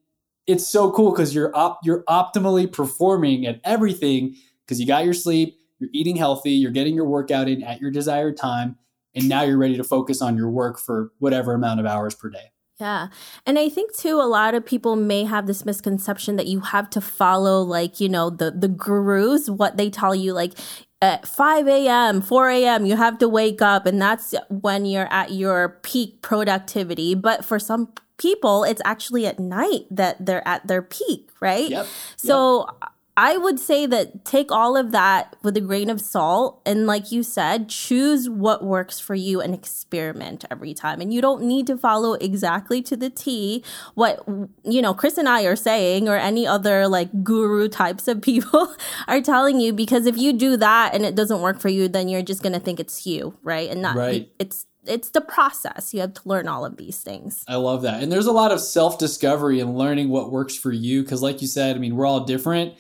it's 0.47 0.67
so 0.67 0.91
cool 0.91 1.11
because 1.11 1.33
you're 1.35 1.55
op- 1.55 1.79
you're 1.83 2.03
optimally 2.03 2.71
performing 2.71 3.45
at 3.45 3.61
everything 3.63 4.35
because 4.65 4.79
you 4.79 4.87
got 4.87 5.05
your 5.05 5.13
sleep 5.13 5.57
you're 5.81 5.89
eating 5.93 6.15
healthy, 6.15 6.51
you're 6.51 6.71
getting 6.71 6.93
your 6.95 7.07
workout 7.07 7.49
in 7.49 7.63
at 7.63 7.81
your 7.81 7.89
desired 7.89 8.37
time, 8.37 8.77
and 9.15 9.27
now 9.27 9.41
you're 9.41 9.57
ready 9.57 9.75
to 9.77 9.83
focus 9.83 10.21
on 10.21 10.37
your 10.37 10.49
work 10.49 10.79
for 10.79 11.11
whatever 11.17 11.55
amount 11.55 11.79
of 11.79 11.87
hours 11.87 12.13
per 12.13 12.29
day. 12.29 12.51
Yeah. 12.81 13.09
And 13.45 13.59
I 13.59 13.69
think 13.69 13.95
too 13.95 14.19
a 14.19 14.25
lot 14.25 14.55
of 14.55 14.65
people 14.65 14.95
may 14.95 15.23
have 15.23 15.45
this 15.45 15.65
misconception 15.65 16.35
that 16.37 16.47
you 16.47 16.61
have 16.61 16.89
to 16.89 16.99
follow 16.99 17.61
like, 17.61 17.99
you 17.99 18.09
know, 18.09 18.31
the 18.31 18.49
the 18.49 18.67
gurus, 18.67 19.51
what 19.51 19.77
they 19.77 19.91
tell 19.91 20.15
you 20.15 20.33
like 20.33 20.53
at 20.99 21.27
5 21.27 21.67
a.m., 21.67 22.21
4 22.21 22.49
a.m., 22.49 22.85
you 22.87 22.95
have 22.95 23.19
to 23.19 23.29
wake 23.29 23.61
up 23.61 23.85
and 23.85 24.01
that's 24.01 24.33
when 24.49 24.85
you're 24.85 25.11
at 25.13 25.31
your 25.31 25.77
peak 25.83 26.23
productivity. 26.23 27.13
But 27.13 27.45
for 27.45 27.59
some 27.59 27.93
people, 28.17 28.63
it's 28.63 28.81
actually 28.83 29.27
at 29.27 29.37
night 29.37 29.85
that 29.91 30.25
they're 30.25 30.47
at 30.47 30.65
their 30.65 30.81
peak, 30.81 31.29
right? 31.39 31.69
Yep. 31.69 31.87
So 32.17 32.65
yep. 32.81 32.90
I 33.17 33.35
would 33.37 33.59
say 33.59 33.85
that 33.87 34.23
take 34.23 34.51
all 34.51 34.77
of 34.77 34.91
that 34.93 35.35
with 35.43 35.57
a 35.57 35.61
grain 35.61 35.89
of 35.89 35.99
salt 35.99 36.61
and 36.65 36.87
like 36.87 37.11
you 37.11 37.23
said, 37.23 37.67
choose 37.67 38.29
what 38.29 38.63
works 38.63 38.99
for 38.99 39.15
you 39.15 39.41
and 39.41 39.53
experiment 39.53 40.45
every 40.49 40.73
time. 40.73 41.01
And 41.01 41.13
you 41.13 41.21
don't 41.21 41.43
need 41.43 41.67
to 41.67 41.77
follow 41.77 42.13
exactly 42.13 42.81
to 42.83 42.95
the 42.95 43.09
T 43.09 43.63
what 43.95 44.25
you 44.63 44.81
know, 44.81 44.93
Chris 44.93 45.17
and 45.17 45.27
I 45.27 45.43
are 45.43 45.57
saying 45.57 46.07
or 46.07 46.15
any 46.15 46.47
other 46.47 46.87
like 46.87 47.23
guru 47.23 47.67
types 47.67 48.07
of 48.07 48.21
people 48.21 48.73
are 49.07 49.21
telling 49.21 49.59
you 49.59 49.73
because 49.73 50.05
if 50.05 50.17
you 50.17 50.31
do 50.31 50.55
that 50.57 50.95
and 50.95 51.05
it 51.05 51.15
doesn't 51.15 51.41
work 51.41 51.59
for 51.59 51.69
you, 51.69 51.87
then 51.89 52.07
you're 52.07 52.21
just 52.21 52.41
going 52.41 52.53
to 52.53 52.59
think 52.59 52.79
it's 52.79 53.05
you, 53.05 53.37
right? 53.43 53.69
And 53.69 53.81
not 53.81 53.95
right. 53.97 54.31
it's 54.39 54.65
it's 54.85 55.09
the 55.09 55.21
process. 55.21 55.93
You 55.93 56.01
have 56.01 56.13
to 56.15 56.21
learn 56.25 56.47
all 56.47 56.65
of 56.65 56.77
these 56.77 56.97
things. 56.97 57.43
I 57.47 57.55
love 57.55 57.83
that. 57.83 58.01
And 58.01 58.11
there's 58.11 58.25
a 58.25 58.31
lot 58.31 58.51
of 58.51 58.59
self 58.59 58.97
discovery 58.97 59.59
and 59.59 59.77
learning 59.77 60.09
what 60.09 60.31
works 60.31 60.55
for 60.55 60.71
you. 60.71 61.03
Cause, 61.03 61.21
like 61.21 61.41
you 61.41 61.47
said, 61.47 61.75
I 61.75 61.79
mean, 61.79 61.95
we're 61.95 62.05
all 62.05 62.21
different 62.21 62.73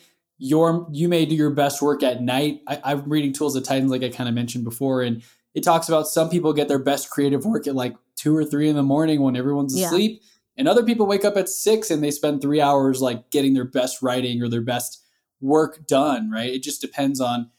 your 0.43 0.87
you 0.91 1.07
may 1.07 1.23
do 1.23 1.35
your 1.35 1.51
best 1.51 1.83
work 1.83 2.01
at 2.01 2.19
night. 2.19 2.61
I, 2.65 2.93
am 2.93 3.07
reading 3.07 3.31
Tools 3.31 3.55
of 3.55 3.63
Titans, 3.63 3.91
like 3.91 4.01
I 4.01 4.09
kind 4.09 4.27
of 4.27 4.33
mentioned 4.33 4.63
before, 4.63 5.03
and 5.03 5.21
it 5.53 5.63
talks 5.63 5.87
about 5.87 6.07
some 6.07 6.31
people 6.31 6.51
get 6.51 6.67
their 6.67 6.79
best 6.79 7.11
creative 7.11 7.45
work 7.45 7.67
at 7.67 7.75
like 7.75 7.95
two 8.15 8.35
or 8.35 8.43
three 8.43 8.67
in 8.67 8.75
the 8.75 8.81
morning 8.81 9.21
when 9.21 9.35
everyone's 9.35 9.77
yeah. 9.77 9.85
asleep, 9.85 10.23
and 10.57 10.67
other 10.67 10.83
people 10.83 11.05
wake 11.05 11.23
up 11.23 11.37
at 11.37 11.47
six 11.47 11.91
and 11.91 12.03
they 12.03 12.09
spend 12.09 12.41
three 12.41 12.59
hours 12.59 13.03
like 13.03 13.29
getting 13.29 13.53
their 13.53 13.65
best 13.65 14.01
writing 14.01 14.41
or 14.41 14.49
their 14.49 14.63
best 14.63 15.03
work 15.41 15.85
done. 15.85 16.31
Right? 16.31 16.51
It 16.51 16.63
just 16.63 16.81
depends 16.81 17.21
on 17.21 17.51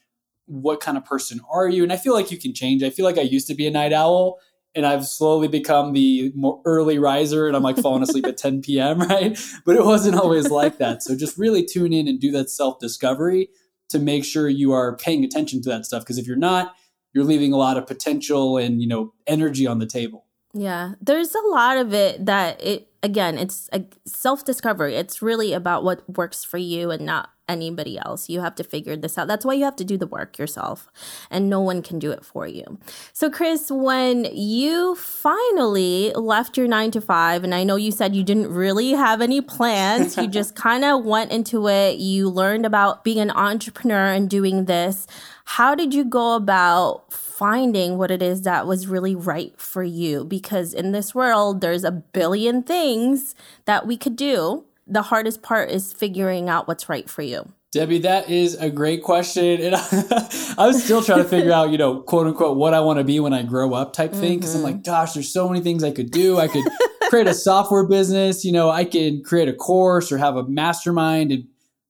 what 0.47 0.81
kind 0.81 0.97
of 0.99 1.05
person 1.05 1.41
are 1.49 1.69
you, 1.69 1.85
and 1.85 1.93
I 1.93 1.97
feel 1.97 2.15
like 2.15 2.33
you 2.33 2.39
can 2.39 2.53
change. 2.53 2.83
I 2.83 2.91
feel 2.91 3.05
like 3.05 3.17
I 3.17 3.23
used 3.23 3.47
to 3.47 3.55
be 3.55 3.69
a 3.69 3.71
night 3.71 3.93
owl, 3.93 4.41
and 4.75 4.87
I've 4.87 5.07
slowly 5.07 5.49
become 5.49 5.93
the 5.93 6.33
more 6.35 6.61
early 6.65 6.99
riser 6.99 7.47
and 7.47 7.57
I'm 7.57 7.63
like 7.63 7.79
falling 7.79 8.03
asleep 8.03 8.27
at 8.27 8.37
10 8.37 8.63
p.m. 8.63 9.01
right? 9.09 9.39
But 9.65 9.77
it 9.77 9.85
wasn't 9.85 10.17
always 10.17 10.51
like 10.51 10.79
that. 10.79 11.03
So 11.03 11.17
just 11.17 11.37
really 11.37 11.65
tune 11.65 11.93
in 11.93 12.09
and 12.09 12.21
do 12.21 12.31
that 12.33 12.51
self 12.51 12.79
discovery 12.79 13.49
to 13.91 13.99
make 13.99 14.25
sure 14.25 14.49
you 14.49 14.73
are 14.73 14.97
paying 14.97 15.25
attention 15.25 15.61
to 15.63 15.69
that 15.69 15.85
stuff 15.85 16.03
because 16.03 16.19
if 16.19 16.27
you're 16.27 16.37
not 16.37 16.75
you're 17.13 17.25
leaving 17.25 17.53
a 17.53 17.57
lot 17.57 17.77
of 17.77 17.87
potential 17.87 18.57
and 18.57 18.81
you 18.81 18.89
know 18.89 19.13
energy 19.27 19.67
on 19.67 19.79
the 19.79 19.87
table. 19.87 20.27
Yeah. 20.55 20.95
There's 21.01 21.35
a 21.35 21.47
lot 21.49 21.77
of 21.77 21.95
it 21.95 22.27
that 22.27 22.63
it 22.63 22.89
again 23.03 23.39
it's 23.39 23.69
a 23.73 23.85
self 24.07 24.45
discovery 24.45 24.95
it's 24.95 25.21
really 25.21 25.53
about 25.53 25.85
what 25.85 26.09
works 26.17 26.45
for 26.45 26.59
you 26.59 26.91
and 26.91 27.05
not 27.05 27.31
anybody 27.53 27.99
else. 27.99 28.29
You 28.29 28.41
have 28.41 28.55
to 28.57 28.65
figure 28.65 28.97
this 28.97 29.17
out. 29.17 29.29
That's 29.29 29.45
why 29.45 29.55
you 29.55 29.65
have 29.65 29.77
to 29.77 29.85
do 29.85 29.97
the 29.97 30.07
work 30.07 30.39
yourself, 30.39 30.91
and 31.31 31.49
no 31.49 31.61
one 31.61 31.83
can 31.83 31.99
do 31.99 32.11
it 32.11 32.25
for 32.25 32.47
you. 32.47 32.79
So, 33.13 33.31
Chris, 33.31 33.71
when 33.71 34.25
you 34.33 34.95
finally 34.97 36.13
left 36.15 36.57
your 36.57 36.67
nine 36.67 36.91
to 36.93 37.01
five, 37.01 37.45
and 37.45 37.55
I 37.55 37.65
know 37.65 37.77
you 37.77 37.93
said 37.93 38.17
you 38.17 38.25
didn't 38.25 38.53
really 38.53 38.91
have 38.91 39.21
any 39.21 39.41
plans, 39.41 40.17
you 40.17 40.27
just 40.41 40.57
kind 40.57 40.85
of 40.85 41.05
went 41.05 41.31
into 41.31 41.69
it, 41.69 41.99
you 41.99 42.29
learned 42.29 42.67
about 42.67 43.05
being 43.05 43.21
an 43.21 43.31
entrepreneur 43.31 44.07
and 44.13 44.29
doing 44.29 44.65
this. 44.65 45.07
How 45.45 45.75
did 45.75 45.93
you 45.93 46.05
go 46.05 46.35
about 46.35 47.13
finding 47.13 47.99
what 47.99 48.11
it 48.11 48.23
is 48.23 48.43
that 48.43 48.67
was 48.67 48.87
really 48.87 49.15
right 49.15 49.53
for 49.61 49.83
you? 49.83 50.25
Because 50.25 50.73
in 50.73 50.93
this 50.93 51.15
world, 51.15 51.61
there's 51.61 51.85
a 51.85 51.91
billion 51.91 52.63
things 52.63 53.35
that 53.65 53.87
we 53.87 53.97
could 53.97 54.17
do 54.17 54.65
the 54.93 55.03
hardest 55.03 55.43
part 55.43 55.71
is 55.71 55.93
figuring 55.93 56.49
out 56.49 56.69
what's 56.69 56.89
right 56.89 57.09
for 57.09 57.23
you? 57.23 57.51
Debbie, 57.73 58.01
that 58.01 58.29
is 58.29 58.55
a 58.57 58.69
great 58.69 59.03
question. 59.03 59.63
And 59.63 59.75
I, 60.59 60.67
was 60.67 60.85
still 60.85 61.03
trying 61.03 61.23
to 61.23 61.29
figure 61.29 61.53
out, 61.53 61.71
you 61.71 61.79
know, 61.79 62.01
quote 62.01 62.27
unquote, 62.27 62.59
what 62.59 62.75
I 62.75 62.81
want 62.81 62.99
to 62.99 63.05
be 63.05 63.19
when 63.19 63.33
I 63.33 63.43
grow 63.43 63.73
up 63.73 63.95
type 63.95 64.13
thing. 64.13 64.39
because 64.39 64.55
mm-hmm. 64.55 64.67
I'm 64.67 64.73
like, 64.75 64.85
gosh, 64.85 65.15
there's 65.15 65.33
so 65.33 65.49
many 65.49 65.63
things 65.63 65.83
I 65.83 65.91
could 65.91 66.11
do. 66.11 66.39
I 66.39 66.49
could 66.49 66.65
create 67.09 67.27
a 67.27 67.35
software 67.35 67.87
business, 67.87 68.45
you 68.45 68.53
know, 68.53 68.71
I 68.71 68.85
could 68.85 69.25
create 69.25 69.49
a 69.49 69.55
course 69.55 70.13
or 70.13 70.19
have 70.19 70.37
a 70.37 70.47
mastermind 70.47 71.33
and 71.33 71.45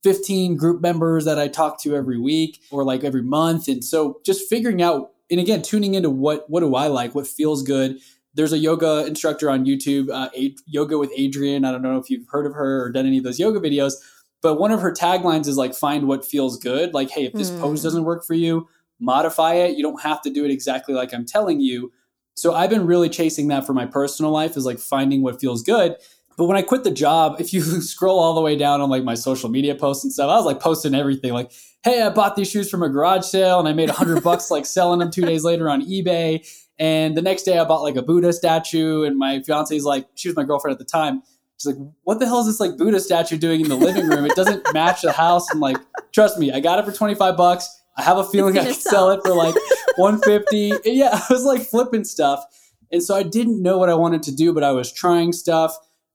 15 0.04 0.56
group 0.56 0.80
members 0.80 1.24
that 1.24 1.38
I 1.38 1.48
talk 1.48 1.80
to 1.82 1.96
every 1.96 2.18
week 2.18 2.60
or 2.70 2.84
like 2.84 3.04
every 3.04 3.22
month. 3.22 3.68
And 3.68 3.84
so 3.84 4.20
just 4.24 4.48
figuring 4.48 4.82
out, 4.82 5.12
and 5.30 5.40
again, 5.40 5.62
tuning 5.62 5.94
into 5.94 6.10
what, 6.10 6.48
what 6.50 6.60
do 6.60 6.74
I 6.74 6.88
like? 6.88 7.14
What 7.14 7.26
feels 7.26 7.62
good? 7.62 7.98
There's 8.34 8.52
a 8.52 8.58
yoga 8.58 9.06
instructor 9.06 9.50
on 9.50 9.64
YouTube, 9.64 10.10
uh, 10.10 10.30
a- 10.36 10.56
Yoga 10.66 10.98
with 10.98 11.10
Adriene. 11.18 11.66
I 11.66 11.72
don't 11.72 11.82
know 11.82 11.98
if 11.98 12.10
you've 12.10 12.26
heard 12.28 12.46
of 12.46 12.54
her 12.54 12.84
or 12.84 12.90
done 12.90 13.06
any 13.06 13.18
of 13.18 13.24
those 13.24 13.38
yoga 13.38 13.60
videos, 13.60 13.94
but 14.40 14.58
one 14.58 14.72
of 14.72 14.80
her 14.80 14.92
taglines 14.92 15.46
is 15.46 15.56
like, 15.56 15.74
find 15.74 16.08
what 16.08 16.24
feels 16.24 16.58
good. 16.58 16.94
Like, 16.94 17.10
hey, 17.10 17.24
if 17.24 17.32
this 17.32 17.50
mm. 17.50 17.60
pose 17.60 17.82
doesn't 17.82 18.04
work 18.04 18.24
for 18.24 18.34
you, 18.34 18.68
modify 19.00 19.54
it. 19.54 19.76
You 19.76 19.82
don't 19.82 20.00
have 20.02 20.22
to 20.22 20.30
do 20.30 20.44
it 20.44 20.50
exactly 20.50 20.94
like 20.94 21.12
I'm 21.12 21.26
telling 21.26 21.60
you. 21.60 21.92
So 22.34 22.54
I've 22.54 22.70
been 22.70 22.86
really 22.86 23.08
chasing 23.08 23.48
that 23.48 23.66
for 23.66 23.74
my 23.74 23.86
personal 23.86 24.30
life 24.30 24.56
is 24.56 24.64
like 24.64 24.78
finding 24.78 25.22
what 25.22 25.40
feels 25.40 25.62
good. 25.62 25.96
But 26.38 26.46
when 26.46 26.56
I 26.56 26.62
quit 26.62 26.84
the 26.84 26.90
job, 26.90 27.36
if 27.40 27.52
you 27.52 27.62
scroll 27.62 28.18
all 28.18 28.34
the 28.34 28.40
way 28.40 28.56
down 28.56 28.80
on 28.80 28.90
like 28.90 29.04
my 29.04 29.14
social 29.14 29.50
media 29.50 29.74
posts 29.74 30.04
and 30.04 30.12
stuff, 30.12 30.30
I 30.30 30.36
was 30.36 30.46
like 30.46 30.60
posting 30.60 30.94
everything 30.94 31.32
like, 31.32 31.52
hey, 31.84 32.00
I 32.00 32.10
bought 32.10 32.36
these 32.36 32.50
shoes 32.50 32.70
from 32.70 32.82
a 32.82 32.88
garage 32.88 33.24
sale 33.24 33.58
and 33.58 33.68
I 33.68 33.72
made 33.72 33.90
a 33.90 33.94
hundred 33.94 34.22
bucks 34.24 34.50
like 34.50 34.66
selling 34.66 35.00
them 35.00 35.10
two 35.10 35.22
days 35.22 35.44
later 35.44 35.68
on 35.68 35.84
eBay. 35.84 36.48
And 36.78 37.16
the 37.16 37.22
next 37.22 37.42
day 37.44 37.58
I 37.58 37.64
bought 37.64 37.82
like 37.82 37.96
a 37.96 38.02
Buddha 38.02 38.32
statue, 38.32 39.04
and 39.04 39.18
my 39.18 39.40
fiance's 39.42 39.84
like, 39.84 40.08
she 40.14 40.28
was 40.28 40.36
my 40.36 40.44
girlfriend 40.44 40.72
at 40.72 40.78
the 40.78 40.84
time. 40.84 41.22
She's 41.58 41.74
like, 41.74 41.86
what 42.02 42.18
the 42.18 42.26
hell 42.26 42.40
is 42.40 42.46
this 42.46 42.60
like 42.60 42.76
Buddha 42.76 42.98
statue 42.98 43.36
doing 43.36 43.60
in 43.60 43.68
the 43.68 43.76
living 43.76 44.08
room? 44.08 44.24
It 44.24 44.34
doesn't 44.34 44.66
match 44.74 45.02
the 45.02 45.12
house. 45.12 45.48
I'm 45.50 45.60
like, 45.60 45.76
trust 46.12 46.38
me, 46.38 46.50
I 46.50 46.60
got 46.60 46.78
it 46.78 46.84
for 46.84 46.92
25 46.92 47.36
bucks. 47.36 47.68
I 47.96 48.02
have 48.02 48.18
a 48.18 48.24
feeling 48.24 48.58
I 48.58 48.64
can 48.64 48.74
sell 48.74 49.10
it 49.10 49.20
for 49.24 49.34
like 49.34 49.54
150. 49.96 50.72
yeah, 50.90 51.10
I 51.30 51.32
was 51.32 51.44
like 51.44 51.62
flipping 51.62 52.04
stuff. 52.04 52.44
And 52.90 53.02
so 53.02 53.14
I 53.14 53.22
didn't 53.22 53.62
know 53.62 53.78
what 53.78 53.88
I 53.88 53.94
wanted 53.94 54.22
to 54.24 54.34
do, 54.34 54.52
but 54.52 54.64
I 54.64 54.72
was 54.72 54.92
trying 54.92 55.32
stuff. 55.32 55.74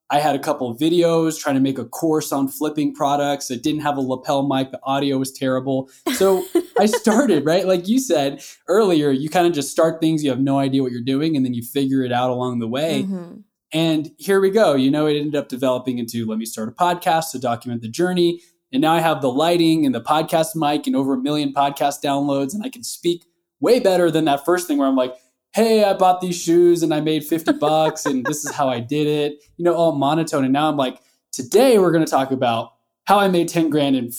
I 0.10 0.20
had 0.20 0.36
a 0.36 0.40
couple 0.40 0.70
of 0.70 0.78
videos 0.78 1.38
trying 1.38 1.56
to 1.56 1.62
make 1.62 1.78
a 1.78 1.86
course 1.86 2.32
on 2.32 2.48
flipping 2.48 2.94
products. 2.94 3.52
It 3.52 3.62
didn't 3.62 3.82
have 3.82 3.98
a 3.98 4.02
lapel 4.02 4.48
mic. 4.48 4.72
The 4.72 4.80
audio 4.84 5.18
was 5.18 5.32
terrible. 5.34 5.90
So 6.14 6.46
I 6.80 6.86
started, 6.86 7.46
right? 7.46 7.68
Like 7.68 7.88
you 7.88 8.00
said 8.00 8.42
earlier, 8.68 9.12
you 9.12 9.30
kind 9.30 9.48
of 9.48 9.54
just 9.54 9.70
start 9.70 10.00
things, 10.00 10.24
you 10.24 10.30
have 10.30 10.40
no 10.40 10.60
idea 10.60 10.82
what 10.82 10.94
you're 10.94 11.02
doing, 11.02 11.36
and 11.36 11.46
then 11.46 11.54
you 11.54 11.62
figure 11.62 12.04
it 12.04 12.14
out 12.14 12.30
along 12.30 12.60
the 12.60 12.68
way. 12.68 13.04
Mm-hmm. 13.04 13.40
And 13.74 14.12
here 14.18 14.40
we 14.40 14.50
go. 14.50 14.76
You 14.76 14.90
know, 14.90 15.08
it 15.08 15.18
ended 15.18 15.36
up 15.36 15.50
developing 15.50 15.98
into 15.98 16.26
let 16.26 16.38
me 16.38 16.46
start 16.46 16.70
a 16.70 16.72
podcast 16.72 17.32
to 17.32 17.40
document 17.40 17.82
the 17.82 17.90
journey. 17.90 18.42
And 18.72 18.82
now 18.82 18.94
I 18.94 19.00
have 19.00 19.22
the 19.22 19.32
lighting 19.32 19.86
and 19.86 19.94
the 19.94 20.02
podcast 20.02 20.56
mic 20.56 20.88
and 20.88 20.96
over 20.96 21.16
a 21.16 21.18
million 21.18 21.54
podcast 21.54 22.02
downloads, 22.02 22.54
and 22.54 22.64
I 22.64 22.70
can 22.70 22.84
speak 22.84 23.26
way 23.60 23.80
better 23.80 24.10
than 24.10 24.26
that 24.26 24.46
first 24.46 24.68
thing 24.68 24.78
where 24.78 24.88
I'm 24.88 24.96
like, 24.96 25.16
hey, 25.54 25.84
I 25.84 25.94
bought 25.94 26.22
these 26.22 26.40
shoes 26.40 26.84
and 26.84 26.94
I 26.94 27.02
made 27.02 27.24
50 27.24 27.54
bucks 27.54 28.06
and 28.06 28.26
this 28.26 28.46
is 28.46 28.52
how 28.52 28.70
I 28.70 28.80
did 28.80 29.08
it, 29.08 29.44
you 29.58 29.66
know, 29.66 29.74
all 29.74 29.94
monotone. 29.94 30.44
And 30.44 30.54
now 30.54 30.70
I'm 30.70 30.78
like, 30.78 31.00
today 31.32 31.80
we're 31.80 31.92
going 31.92 32.06
to 32.06 32.10
talk 32.10 32.32
about 32.32 32.74
how 33.06 33.20
I 33.20 33.28
made 33.28 33.48
10 33.48 33.70
grand 33.70 33.96
in, 33.96 34.12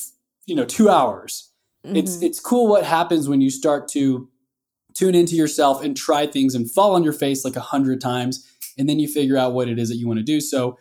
you 0.47 0.57
know, 0.57 0.65
two 0.65 0.89
hours. 0.89 1.51
Mm-hmm. 1.87 1.97
It's, 1.97 2.23
it's 2.23 2.41
cool 2.41 2.67
what 2.67 2.85
happens 2.85 3.29
when 3.29 3.41
you 3.41 3.51
start 3.51 3.89
to 3.89 4.29
tune 4.95 5.15
into 5.15 5.37
yourself 5.37 5.83
and 5.83 5.97
try 5.97 6.27
things 6.27 6.55
and 6.55 6.71
fall 6.71 6.97
on 6.97 7.05
your 7.05 7.13
face 7.13 7.45
like 7.45 7.57
a 7.57 7.61
hundred 7.61 8.01
times. 8.01 8.45
And 8.77 8.89
then 8.89 8.99
you 8.99 9.07
figure 9.07 9.37
out 9.37 9.53
what 9.53 9.69
it 9.69 9.79
is 9.79 9.89
that 9.91 9.97
you 9.97 10.09
want 10.09 10.19
to 10.19 10.25
do. 10.25 10.41
So 10.41 10.77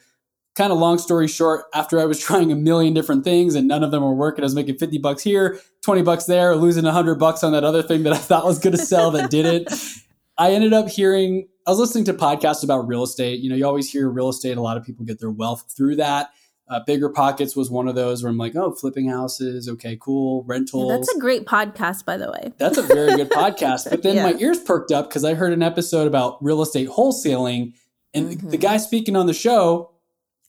kind 0.55 0.73
of 0.73 0.79
long 0.79 0.97
story 0.97 1.27
short, 1.27 1.65
after 1.75 1.99
I 1.99 2.05
was 2.05 2.19
trying 2.23 2.51
a 2.51 2.55
million 2.55 2.93
different 2.93 3.23
things 3.23 3.53
and 3.53 3.67
none 3.67 3.83
of 3.83 3.91
them 3.91 4.01
were 4.01 4.15
working, 4.15 4.43
I 4.43 4.45
was 4.45 4.55
making 4.55 4.77
50 4.77 4.97
bucks 4.97 5.21
here, 5.21 5.59
20 5.83 6.01
bucks 6.01 6.25
there, 6.25 6.55
losing 6.55 6.83
100 6.83 7.15
bucks 7.15 7.43
on 7.43 7.51
that 7.51 7.63
other 7.63 7.83
thing 7.83 8.03
that 8.03 8.13
I 8.13 8.17
thought 8.17 8.45
was 8.45 8.57
going 8.57 8.75
to 8.75 8.83
sell 8.83 9.11
that 9.11 9.29
didn't. 9.29 9.71
I 10.37 10.51
ended 10.51 10.73
up 10.73 10.89
hearing, 10.89 11.47
I 11.65 11.71
was 11.71 11.79
listening 11.79 12.05
to 12.05 12.13
podcasts 12.13 12.63
about 12.63 12.87
real 12.87 13.03
estate. 13.03 13.39
You 13.39 13.49
know, 13.49 13.55
you 13.55 13.65
always 13.65 13.91
hear 13.91 14.09
real 14.09 14.29
estate, 14.29 14.57
a 14.57 14.61
lot 14.61 14.77
of 14.77 14.83
people 14.83 15.05
get 15.05 15.19
their 15.19 15.31
wealth 15.31 15.71
through 15.75 15.97
that. 15.97 16.29
Uh, 16.69 16.81
Bigger 16.85 17.09
Pockets 17.09 17.55
was 17.55 17.71
one 17.71 17.87
of 17.87 17.95
those 17.95 18.21
where 18.21 18.29
I'm 18.29 18.37
like, 18.37 18.55
oh, 18.55 18.73
flipping 18.73 19.07
houses, 19.07 19.69
okay, 19.69 19.97
cool, 20.01 20.43
rentals. 20.43 20.91
Yeah, 20.91 20.97
that's 20.97 21.15
a 21.15 21.19
great 21.19 21.45
podcast, 21.45 22.03
by 22.03 22.17
the 22.17 22.29
way. 22.29 22.51
That's 22.57 22.77
a 22.77 22.81
very 22.81 23.15
good 23.15 23.29
podcast. 23.31 23.89
But 23.89 24.03
then 24.03 24.17
yeah. 24.17 24.31
my 24.31 24.37
ears 24.37 24.59
perked 24.59 24.91
up 24.91 25.07
because 25.07 25.23
I 25.23 25.33
heard 25.33 25.53
an 25.53 25.63
episode 25.63 26.07
about 26.07 26.43
real 26.43 26.61
estate 26.61 26.89
wholesaling, 26.89 27.73
and 28.13 28.31
mm-hmm. 28.31 28.49
the 28.49 28.57
guy 28.57 28.77
speaking 28.77 29.15
on 29.15 29.27
the 29.27 29.33
show 29.33 29.91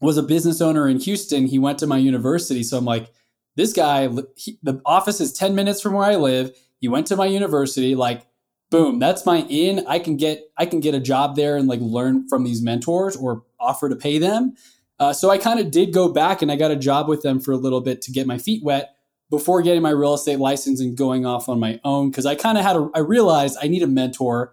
was 0.01 0.17
a 0.17 0.23
business 0.23 0.61
owner 0.61 0.89
in 0.89 0.99
Houston. 0.99 1.47
He 1.47 1.61
went 1.61 1.79
to 1.79 1.87
my 1.87 1.99
university, 1.99 2.65
so 2.65 2.79
I'm 2.79 2.85
like, 2.85 3.13
this 3.55 3.73
guy, 3.73 4.09
he, 4.37 4.59
the 4.63 4.81
office 4.85 5.21
is 5.21 5.33
10 5.33 5.55
minutes 5.55 5.81
from 5.81 5.93
where 5.93 6.05
I 6.05 6.17
live. 6.17 6.51
He 6.81 6.89
went 6.89 7.07
to 7.09 7.17
my 7.17 7.27
university, 7.27 7.95
like 7.95 8.27
boom 8.71 8.99
that's 8.99 9.25
my 9.25 9.43
in 9.49 9.85
i 9.87 9.99
can 9.99 10.17
get 10.17 10.51
i 10.57 10.67
can 10.67 10.81
get 10.81 10.95
a 10.95 11.01
job 11.01 11.37
there 11.37 11.57
and 11.57 11.69
like 11.69 11.81
learn 11.81 12.29
from 12.29 12.45
these 12.45 12.63
mentors 12.63 13.17
or 13.17 13.43
offer 13.59 13.89
to 13.89 13.97
pay 13.97 14.19
them 14.19 14.55
uh, 15.01 15.13
so 15.13 15.31
i 15.31 15.39
kind 15.39 15.61
of 15.61 15.71
did 15.71 15.93
go 15.93 16.13
back 16.13 16.43
and 16.43 16.53
i 16.53 16.57
got 16.57 16.71
a 16.71 16.77
job 16.77 17.09
with 17.09 17.23
them 17.23 17.41
for 17.41 17.53
a 17.53 17.57
little 17.57 17.81
bit 17.81 18.03
to 18.03 18.13
get 18.13 18.27
my 18.27 18.39
feet 18.39 18.63
wet 18.63 18.95
before 19.31 19.63
getting 19.63 19.83
my 19.83 19.91
real 19.91 20.15
estate 20.15 20.39
license 20.39 20.81
and 20.81 20.97
going 20.97 21.27
off 21.27 21.49
on 21.49 21.59
my 21.59 21.81
own 21.85 22.11
because 22.11 22.27
i 22.27 22.35
kind 22.35 22.59
of 22.59 22.65
had 22.65 22.77
a 22.77 22.89
i 22.95 22.99
realized 22.99 23.57
i 23.63 23.69
need 23.69 23.83
a 23.83 23.87
mentor 23.87 24.53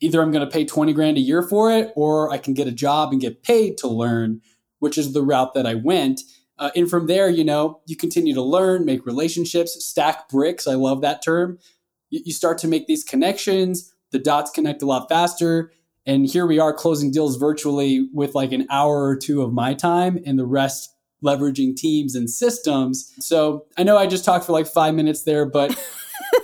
either 0.00 0.22
I'm 0.22 0.30
going 0.30 0.46
to 0.46 0.52
pay 0.52 0.64
20 0.64 0.92
grand 0.92 1.16
a 1.16 1.20
year 1.20 1.42
for 1.42 1.72
it 1.72 1.92
or 1.96 2.30
I 2.30 2.38
can 2.38 2.54
get 2.54 2.68
a 2.68 2.72
job 2.72 3.12
and 3.12 3.20
get 3.20 3.42
paid 3.42 3.78
to 3.78 3.88
learn, 3.88 4.40
which 4.78 4.96
is 4.98 5.12
the 5.12 5.22
route 5.22 5.54
that 5.54 5.66
I 5.66 5.74
went. 5.74 6.22
Uh, 6.58 6.70
and 6.74 6.90
from 6.90 7.06
there, 7.06 7.28
you 7.28 7.44
know, 7.44 7.80
you 7.86 7.96
continue 7.96 8.34
to 8.34 8.42
learn, 8.42 8.84
make 8.84 9.06
relationships, 9.06 9.84
stack 9.84 10.28
bricks. 10.28 10.66
I 10.66 10.74
love 10.74 11.00
that 11.02 11.22
term. 11.22 11.58
You, 12.10 12.20
you 12.26 12.32
start 12.32 12.58
to 12.58 12.68
make 12.68 12.86
these 12.86 13.04
connections, 13.04 13.92
the 14.10 14.18
dots 14.18 14.50
connect 14.50 14.82
a 14.82 14.86
lot 14.86 15.08
faster. 15.08 15.72
And 16.06 16.26
here 16.26 16.46
we 16.46 16.58
are 16.58 16.72
closing 16.72 17.10
deals 17.10 17.36
virtually 17.36 18.08
with 18.14 18.34
like 18.34 18.52
an 18.52 18.66
hour 18.70 19.04
or 19.04 19.16
two 19.16 19.42
of 19.42 19.52
my 19.52 19.74
time 19.74 20.18
and 20.24 20.38
the 20.38 20.46
rest 20.46 20.94
leveraging 21.22 21.76
teams 21.76 22.14
and 22.14 22.30
systems. 22.30 23.12
So 23.20 23.66
I 23.76 23.82
know 23.82 23.98
I 23.98 24.06
just 24.06 24.24
talked 24.24 24.46
for 24.46 24.52
like 24.52 24.66
five 24.66 24.94
minutes 24.94 25.24
there, 25.24 25.44
but 25.44 25.78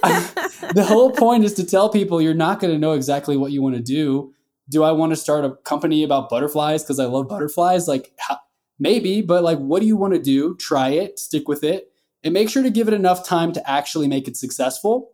I, 0.02 0.20
the 0.74 0.84
whole 0.84 1.10
point 1.10 1.44
is 1.44 1.54
to 1.54 1.64
tell 1.64 1.88
people 1.88 2.20
you're 2.20 2.34
not 2.34 2.60
going 2.60 2.72
to 2.72 2.78
know 2.78 2.92
exactly 2.92 3.36
what 3.36 3.52
you 3.52 3.62
want 3.62 3.76
to 3.76 3.82
do. 3.82 4.32
Do 4.68 4.82
I 4.82 4.92
want 4.92 5.12
to 5.12 5.16
start 5.16 5.44
a 5.44 5.56
company 5.64 6.02
about 6.02 6.28
butterflies 6.28 6.82
because 6.82 6.98
I 6.98 7.04
love 7.04 7.28
butterflies? 7.28 7.86
Like, 7.86 8.12
how, 8.18 8.38
maybe, 8.78 9.20
but 9.22 9.44
like, 9.44 9.58
what 9.58 9.80
do 9.80 9.86
you 9.86 9.96
want 9.96 10.14
to 10.14 10.20
do? 10.20 10.56
Try 10.56 10.90
it, 10.90 11.18
stick 11.18 11.48
with 11.48 11.62
it, 11.62 11.92
and 12.22 12.32
make 12.32 12.48
sure 12.48 12.62
to 12.62 12.70
give 12.70 12.88
it 12.88 12.94
enough 12.94 13.26
time 13.26 13.52
to 13.52 13.70
actually 13.70 14.08
make 14.08 14.26
it 14.26 14.36
successful. 14.36 15.10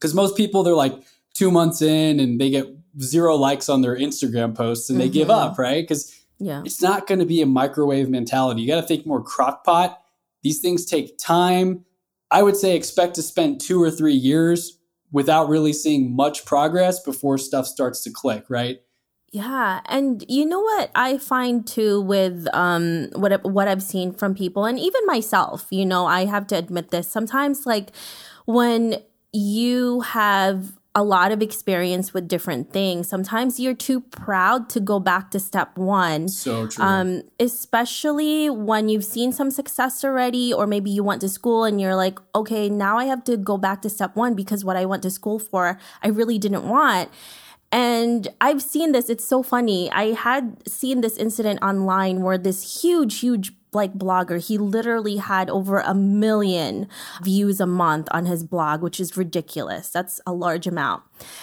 Because 0.00 0.14
most 0.14 0.36
people, 0.36 0.62
they're 0.62 0.74
like 0.74 0.94
two 1.34 1.50
months 1.50 1.82
in 1.82 2.18
and 2.18 2.40
they 2.40 2.50
get 2.50 2.66
zero 3.00 3.36
likes 3.36 3.68
on 3.68 3.82
their 3.82 3.96
Instagram 3.96 4.54
posts 4.54 4.90
and 4.90 4.98
they 4.98 5.04
mm-hmm. 5.04 5.12
give 5.12 5.30
up, 5.30 5.58
right? 5.58 5.82
Because 5.82 6.14
yeah. 6.38 6.62
it's 6.64 6.80
not 6.80 7.06
going 7.06 7.20
to 7.20 7.26
be 7.26 7.42
a 7.42 7.46
microwave 7.46 8.08
mentality. 8.08 8.62
You 8.62 8.68
got 8.68 8.80
to 8.80 8.86
think 8.86 9.06
more 9.06 9.22
crock 9.22 9.64
pot. 9.64 10.00
These 10.42 10.60
things 10.60 10.86
take 10.86 11.18
time 11.18 11.84
I 12.30 12.42
would 12.42 12.56
say 12.56 12.76
expect 12.76 13.14
to 13.16 13.22
spend 13.22 13.60
two 13.60 13.82
or 13.82 13.90
three 13.90 14.14
years 14.14 14.78
without 15.12 15.48
really 15.48 15.72
seeing 15.72 16.14
much 16.14 16.44
progress 16.44 17.00
before 17.00 17.38
stuff 17.38 17.66
starts 17.66 18.02
to 18.04 18.10
click, 18.10 18.44
right? 18.48 18.80
Yeah, 19.32 19.80
and 19.86 20.24
you 20.28 20.44
know 20.46 20.60
what 20.60 20.90
I 20.94 21.18
find 21.18 21.66
too 21.66 22.00
with 22.00 22.48
um 22.52 23.08
what 23.14 23.44
what 23.44 23.68
I've 23.68 23.82
seen 23.82 24.12
from 24.12 24.34
people 24.34 24.64
and 24.64 24.78
even 24.78 25.00
myself, 25.06 25.66
you 25.70 25.86
know, 25.86 26.06
I 26.06 26.24
have 26.24 26.46
to 26.48 26.56
admit 26.56 26.90
this. 26.90 27.08
Sometimes 27.08 27.66
like 27.66 27.90
when 28.46 28.96
you 29.32 30.00
have 30.00 30.72
a 30.94 31.04
lot 31.04 31.30
of 31.30 31.40
experience 31.40 32.12
with 32.12 32.26
different 32.26 32.72
things. 32.72 33.08
Sometimes 33.08 33.60
you're 33.60 33.74
too 33.74 34.00
proud 34.00 34.68
to 34.70 34.80
go 34.80 34.98
back 34.98 35.30
to 35.30 35.38
step 35.38 35.78
one. 35.78 36.28
So 36.28 36.66
true. 36.66 36.84
Um, 36.84 37.22
especially 37.38 38.50
when 38.50 38.88
you've 38.88 39.04
seen 39.04 39.32
some 39.32 39.52
success 39.52 40.04
already, 40.04 40.52
or 40.52 40.66
maybe 40.66 40.90
you 40.90 41.04
went 41.04 41.20
to 41.20 41.28
school 41.28 41.62
and 41.64 41.80
you're 41.80 41.94
like, 41.94 42.18
okay, 42.34 42.68
now 42.68 42.98
I 42.98 43.04
have 43.04 43.22
to 43.24 43.36
go 43.36 43.56
back 43.56 43.82
to 43.82 43.90
step 43.90 44.16
one 44.16 44.34
because 44.34 44.64
what 44.64 44.76
I 44.76 44.84
went 44.84 45.04
to 45.04 45.10
school 45.10 45.38
for, 45.38 45.78
I 46.02 46.08
really 46.08 46.38
didn't 46.38 46.68
want. 46.68 47.08
And 47.70 48.26
I've 48.40 48.60
seen 48.60 48.90
this. 48.90 49.08
It's 49.08 49.24
so 49.24 49.44
funny. 49.44 49.92
I 49.92 50.12
had 50.12 50.68
seen 50.68 51.02
this 51.02 51.16
incident 51.16 51.62
online 51.62 52.22
where 52.22 52.36
this 52.36 52.82
huge, 52.82 53.20
huge 53.20 53.52
like 53.72 53.94
blogger. 53.94 54.44
He 54.44 54.58
literally 54.58 55.16
had 55.16 55.50
over 55.50 55.78
a 55.78 55.94
million 55.94 56.88
views 57.22 57.60
a 57.60 57.66
month 57.66 58.08
on 58.10 58.26
his 58.26 58.44
blog, 58.44 58.82
which 58.82 59.00
is 59.00 59.16
ridiculous. 59.16 59.88
That's 59.88 60.20
a 60.26 60.32
large 60.32 60.66
amount. 60.66 61.02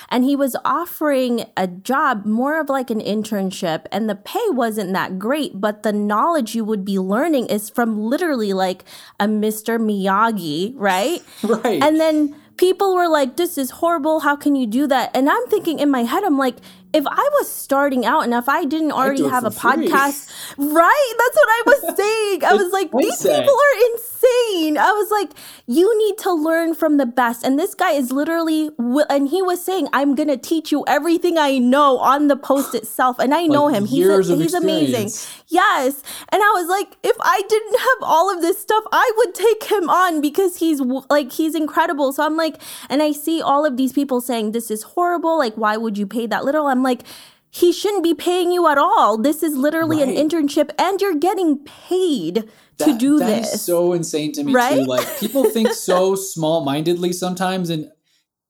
And 0.09 0.23
he 0.23 0.35
was 0.35 0.55
offering 0.65 1.45
a 1.55 1.67
job, 1.67 2.25
more 2.25 2.59
of 2.59 2.69
like 2.69 2.89
an 2.89 2.99
internship, 2.99 3.85
and 3.91 4.09
the 4.09 4.15
pay 4.15 4.43
wasn't 4.49 4.93
that 4.93 5.19
great, 5.19 5.61
but 5.61 5.83
the 5.83 5.93
knowledge 5.93 6.55
you 6.55 6.63
would 6.65 6.83
be 6.83 6.99
learning 6.99 7.47
is 7.47 7.69
from 7.69 7.99
literally 7.99 8.53
like 8.53 8.83
a 9.19 9.25
Mr. 9.25 9.79
Miyagi, 9.79 10.73
right? 10.75 11.21
Right. 11.47 11.81
And 11.81 11.99
then 11.99 12.35
people 12.57 12.93
were 12.93 13.07
like, 13.07 13.37
this 13.37 13.57
is 13.57 13.69
horrible. 13.69 14.19
How 14.19 14.35
can 14.35 14.55
you 14.55 14.67
do 14.67 14.85
that? 14.87 15.15
And 15.15 15.29
I'm 15.29 15.47
thinking 15.47 15.79
in 15.79 15.89
my 15.89 16.03
head, 16.03 16.23
I'm 16.23 16.37
like, 16.37 16.57
if 16.97 17.05
I 17.05 17.29
was 17.39 17.49
starting 17.51 18.05
out 18.05 18.21
and 18.21 18.33
if 18.33 18.49
I 18.49 18.65
didn't 18.65 18.91
already 18.91 19.27
have 19.27 19.45
a 19.45 19.51
free. 19.51 19.87
podcast, 19.87 20.29
right? 20.57 21.13
That's 21.17 21.37
what 21.37 21.49
I 21.49 21.61
was 21.65 21.97
saying. 21.97 22.43
I 22.43 22.53
was 22.53 22.73
like, 22.73 22.91
these 22.91 23.21
people 23.21 23.37
are 23.37 23.91
insane. 23.91 24.77
I 24.77 24.91
was 24.91 25.11
like, 25.11 25.31
you 25.67 25.97
need 25.97 26.17
to 26.19 26.33
learn 26.33 26.73
from 26.73 26.97
the 26.97 27.05
best. 27.05 27.45
And 27.45 27.59
this 27.59 27.75
guy 27.75 27.91
is 27.91 28.11
literally, 28.11 28.71
and 29.09 29.27
he 29.27 29.41
was 29.41 29.63
saying, 29.63 29.87
I'm 29.93 30.15
going 30.15 30.29
to 30.29 30.37
teach 30.37 30.71
you 30.71 30.83
everything 30.87 31.37
I 31.37 31.59
know 31.59 31.99
on 31.99 32.27
the 32.27 32.35
post 32.35 32.73
itself. 32.73 33.19
And 33.19 33.33
I 33.33 33.45
know 33.45 33.65
like 33.65 33.75
him. 33.75 33.85
He's, 33.85 34.07
a, 34.07 34.35
he's 34.35 34.53
amazing. 34.53 35.11
Yes. 35.49 36.03
And 36.29 36.41
I 36.43 36.51
was 36.55 36.67
like, 36.67 36.97
if 37.03 37.15
I 37.21 37.41
didn't 37.47 37.79
have 37.79 37.97
all 38.01 38.33
of 38.33 38.41
this 38.41 38.59
stuff, 38.59 38.83
I 38.91 39.11
would 39.17 39.33
take 39.33 39.63
him 39.63 39.89
on 39.89 40.19
because 40.19 40.57
he's 40.57 40.81
like, 40.81 41.31
he's 41.31 41.55
incredible. 41.55 42.11
So 42.11 42.25
I'm 42.25 42.35
like, 42.35 42.61
and 42.89 43.01
I 43.01 43.13
see 43.13 43.41
all 43.41 43.65
of 43.65 43.77
these 43.77 43.93
people 43.93 44.19
saying, 44.19 44.51
this 44.51 44.69
is 44.69 44.83
horrible. 44.83 45.37
Like, 45.37 45.55
why 45.55 45.77
would 45.77 45.97
you 45.97 46.05
pay 46.05 46.27
that 46.27 46.43
little? 46.43 46.67
I'm 46.67 46.83
like, 46.83 47.03
he 47.49 47.71
shouldn't 47.71 48.03
be 48.03 48.13
paying 48.13 48.51
you 48.51 48.67
at 48.67 48.77
all. 48.77 49.17
This 49.17 49.41
is 49.41 49.55
literally 49.55 49.99
right. 49.99 50.09
an 50.09 50.15
internship 50.15 50.69
and 50.77 50.99
you're 50.99 51.15
getting 51.15 51.59
paid 51.59 52.49
that, 52.77 52.85
to 52.85 52.97
do 52.97 53.17
that 53.19 53.25
this. 53.25 53.53
Is 53.53 53.61
so 53.61 53.93
insane 53.93 54.33
to 54.33 54.43
me 54.43 54.53
right? 54.53 54.75
too. 54.75 54.83
Like 54.83 55.19
people 55.19 55.49
think 55.49 55.71
so 55.71 56.15
small-mindedly 56.15 57.13
sometimes 57.13 57.69
and 57.69 57.89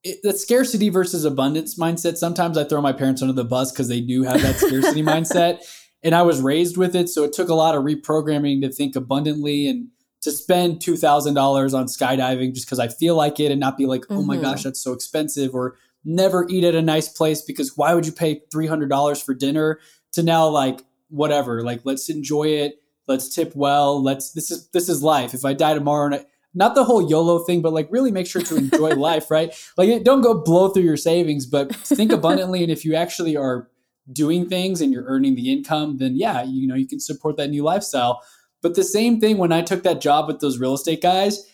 it, 0.04 0.18
that 0.22 0.38
scarcity 0.38 0.88
versus 0.88 1.24
abundance 1.24 1.78
mindset. 1.78 2.16
Sometimes 2.16 2.58
I 2.58 2.64
throw 2.64 2.80
my 2.80 2.92
parents 2.92 3.22
under 3.22 3.34
the 3.34 3.44
bus 3.44 3.72
because 3.72 3.88
they 3.88 4.00
do 4.00 4.24
have 4.24 4.42
that 4.42 4.56
scarcity 4.56 5.02
mindset. 5.04 5.60
And 6.02 6.14
I 6.14 6.22
was 6.22 6.40
raised 6.40 6.76
with 6.76 6.94
it. 6.94 7.08
So 7.08 7.24
it 7.24 7.32
took 7.32 7.48
a 7.48 7.54
lot 7.54 7.74
of 7.74 7.82
reprogramming 7.82 8.62
to 8.62 8.70
think 8.70 8.94
abundantly 8.94 9.66
and 9.66 9.88
to 10.20 10.30
spend 10.30 10.80
$2,000 10.80 11.74
on 11.74 11.86
skydiving 11.86 12.54
just 12.54 12.66
because 12.66 12.78
I 12.78 12.88
feel 12.88 13.14
like 13.14 13.40
it 13.40 13.50
and 13.50 13.60
not 13.60 13.76
be 13.76 13.86
like, 13.86 14.04
oh 14.10 14.16
mm-hmm. 14.16 14.26
my 14.26 14.36
gosh, 14.36 14.62
that's 14.62 14.80
so 14.80 14.92
expensive 14.92 15.54
or 15.54 15.76
never 16.04 16.46
eat 16.48 16.64
at 16.64 16.74
a 16.74 16.82
nice 16.82 17.08
place 17.08 17.42
because 17.42 17.76
why 17.76 17.94
would 17.94 18.06
you 18.06 18.12
pay 18.12 18.42
$300 18.52 19.22
for 19.22 19.34
dinner 19.34 19.80
to 20.12 20.22
now 20.22 20.48
like 20.48 20.80
whatever 21.08 21.62
like 21.62 21.80
let's 21.84 22.08
enjoy 22.08 22.44
it 22.44 22.82
let's 23.06 23.34
tip 23.34 23.54
well 23.54 24.02
let's 24.02 24.32
this 24.32 24.50
is 24.50 24.68
this 24.70 24.88
is 24.88 25.02
life 25.02 25.32
if 25.32 25.44
i 25.44 25.54
die 25.54 25.74
tomorrow 25.74 26.06
and 26.06 26.14
I, 26.16 26.26
not 26.54 26.74
the 26.74 26.84
whole 26.84 27.08
yolo 27.08 27.38
thing 27.40 27.62
but 27.62 27.72
like 27.72 27.88
really 27.90 28.10
make 28.10 28.26
sure 28.26 28.42
to 28.42 28.56
enjoy 28.56 28.90
life 28.96 29.30
right 29.30 29.54
like 29.76 30.04
don't 30.04 30.20
go 30.20 30.34
blow 30.34 30.68
through 30.68 30.82
your 30.82 30.96
savings 30.96 31.46
but 31.46 31.74
think 31.74 32.12
abundantly 32.12 32.62
and 32.62 32.70
if 32.70 32.84
you 32.84 32.94
actually 32.94 33.36
are 33.36 33.70
doing 34.12 34.48
things 34.48 34.80
and 34.80 34.92
you're 34.92 35.04
earning 35.04 35.34
the 35.34 35.52
income 35.52 35.98
then 35.98 36.16
yeah 36.16 36.42
you 36.42 36.66
know 36.66 36.74
you 36.74 36.86
can 36.86 37.00
support 37.00 37.36
that 37.36 37.50
new 37.50 37.62
lifestyle 37.62 38.22
but 38.62 38.74
the 38.74 38.84
same 38.84 39.20
thing 39.20 39.36
when 39.38 39.52
i 39.52 39.60
took 39.60 39.82
that 39.82 40.00
job 40.00 40.26
with 40.26 40.40
those 40.40 40.58
real 40.58 40.74
estate 40.74 41.02
guys 41.02 41.44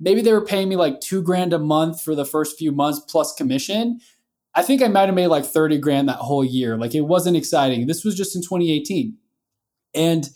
maybe 0.00 0.22
they 0.22 0.32
were 0.32 0.44
paying 0.44 0.68
me 0.68 0.76
like 0.76 1.00
two 1.00 1.22
grand 1.22 1.52
a 1.52 1.58
month 1.58 2.00
for 2.00 2.14
the 2.14 2.24
first 2.24 2.58
few 2.58 2.72
months 2.72 2.98
plus 3.00 3.34
commission. 3.34 4.00
I 4.54 4.62
think 4.62 4.82
I 4.82 4.88
might 4.88 5.06
have 5.06 5.14
made 5.14 5.28
like 5.28 5.44
30 5.44 5.78
grand 5.78 6.08
that 6.08 6.16
whole 6.16 6.44
year. 6.44 6.76
Like 6.76 6.94
it 6.94 7.02
wasn't 7.02 7.36
exciting. 7.36 7.86
This 7.86 8.04
was 8.04 8.16
just 8.16 8.34
in 8.34 8.42
2018. 8.42 9.16
And 9.94 10.28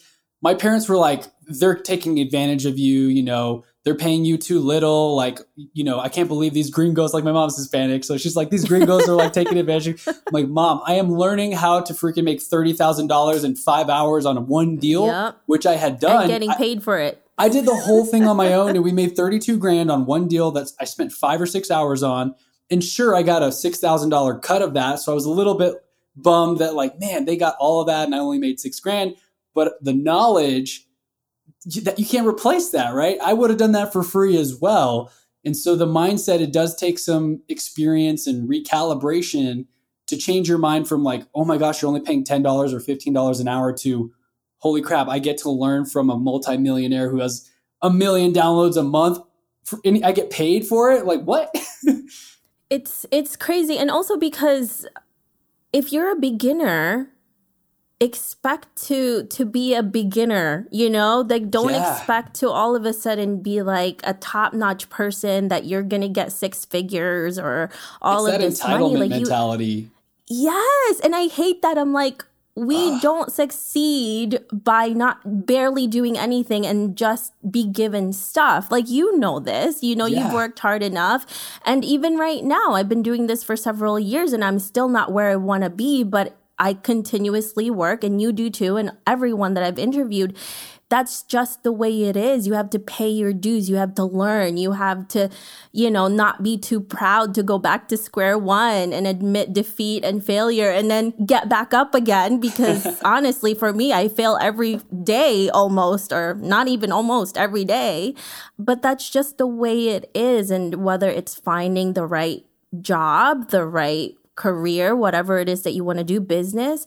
my 0.45 0.53
parents 0.53 0.91
were 0.91 0.99
like, 0.99 1.25
they're 1.47 1.75
taking 1.75 2.21
advantage 2.21 2.67
of 2.67 2.79
you, 2.79 3.07
you 3.07 3.23
know, 3.23 3.65
they're 3.83 3.95
paying 3.95 4.27
you 4.27 4.37
too 4.37 4.61
little. 4.61 5.17
Like, 5.17 5.41
you 5.57 5.85
know, 5.85 5.99
I 5.99 6.11
can't 6.11 6.29
believe 6.29 6.53
these 6.53 6.69
gringos, 6.69 7.15
like 7.15 7.25
my 7.25 7.33
mom's 7.33 7.57
Hispanic. 7.57 8.05
So 8.05 8.19
she's 8.19 8.37
like, 8.37 8.51
these 8.51 8.67
gringos 8.67 9.09
are 9.09 9.15
like 9.15 9.33
taking 9.33 9.57
advantage. 9.57 10.07
I'm 10.07 10.15
like, 10.33 10.47
mom, 10.47 10.83
I 10.87 10.95
am 10.95 11.11
learning 11.11 11.53
how 11.53 11.81
to 11.81 11.95
freaking 11.95 12.25
make 12.25 12.41
$30,000 12.41 13.43
in 13.43 13.57
five 13.57 13.89
hours 13.89 14.27
on 14.27 14.47
one 14.47 14.77
deal, 14.77 15.07
yep. 15.07 15.39
which 15.47 15.65
I 15.65 15.77
had 15.77 15.99
done. 15.99 16.25
And 16.25 16.31
getting 16.31 16.53
paid 16.53 16.83
for 16.83 16.99
it. 16.99 17.23
I 17.39 17.49
did 17.49 17.65
the 17.65 17.75
whole 17.75 18.05
thing 18.05 18.29
on 18.29 18.37
my 18.37 18.53
own 18.53 18.77
and 18.77 18.85
we 18.85 18.93
made 18.93 19.17
32 19.17 19.59
grand 19.59 19.91
on 19.91 20.05
one 20.05 20.29
deal 20.29 20.51
that 20.53 20.71
I 20.79 20.85
spent 20.85 21.11
five 21.11 21.41
or 21.41 21.47
six 21.47 21.71
hours 21.71 22.03
on. 22.03 22.35
And 22.71 22.85
sure, 22.85 23.17
I 23.17 23.23
got 23.23 23.43
a 23.43 23.49
$6,000 23.49 24.43
cut 24.43 24.61
of 24.61 24.75
that. 24.75 24.99
So 25.01 25.11
I 25.11 25.15
was 25.15 25.25
a 25.25 25.31
little 25.31 25.55
bit 25.55 25.75
bummed 26.15 26.59
that, 26.59 26.75
like, 26.75 27.01
man, 27.01 27.25
they 27.25 27.37
got 27.39 27.57
all 27.59 27.81
of 27.81 27.87
that 27.87 28.05
and 28.05 28.15
I 28.15 28.19
only 28.19 28.39
made 28.39 28.61
six 28.61 28.79
grand. 28.79 29.17
But 29.55 29.75
the 29.83 29.93
knowledge 29.93 30.87
that 31.83 31.99
you 31.99 32.05
can't 32.05 32.27
replace 32.27 32.71
that, 32.71 32.95
right? 32.95 33.19
I 33.23 33.33
would 33.33 33.51
have 33.51 33.59
done 33.59 33.73
that 33.73 33.93
for 33.93 34.03
free 34.03 34.37
as 34.37 34.59
well. 34.61 35.11
And 35.45 35.57
so 35.57 35.77
the 35.77 35.87
mindset, 35.87 36.41
it 36.41 36.53
does 36.53 36.75
take 36.77 36.99
some 36.99 37.43
experience 37.49 38.27
and 38.27 38.49
recalibration 38.49 39.67
to 40.07 40.17
change 40.17 40.49
your 40.49 40.59
mind 40.59 40.89
from 40.89 41.03
like, 41.03 41.23
oh 41.35 41.45
my 41.45 41.57
gosh, 41.57 41.81
you're 41.81 41.89
only 41.89 42.01
paying 42.01 42.25
$10 42.25 42.45
or 42.73 42.81
$15 42.81 43.41
an 43.41 43.49
hour 43.49 43.73
to, 43.73 44.13
holy 44.59 44.83
crap, 44.83 45.09
I 45.09 45.19
get 45.19 45.39
to 45.39 45.51
learn 45.51 45.87
from 45.87 46.11
a 46.11 46.19
multimillionaire 46.19 47.11
who 47.11 47.21
has 47.21 47.51
a 47.81 47.91
million 47.91 48.33
downloads 48.33 48.77
a 48.77 48.83
month. 48.83 49.19
I 49.85 50.13
get 50.13 50.31
paid 50.31 50.67
for 50.67 50.93
it. 50.93 51.07
Like 51.07 51.23
what? 51.23 51.55
it's 52.71 53.07
it's 53.11 53.35
crazy, 53.35 53.79
and 53.79 53.91
also 53.91 54.19
because 54.19 54.87
if 55.73 55.91
you're 55.91 56.11
a 56.11 56.17
beginner, 56.21 57.14
expect 58.05 58.77
to 58.77 59.25
to 59.25 59.45
be 59.45 59.75
a 59.75 59.83
beginner 59.83 60.69
you 60.71 60.89
know 60.91 61.25
like 61.29 61.51
don't 61.51 61.71
yeah. 61.71 61.97
expect 61.97 62.35
to 62.35 62.49
all 62.49 62.77
of 62.77 62.85
a 62.85 62.93
sudden 62.93 63.43
be 63.43 63.63
like 63.63 64.01
a 64.05 64.15
top-notch 64.15 64.89
person 64.91 65.49
that 65.49 65.65
you're 65.65 65.83
gonna 65.83 66.09
get 66.09 66.31
six 66.31 66.65
figures 66.65 67.39
or 67.39 67.71
all 68.03 68.27
it's 68.27 68.35
of 68.37 68.41
this 68.43 68.63
money 68.63 68.97
like 68.97 69.11
mentality 69.11 69.65
you 69.65 69.91
yes 70.29 71.01
and 71.01 71.17
i 71.17 71.27
hate 71.27 71.63
that 71.63 71.79
i'm 71.79 71.93
like 71.93 72.25
we 72.57 72.77
Ugh. 72.77 73.03
don't 73.03 73.33
succeed 73.33 74.39
by 74.53 74.89
not 74.89 75.47
barely 75.47 75.87
doing 75.89 76.17
anything 76.17 76.65
and 76.65 76.97
just 76.97 77.33
be 77.51 77.67
given 77.67 78.13
stuff. 78.13 78.71
Like 78.71 78.89
you 78.89 79.19
know 79.19 79.41
this, 79.41 79.83
you 79.83 79.97
know 79.97 80.07
yeah. 80.07 80.25
you've 80.25 80.33
worked 80.33 80.61
hard 80.61 80.83
enough. 80.83 81.27
And 81.67 81.85
even 81.85 82.17
right 82.17 82.45
now, 82.45 82.75
I've 82.75 82.89
been 82.89 83.03
doing 83.03 83.27
this 83.27 83.43
for 83.43 83.57
several 83.57 83.99
years 83.99 84.33
and 84.33 84.45
I'm 84.45 84.61
still 84.61 84.89
not 84.89 85.11
where 85.11 85.31
I 85.31 85.37
want 85.37 85.65
to 85.65 85.71
be, 85.71 86.05
but 86.05 86.37
I 86.59 86.75
continuously 86.75 87.71
work 87.71 88.05
and 88.05 88.21
you 88.21 88.33
do 88.33 88.51
too 88.51 88.77
and 88.77 88.93
everyone 89.07 89.55
that 89.55 89.65
I've 89.65 89.79
interviewed 89.79 90.37
that's 90.95 91.23
just 91.23 91.63
the 91.63 91.73
way 91.73 92.05
it 92.05 92.17
is. 92.17 92.47
You 92.47 92.53
have 92.55 92.71
to 92.71 92.79
pay 92.79 93.09
your 93.09 93.33
dues. 93.33 93.69
You 93.69 93.77
have 93.77 93.95
to 93.97 94.05
learn. 94.05 94.57
You 94.57 94.73
have 94.73 95.09
to, 95.09 95.31
you 95.73 95.91
know, 95.91 96.09
not 96.09 96.43
be 96.43 96.57
too 96.59 96.81
proud 96.81 97.35
to 97.35 97.43
go 97.43 97.59
back 97.59 97.89
to 97.89 97.97
square 97.97 98.39
one 98.39 98.93
and 98.93 99.07
admit 99.07 99.53
defeat 99.53 100.05
and 100.05 100.25
failure 100.25 100.71
and 100.71 100.91
then 100.91 101.13
get 101.27 101.49
back 101.49 101.75
up 101.75 101.95
again. 101.95 102.41
Because 102.55 103.01
honestly, 103.05 103.55
for 103.55 103.73
me, 103.73 103.93
I 103.93 104.07
fail 104.07 104.39
every 104.41 104.77
day 105.03 105.49
almost, 105.49 106.13
or 106.13 106.35
not 106.35 106.69
even 106.69 106.93
almost 106.93 107.39
every 107.39 107.65
day. 107.65 108.15
But 108.59 108.83
that's 108.83 109.09
just 109.09 109.39
the 109.39 109.47
way 109.47 109.89
it 109.89 110.11
is. 110.15 110.51
And 110.51 110.85
whether 110.85 111.09
it's 111.09 111.35
finding 111.35 111.95
the 111.95 112.07
right 112.07 112.45
job, 112.81 113.49
the 113.51 113.67
right 113.67 114.15
career, 114.37 114.95
whatever 114.97 115.39
it 115.39 115.49
is 115.49 115.63
that 115.63 115.73
you 115.73 115.85
want 115.85 115.99
to 115.99 116.05
do, 116.05 116.21
business, 116.21 116.87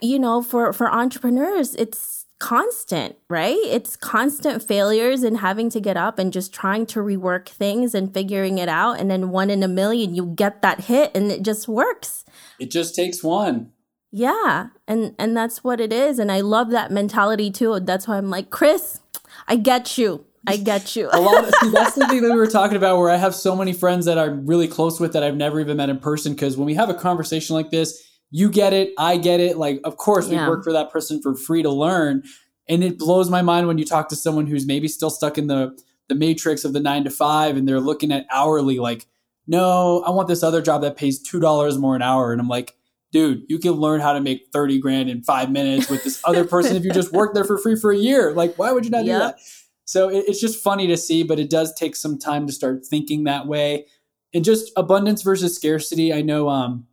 you 0.00 0.18
know, 0.18 0.42
for, 0.42 0.72
for 0.72 0.90
entrepreneurs, 0.90 1.74
it's, 1.76 2.24
constant, 2.38 3.16
right? 3.30 3.58
It's 3.64 3.96
constant 3.96 4.62
failures 4.62 5.22
and 5.22 5.38
having 5.38 5.70
to 5.70 5.80
get 5.80 5.96
up 5.96 6.18
and 6.18 6.32
just 6.32 6.52
trying 6.52 6.84
to 6.86 7.00
rework 7.00 7.48
things 7.48 7.94
and 7.94 8.12
figuring 8.12 8.58
it 8.58 8.68
out. 8.68 9.00
And 9.00 9.10
then 9.10 9.30
one 9.30 9.50
in 9.50 9.62
a 9.62 9.68
million, 9.68 10.14
you 10.14 10.26
get 10.26 10.60
that 10.62 10.80
hit 10.80 11.12
and 11.14 11.30
it 11.30 11.42
just 11.42 11.68
works. 11.68 12.24
It 12.58 12.70
just 12.70 12.94
takes 12.94 13.22
one. 13.22 13.72
Yeah. 14.10 14.68
And 14.86 15.14
and 15.18 15.36
that's 15.36 15.64
what 15.64 15.80
it 15.80 15.92
is. 15.92 16.18
And 16.18 16.30
I 16.30 16.40
love 16.40 16.70
that 16.70 16.90
mentality 16.90 17.50
too. 17.50 17.80
That's 17.80 18.06
why 18.06 18.18
I'm 18.18 18.30
like, 18.30 18.50
Chris, 18.50 19.00
I 19.48 19.56
get 19.56 19.96
you. 19.98 20.26
I 20.46 20.56
get 20.56 20.96
you. 20.96 21.08
a 21.12 21.20
lot 21.20 21.44
of, 21.44 21.54
see, 21.60 21.70
that's 21.70 21.94
the 21.94 22.06
thing 22.06 22.22
that 22.22 22.30
we 22.30 22.36
were 22.36 22.46
talking 22.46 22.76
about 22.76 22.98
where 22.98 23.10
I 23.10 23.16
have 23.16 23.34
so 23.34 23.56
many 23.56 23.72
friends 23.72 24.06
that 24.06 24.18
I'm 24.18 24.46
really 24.46 24.68
close 24.68 25.00
with 25.00 25.12
that 25.12 25.22
I've 25.22 25.36
never 25.36 25.60
even 25.60 25.76
met 25.76 25.88
in 25.88 25.98
person. 25.98 26.36
Cause 26.36 26.56
when 26.56 26.66
we 26.66 26.74
have 26.74 26.90
a 26.90 26.94
conversation 26.94 27.54
like 27.54 27.70
this, 27.70 28.02
you 28.30 28.50
get 28.50 28.72
it, 28.72 28.92
I 28.98 29.16
get 29.16 29.40
it. 29.40 29.56
Like, 29.56 29.80
of 29.84 29.96
course, 29.96 30.28
we 30.28 30.36
work 30.36 30.64
for 30.64 30.72
that 30.72 30.90
person 30.90 31.22
for 31.22 31.34
free 31.34 31.62
to 31.62 31.70
learn. 31.70 32.24
And 32.68 32.82
it 32.82 32.98
blows 32.98 33.30
my 33.30 33.42
mind 33.42 33.68
when 33.68 33.78
you 33.78 33.84
talk 33.84 34.08
to 34.08 34.16
someone 34.16 34.46
who's 34.46 34.66
maybe 34.66 34.88
still 34.88 35.10
stuck 35.10 35.38
in 35.38 35.46
the 35.46 35.76
the 36.08 36.14
matrix 36.14 36.64
of 36.64 36.72
the 36.72 36.80
nine 36.80 37.04
to 37.04 37.10
five 37.10 37.56
and 37.56 37.66
they're 37.66 37.80
looking 37.80 38.12
at 38.12 38.26
hourly 38.30 38.78
like, 38.78 39.06
no, 39.46 40.02
I 40.06 40.10
want 40.10 40.28
this 40.28 40.42
other 40.42 40.60
job 40.60 40.82
that 40.82 40.96
pays 40.96 41.20
two 41.20 41.40
dollars 41.40 41.78
more 41.78 41.96
an 41.96 42.02
hour. 42.02 42.32
And 42.32 42.40
I'm 42.40 42.48
like, 42.48 42.76
dude, 43.12 43.44
you 43.48 43.58
can 43.58 43.72
learn 43.72 44.00
how 44.00 44.12
to 44.12 44.20
make 44.20 44.48
30 44.52 44.80
grand 44.80 45.08
in 45.08 45.22
five 45.22 45.50
minutes 45.50 45.88
with 45.88 46.02
this 46.02 46.20
other 46.24 46.44
person 46.44 46.76
if 46.76 46.84
you 46.84 46.92
just 46.92 47.12
work 47.12 47.34
there 47.34 47.44
for 47.44 47.58
free 47.58 47.76
for 47.76 47.92
a 47.92 47.96
year. 47.96 48.32
Like, 48.32 48.56
why 48.56 48.72
would 48.72 48.84
you 48.84 48.90
not 48.90 49.04
yep. 49.04 49.14
do 49.14 49.18
that? 49.18 49.38
So 49.84 50.08
it, 50.08 50.24
it's 50.28 50.40
just 50.40 50.62
funny 50.62 50.86
to 50.86 50.96
see, 50.96 51.22
but 51.22 51.38
it 51.38 51.50
does 51.50 51.74
take 51.74 51.96
some 51.96 52.18
time 52.18 52.46
to 52.46 52.52
start 52.52 52.86
thinking 52.86 53.24
that 53.24 53.46
way. 53.46 53.86
And 54.32 54.44
just 54.44 54.72
abundance 54.76 55.22
versus 55.22 55.54
scarcity. 55.54 56.12
I 56.12 56.22
know 56.22 56.48
um, 56.48 56.86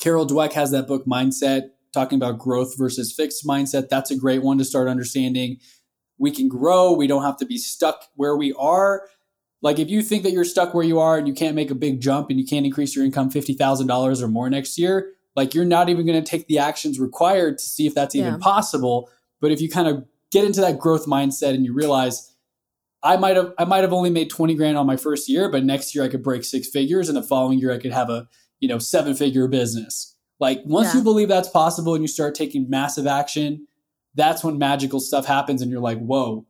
Carol 0.00 0.26
Dweck 0.26 0.52
has 0.54 0.70
that 0.72 0.88
book 0.88 1.06
Mindset 1.06 1.70
talking 1.92 2.16
about 2.16 2.38
growth 2.38 2.76
versus 2.76 3.12
fixed 3.12 3.46
mindset. 3.46 3.88
That's 3.88 4.10
a 4.10 4.16
great 4.16 4.42
one 4.42 4.58
to 4.58 4.64
start 4.64 4.88
understanding. 4.88 5.58
We 6.18 6.30
can 6.30 6.48
grow. 6.48 6.92
We 6.92 7.06
don't 7.06 7.22
have 7.22 7.36
to 7.38 7.46
be 7.46 7.58
stuck 7.58 8.04
where 8.14 8.36
we 8.36 8.52
are. 8.54 9.02
Like 9.62 9.78
if 9.78 9.90
you 9.90 10.02
think 10.02 10.22
that 10.22 10.32
you're 10.32 10.44
stuck 10.44 10.72
where 10.72 10.84
you 10.84 10.98
are 10.98 11.18
and 11.18 11.28
you 11.28 11.34
can't 11.34 11.54
make 11.54 11.70
a 11.70 11.74
big 11.74 12.00
jump 12.00 12.30
and 12.30 12.38
you 12.38 12.46
can't 12.46 12.64
increase 12.64 12.96
your 12.96 13.04
income 13.04 13.30
$50,000 13.30 14.22
or 14.22 14.28
more 14.28 14.48
next 14.48 14.78
year, 14.78 15.12
like 15.36 15.54
you're 15.54 15.64
not 15.64 15.88
even 15.88 16.06
going 16.06 16.22
to 16.22 16.28
take 16.28 16.46
the 16.46 16.58
actions 16.58 16.98
required 16.98 17.58
to 17.58 17.64
see 17.64 17.86
if 17.86 17.94
that's 17.94 18.14
even 18.14 18.34
yeah. 18.34 18.38
possible. 18.38 19.10
But 19.40 19.52
if 19.52 19.60
you 19.60 19.68
kind 19.68 19.88
of 19.88 20.04
get 20.30 20.44
into 20.44 20.60
that 20.60 20.78
growth 20.78 21.06
mindset 21.06 21.54
and 21.54 21.64
you 21.64 21.74
realize 21.74 22.29
I 23.02 23.16
might 23.16 23.36
have 23.36 23.54
I 23.58 23.64
might 23.64 23.82
have 23.82 23.92
only 23.92 24.10
made 24.10 24.30
20 24.30 24.54
grand 24.54 24.76
on 24.76 24.86
my 24.86 24.96
first 24.96 25.28
year, 25.28 25.48
but 25.50 25.64
next 25.64 25.94
year 25.94 26.04
I 26.04 26.08
could 26.08 26.22
break 26.22 26.44
six 26.44 26.68
figures 26.68 27.08
and 27.08 27.16
the 27.16 27.22
following 27.22 27.58
year 27.58 27.72
I 27.72 27.78
could 27.78 27.92
have 27.92 28.10
a 28.10 28.28
you 28.60 28.68
know, 28.68 28.78
seven 28.78 29.14
figure 29.14 29.48
business. 29.48 30.14
Like 30.38 30.60
once 30.64 30.88
yeah. 30.88 30.98
you 30.98 31.04
believe 31.04 31.28
that's 31.28 31.48
possible 31.48 31.94
and 31.94 32.04
you 32.04 32.08
start 32.08 32.34
taking 32.34 32.70
massive 32.70 33.06
action, 33.06 33.66
that's 34.14 34.44
when 34.44 34.58
magical 34.58 35.00
stuff 35.00 35.26
happens 35.26 35.60
and 35.60 35.70
you're 35.70 35.80
like, 35.80 35.98
whoa, 35.98 36.46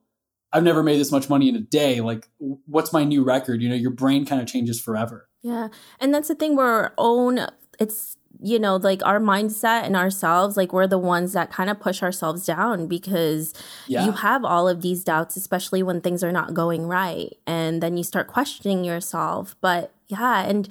I've 0.52 0.62
never 0.64 0.82
made 0.82 1.00
this 1.00 1.12
much 1.12 1.28
money 1.28 1.48
in 1.48 1.56
a 1.56 1.60
day. 1.60 2.00
Like, 2.00 2.28
what's 2.38 2.92
my 2.92 3.04
new 3.04 3.24
record? 3.24 3.62
You 3.62 3.68
know, 3.68 3.74
your 3.74 3.92
brain 3.92 4.26
kind 4.26 4.40
of 4.40 4.48
changes 4.48 4.80
forever. 4.80 5.28
Yeah. 5.42 5.68
And 5.98 6.12
that's 6.12 6.28
the 6.28 6.34
thing 6.34 6.56
where 6.56 6.66
our 6.66 6.94
own, 6.98 7.46
it's, 7.78 8.16
you 8.42 8.58
know, 8.58 8.76
like 8.76 9.04
our 9.04 9.20
mindset 9.20 9.84
and 9.84 9.96
ourselves, 9.96 10.56
like 10.56 10.72
we're 10.72 10.86
the 10.86 10.98
ones 10.98 11.32
that 11.32 11.52
kind 11.52 11.70
of 11.70 11.80
push 11.80 12.02
ourselves 12.02 12.46
down 12.46 12.86
because 12.86 13.54
yeah. 13.86 14.04
you 14.04 14.12
have 14.12 14.44
all 14.44 14.68
of 14.68 14.82
these 14.82 15.04
doubts, 15.04 15.36
especially 15.36 15.82
when 15.82 16.00
things 16.00 16.24
are 16.24 16.32
not 16.32 16.54
going 16.54 16.86
right. 16.86 17.36
And 17.46 17.82
then 17.82 17.96
you 17.96 18.04
start 18.04 18.26
questioning 18.28 18.84
yourself. 18.84 19.56
But 19.60 19.92
yeah. 20.08 20.42
And, 20.42 20.68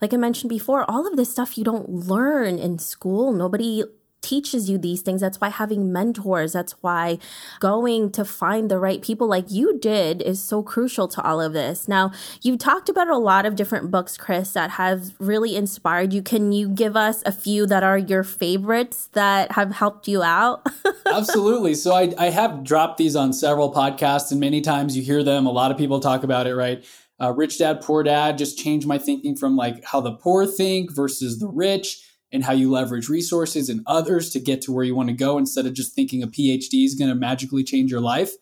like 0.00 0.12
I 0.12 0.18
mentioned 0.18 0.50
before, 0.50 0.88
all 0.90 1.06
of 1.06 1.16
this 1.16 1.30
stuff 1.30 1.56
you 1.56 1.64
don't 1.64 1.88
learn 1.88 2.58
in 2.58 2.78
school. 2.78 3.32
Nobody 3.32 3.82
teaches 4.26 4.68
you 4.68 4.76
these 4.76 5.02
things. 5.02 5.20
That's 5.20 5.40
why 5.40 5.50
having 5.50 5.92
mentors, 5.92 6.52
that's 6.52 6.72
why 6.82 7.18
going 7.60 8.10
to 8.12 8.24
find 8.24 8.68
the 8.68 8.78
right 8.78 9.00
people 9.00 9.28
like 9.28 9.52
you 9.52 9.78
did 9.78 10.20
is 10.20 10.42
so 10.42 10.64
crucial 10.64 11.06
to 11.08 11.22
all 11.22 11.40
of 11.40 11.52
this. 11.52 11.86
Now, 11.86 12.10
you've 12.42 12.58
talked 12.58 12.88
about 12.88 13.08
a 13.08 13.16
lot 13.16 13.46
of 13.46 13.54
different 13.54 13.92
books, 13.92 14.16
Chris, 14.16 14.52
that 14.54 14.70
have 14.72 15.14
really 15.20 15.54
inspired 15.54 16.12
you. 16.12 16.22
Can 16.22 16.50
you 16.50 16.68
give 16.68 16.96
us 16.96 17.22
a 17.24 17.30
few 17.30 17.66
that 17.66 17.84
are 17.84 17.98
your 17.98 18.24
favorites 18.24 19.08
that 19.12 19.52
have 19.52 19.70
helped 19.72 20.08
you 20.08 20.24
out? 20.24 20.66
Absolutely. 21.06 21.74
So 21.74 21.94
I, 21.94 22.12
I 22.18 22.30
have 22.30 22.64
dropped 22.64 22.98
these 22.98 23.14
on 23.14 23.32
several 23.32 23.72
podcasts, 23.72 24.32
and 24.32 24.40
many 24.40 24.60
times 24.60 24.96
you 24.96 25.04
hear 25.04 25.22
them. 25.22 25.46
A 25.46 25.52
lot 25.52 25.70
of 25.70 25.78
people 25.78 26.00
talk 26.00 26.24
about 26.24 26.48
it, 26.48 26.56
right? 26.56 26.84
uh, 27.20 27.32
Rich 27.32 27.58
Dad 27.58 27.80
Poor 27.80 28.02
Dad 28.02 28.38
just 28.38 28.58
changed 28.58 28.86
my 28.86 28.98
thinking 28.98 29.36
from 29.36 29.56
like 29.56 29.82
how 29.84 30.00
the 30.00 30.12
poor 30.12 30.46
think 30.46 30.94
versus 30.94 31.38
the 31.38 31.48
rich 31.48 32.05
and 32.32 32.44
how 32.44 32.52
you 32.52 32.70
leverage 32.70 33.08
resources 33.08 33.68
and 33.68 33.82
others 33.86 34.30
to 34.30 34.40
get 34.40 34.60
to 34.62 34.72
where 34.72 34.84
you 34.84 34.94
want 34.94 35.08
to 35.08 35.14
go 35.14 35.38
instead 35.38 35.66
of 35.66 35.74
just 35.74 35.94
thinking 35.94 36.22
a 36.22 36.26
PhD 36.26 36.84
is 36.84 36.94
going 36.94 37.08
to 37.08 37.14
magically 37.14 37.62
change 37.62 37.90
your 37.90 38.00
life. 38.00 38.32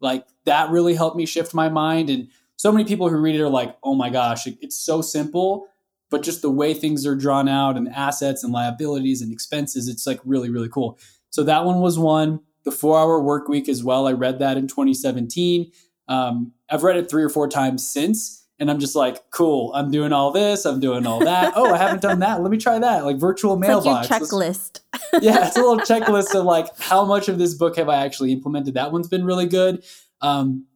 Like 0.00 0.26
that 0.44 0.70
really 0.70 0.94
helped 0.94 1.16
me 1.16 1.26
shift 1.26 1.54
my 1.54 1.68
mind. 1.68 2.10
And 2.10 2.28
so 2.56 2.72
many 2.72 2.84
people 2.84 3.08
who 3.08 3.16
read 3.16 3.34
it 3.34 3.42
are 3.42 3.48
like, 3.48 3.76
oh 3.82 3.94
my 3.94 4.10
gosh, 4.10 4.46
it's 4.46 4.78
so 4.78 5.02
simple, 5.02 5.66
but 6.10 6.22
just 6.22 6.42
the 6.42 6.50
way 6.50 6.74
things 6.74 7.06
are 7.06 7.16
drawn 7.16 7.48
out 7.48 7.76
and 7.76 7.88
assets 7.88 8.44
and 8.44 8.52
liabilities 8.52 9.20
and 9.20 9.32
expenses, 9.32 9.88
it's 9.88 10.06
like 10.06 10.20
really, 10.24 10.50
really 10.50 10.68
cool. 10.68 10.98
So 11.30 11.42
that 11.44 11.64
one 11.64 11.80
was 11.80 11.98
one. 11.98 12.40
The 12.64 12.70
four 12.70 12.98
hour 12.98 13.20
work 13.20 13.48
week 13.48 13.68
as 13.68 13.84
well. 13.84 14.06
I 14.06 14.12
read 14.12 14.38
that 14.38 14.56
in 14.56 14.68
2017. 14.68 15.70
Um, 16.08 16.52
I've 16.70 16.82
read 16.82 16.96
it 16.96 17.10
three 17.10 17.22
or 17.22 17.28
four 17.28 17.48
times 17.48 17.86
since. 17.86 18.43
And 18.60 18.70
I'm 18.70 18.78
just 18.78 18.94
like, 18.94 19.30
cool, 19.30 19.72
I'm 19.74 19.90
doing 19.90 20.12
all 20.12 20.30
this, 20.30 20.64
I'm 20.64 20.78
doing 20.78 21.06
all 21.06 21.18
that. 21.24 21.54
oh, 21.56 21.74
I 21.74 21.76
haven't 21.76 22.02
done 22.02 22.20
that. 22.20 22.40
Let 22.40 22.50
me 22.50 22.56
try 22.56 22.78
that. 22.78 23.04
Like 23.04 23.16
virtual 23.16 23.56
mailbox. 23.56 24.08
Like 24.08 24.22
checklist. 24.22 24.80
yeah, 25.20 25.48
it's 25.48 25.56
a 25.56 25.60
little 25.60 25.78
checklist 25.80 26.38
of 26.38 26.44
like 26.44 26.66
how 26.78 27.04
much 27.04 27.28
of 27.28 27.38
this 27.38 27.54
book 27.54 27.76
have 27.76 27.88
I 27.88 28.04
actually 28.04 28.32
implemented. 28.32 28.74
That 28.74 28.92
one's 28.92 29.08
been 29.08 29.24
really 29.24 29.46
good. 29.46 29.84
Um, 30.20 30.66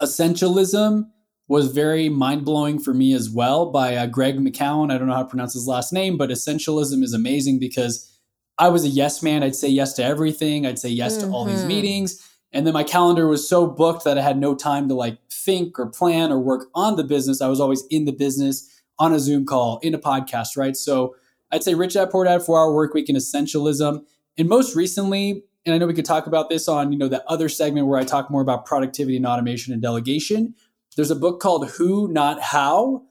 Essentialism 0.00 1.08
was 1.48 1.72
very 1.72 2.08
mind 2.08 2.44
blowing 2.44 2.78
for 2.78 2.94
me 2.94 3.12
as 3.12 3.28
well 3.28 3.72
by 3.72 3.96
uh, 3.96 4.06
Greg 4.06 4.38
McKeown. 4.38 4.92
I 4.92 4.96
don't 4.96 5.08
know 5.08 5.14
how 5.14 5.24
to 5.24 5.28
pronounce 5.28 5.52
his 5.52 5.66
last 5.66 5.92
name, 5.92 6.16
but 6.16 6.30
Essentialism 6.30 7.02
is 7.02 7.12
amazing 7.12 7.58
because 7.58 8.08
I 8.56 8.68
was 8.68 8.84
a 8.84 8.88
yes 8.88 9.22
man. 9.22 9.42
I'd 9.42 9.56
say 9.56 9.68
yes 9.68 9.94
to 9.94 10.04
everything. 10.04 10.64
I'd 10.64 10.78
say 10.78 10.90
yes 10.90 11.18
mm-hmm. 11.18 11.30
to 11.30 11.34
all 11.34 11.44
these 11.44 11.58
mm-hmm. 11.58 11.68
meetings. 11.68 12.29
And 12.52 12.66
then 12.66 12.74
my 12.74 12.82
calendar 12.82 13.28
was 13.28 13.48
so 13.48 13.66
booked 13.66 14.04
that 14.04 14.18
I 14.18 14.22
had 14.22 14.38
no 14.38 14.54
time 14.54 14.88
to 14.88 14.94
like 14.94 15.18
think 15.30 15.78
or 15.78 15.86
plan 15.86 16.32
or 16.32 16.40
work 16.40 16.68
on 16.74 16.96
the 16.96 17.04
business. 17.04 17.40
I 17.40 17.48
was 17.48 17.60
always 17.60 17.84
in 17.90 18.04
the 18.04 18.12
business 18.12 18.68
on 18.98 19.12
a 19.12 19.20
Zoom 19.20 19.46
call, 19.46 19.78
in 19.82 19.94
a 19.94 19.98
podcast, 19.98 20.56
right? 20.56 20.76
So 20.76 21.14
I'd 21.52 21.62
say 21.62 21.74
Rich 21.74 21.94
Dad 21.94 22.10
Poor 22.10 22.24
Dad, 22.24 22.42
Four 22.42 22.58
Hour 22.58 22.74
Work 22.74 22.94
Week, 22.94 23.08
and 23.08 23.16
Essentialism. 23.16 24.04
And 24.36 24.48
most 24.48 24.76
recently, 24.76 25.42
and 25.64 25.74
I 25.74 25.78
know 25.78 25.86
we 25.86 25.94
could 25.94 26.04
talk 26.04 26.26
about 26.26 26.48
this 26.48 26.68
on 26.68 26.92
you 26.92 26.98
know 26.98 27.08
that 27.08 27.24
other 27.26 27.48
segment 27.48 27.86
where 27.86 27.98
I 27.98 28.04
talk 28.04 28.30
more 28.30 28.42
about 28.42 28.66
productivity 28.66 29.16
and 29.16 29.26
automation 29.26 29.72
and 29.72 29.82
delegation. 29.82 30.54
There's 30.96 31.10
a 31.10 31.16
book 31.16 31.40
called 31.40 31.68
Who 31.70 32.08
Not 32.08 32.40
How, 32.40 33.04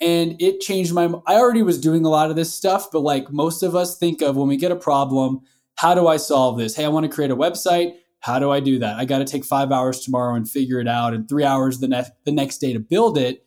and 0.00 0.40
it 0.40 0.60
changed 0.60 0.92
my. 0.92 1.10
I 1.26 1.36
already 1.36 1.62
was 1.62 1.80
doing 1.80 2.04
a 2.04 2.10
lot 2.10 2.30
of 2.30 2.36
this 2.36 2.52
stuff, 2.52 2.90
but 2.90 3.00
like 3.00 3.30
most 3.32 3.62
of 3.62 3.74
us 3.74 3.96
think 3.96 4.20
of 4.20 4.36
when 4.36 4.48
we 4.48 4.56
get 4.56 4.72
a 4.72 4.76
problem, 4.76 5.40
how 5.76 5.94
do 5.94 6.06
I 6.06 6.16
solve 6.16 6.58
this? 6.58 6.76
Hey, 6.76 6.84
I 6.84 6.88
want 6.88 7.04
to 7.04 7.12
create 7.12 7.30
a 7.30 7.36
website. 7.36 7.94
How 8.22 8.38
do 8.38 8.50
I 8.50 8.60
do 8.60 8.78
that? 8.78 8.98
I 8.98 9.04
got 9.04 9.18
to 9.18 9.24
take 9.24 9.44
five 9.44 9.72
hours 9.72 10.00
tomorrow 10.00 10.34
and 10.34 10.48
figure 10.48 10.80
it 10.80 10.88
out, 10.88 11.12
and 11.12 11.28
three 11.28 11.44
hours 11.44 11.80
the, 11.80 11.88
ne- 11.88 12.04
the 12.24 12.32
next 12.32 12.58
day 12.58 12.72
to 12.72 12.78
build 12.78 13.18
it. 13.18 13.44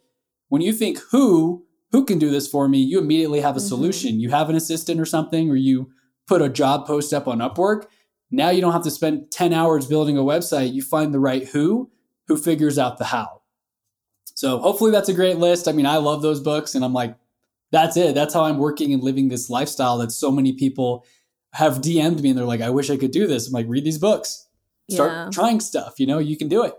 When 0.50 0.62
you 0.62 0.74
think 0.74 1.00
who, 1.12 1.66
who 1.92 2.06
can 2.06 2.20
do 2.20 2.30
this 2.30 2.48
for 2.48 2.68
me, 2.68 2.80
you 2.80 3.00
immediately 3.00 3.40
have 3.40 3.56
a 3.56 3.60
mm-hmm. 3.60 3.68
solution. 3.68 4.20
You 4.20 4.30
have 4.30 4.50
an 4.50 4.56
assistant 4.56 5.00
or 5.00 5.06
something, 5.06 5.50
or 5.50 5.56
you 5.56 5.90
put 6.28 6.42
a 6.42 6.50
job 6.50 6.86
post 6.86 7.14
up 7.14 7.28
on 7.28 7.40
Upwork. 7.40 7.86
Now 8.32 8.50
you 8.50 8.62
don't 8.62 8.74
have 8.74 8.84
to 8.84 8.92
spend 8.92 9.32
10 9.32 9.54
hours 9.54 9.88
building 9.88 10.18
a 10.18 10.22
website. 10.22 10.74
You 10.74 10.82
find 10.82 11.14
the 11.14 11.20
right 11.20 11.48
who, 11.48 11.92
who 12.28 12.38
figures 12.38 12.78
out 12.78 12.98
the 12.98 13.06
how. 13.06 13.42
So 14.34 14.60
hopefully 14.60 14.92
that's 14.92 15.10
a 15.10 15.14
great 15.14 15.38
list. 15.38 15.68
I 15.68 15.72
mean, 15.72 15.86
I 15.86 15.98
love 15.98 16.22
those 16.22 16.42
books, 16.42 16.76
and 16.76 16.84
I'm 16.84 16.94
like, 16.94 17.16
that's 17.72 17.96
it. 17.98 18.14
That's 18.14 18.34
how 18.34 18.44
I'm 18.44 18.58
working 18.58 18.94
and 18.94 19.04
living 19.04 19.30
this 19.30 19.50
lifestyle 19.50 19.98
that 20.00 20.12
so 20.12 20.32
many 20.32 20.54
people 20.54 21.06
have 21.54 21.76
DM'd 21.78 22.22
me 22.22 22.30
and 22.30 22.38
they're 22.38 22.46
like, 22.46 22.62
I 22.62 22.70
wish 22.70 22.90
I 22.90 22.98
could 22.98 23.12
do 23.12 23.28
this. 23.28 23.48
I'm 23.48 23.54
like, 23.54 23.66
read 23.70 23.86
these 23.86 23.98
books, 23.98 24.45
start 24.90 25.12
Yeah. 25.12 25.30
trying 25.32 25.60
stuff. 25.60 25.96
You 26.00 26.08
know, 26.08 26.20
you 26.20 26.38
can 26.38 26.48
do 26.48 26.64
it. 26.64 26.74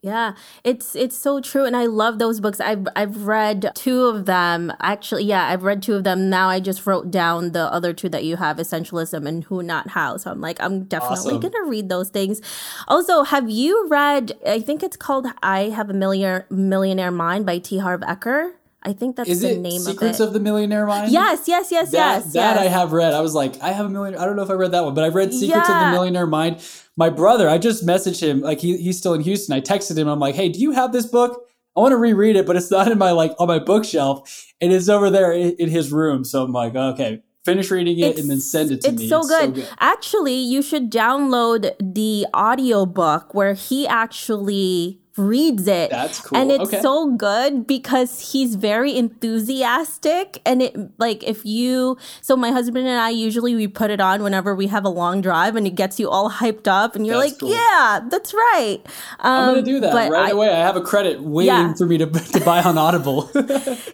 Yeah, 0.00 0.34
it's 0.62 0.94
it's 0.94 1.18
so 1.18 1.40
true, 1.40 1.64
and 1.64 1.76
I 1.76 1.86
love 1.86 2.20
those 2.20 2.38
books. 2.38 2.60
I've 2.60 2.86
I've 2.94 3.26
read 3.26 3.72
two 3.74 4.02
of 4.04 4.26
them. 4.26 4.72
Actually, 4.80 5.24
yeah, 5.24 5.48
I've 5.48 5.64
read 5.64 5.82
two 5.82 5.94
of 5.96 6.04
them. 6.04 6.30
Now 6.30 6.48
I 6.48 6.60
just 6.60 6.86
wrote 6.86 7.10
down 7.10 7.50
the 7.50 7.64
other 7.72 7.92
two 7.92 8.08
that 8.10 8.22
you 8.22 8.36
have, 8.36 8.58
Essentialism 8.58 9.26
and 9.26 9.42
Who 9.42 9.60
Not 9.60 9.88
How. 9.88 10.16
So 10.16 10.30
I'm 10.30 10.40
like, 10.40 10.60
I'm 10.60 10.84
definitely 10.84 11.34
Awesome. 11.34 11.40
gonna 11.50 11.64
read 11.64 11.88
those 11.88 12.10
things. 12.10 12.40
Also, 12.86 13.24
have 13.24 13.50
you 13.50 13.88
read? 13.88 14.34
I 14.46 14.60
think 14.60 14.84
it's 14.84 14.96
called 14.96 15.26
"I 15.42 15.70
Have 15.70 15.90
a 15.90 15.94
Millionaire 15.94 16.46
Millionaire 16.48 17.10
Mind" 17.10 17.44
by 17.44 17.58
T. 17.58 17.78
Harv 17.78 18.02
Eker. 18.02 18.52
I 18.82 18.92
think 18.92 19.16
that's 19.16 19.28
Is 19.28 19.40
the 19.40 19.52
it 19.52 19.58
name 19.60 19.80
Secrets 19.80 19.86
of 19.86 19.90
it. 19.90 19.94
Secrets 19.94 20.20
of 20.20 20.32
the 20.32 20.40
Millionaire 20.40 20.86
Mind? 20.86 21.10
yes, 21.10 21.48
yes, 21.48 21.70
yes, 21.72 21.90
That, 21.90 22.22
yes, 22.22 22.32
that 22.32 22.56
yes. 22.56 22.58
I 22.58 22.68
have 22.68 22.92
read. 22.92 23.12
I 23.12 23.20
was 23.20 23.34
like, 23.34 23.60
I 23.60 23.72
have 23.72 23.86
a 23.86 23.88
million. 23.88 24.16
I 24.16 24.24
don't 24.24 24.36
know 24.36 24.42
if 24.42 24.50
I 24.50 24.54
read 24.54 24.70
that 24.72 24.84
one, 24.84 24.94
but 24.94 25.04
I've 25.04 25.14
read 25.14 25.34
Secrets 25.34 25.68
of 25.68 25.74
the 25.74 25.90
Millionaire 25.90 26.26
Mind. 26.26 26.64
My 26.96 27.10
brother, 27.10 27.48
I 27.48 27.58
just 27.58 27.84
messaged 27.86 28.22
him. 28.22 28.40
Like 28.40 28.60
he, 28.60 28.76
he's 28.76 28.98
still 28.98 29.14
in 29.14 29.20
Houston. 29.20 29.54
I 29.54 29.60
texted 29.60 29.96
him. 29.98 30.08
I'm 30.08 30.20
like, 30.20 30.34
Hey, 30.36 30.48
do 30.48 30.60
you 30.60 30.72
have 30.72 30.92
this 30.92 31.06
book? 31.06 31.44
I 31.76 31.80
want 31.80 31.92
to 31.92 31.96
reread 31.96 32.34
it, 32.36 32.44
but 32.46 32.56
it's 32.56 32.70
not 32.70 32.90
in 32.90 32.98
my 32.98 33.12
like 33.12 33.32
on 33.38 33.46
my 33.48 33.58
bookshelf. 33.60 34.52
It 34.60 34.72
is 34.72 34.88
over 34.88 35.10
there 35.10 35.32
in, 35.32 35.50
in 35.58 35.68
his 35.68 35.92
room. 35.92 36.24
So 36.24 36.42
I'm 36.42 36.52
like, 36.52 36.74
okay, 36.74 37.22
finish 37.44 37.70
reading 37.70 37.98
it 37.98 38.18
and 38.18 38.28
then 38.28 38.40
send 38.40 38.70
it 38.72 38.80
to 38.82 38.88
me. 38.88 38.94
it's 38.94 39.02
me. 39.04 39.08
so 39.08 39.22
good. 39.22 39.66
Actually, 39.78 40.34
you 40.34 40.60
should 40.60 40.90
download 40.90 41.72
the 41.80 42.26
audiobook 42.34 43.32
where 43.32 43.54
he 43.54 43.86
actually 43.86 45.00
reads 45.18 45.66
it. 45.66 45.90
That's 45.90 46.20
cool. 46.20 46.38
And 46.38 46.50
it's 46.52 46.64
Okay. 46.72 46.80
so 46.80 47.10
good 47.16 47.66
because 47.66 48.32
he's 48.32 48.54
very 48.54 48.96
enthusiastic 48.96 50.40
and 50.46 50.62
it 50.62 50.76
like 50.98 51.22
if 51.24 51.44
you 51.44 51.96
so 52.20 52.36
my 52.36 52.50
husband 52.50 52.86
and 52.86 52.98
I 53.00 53.10
usually 53.10 53.54
we 53.54 53.66
put 53.68 53.90
it 53.90 54.00
on 54.00 54.22
whenever 54.22 54.54
we 54.54 54.66
have 54.68 54.84
a 54.84 54.88
long 54.88 55.20
drive 55.20 55.56
and 55.56 55.66
it 55.66 55.74
gets 55.74 55.98
you 55.98 56.08
all 56.10 56.30
hyped 56.30 56.66
up 56.68 56.94
and 56.96 57.06
you're 57.06 57.18
That's 57.18 57.32
like, 57.32 57.40
cool. 57.40 57.50
"Yeah, 57.50 58.00
that's 58.10 58.32
right." 58.34 58.80
Um, 59.20 59.32
I'm 59.32 59.48
gonna 59.54 59.62
do 59.62 59.80
that 59.80 59.92
but 59.92 60.10
right 60.10 60.28
I- 60.28 60.30
away. 60.30 60.48
I 60.50 60.56
have 60.58 60.76
a 60.76 60.80
credit 60.82 61.20
waiting 61.22 61.46
Yeah. 61.54 61.74
for 61.74 61.86
me 61.86 61.98
to, 61.98 62.06
to 62.34 62.40
buy 62.40 62.62
on 62.62 62.78
Audible. 62.78 63.30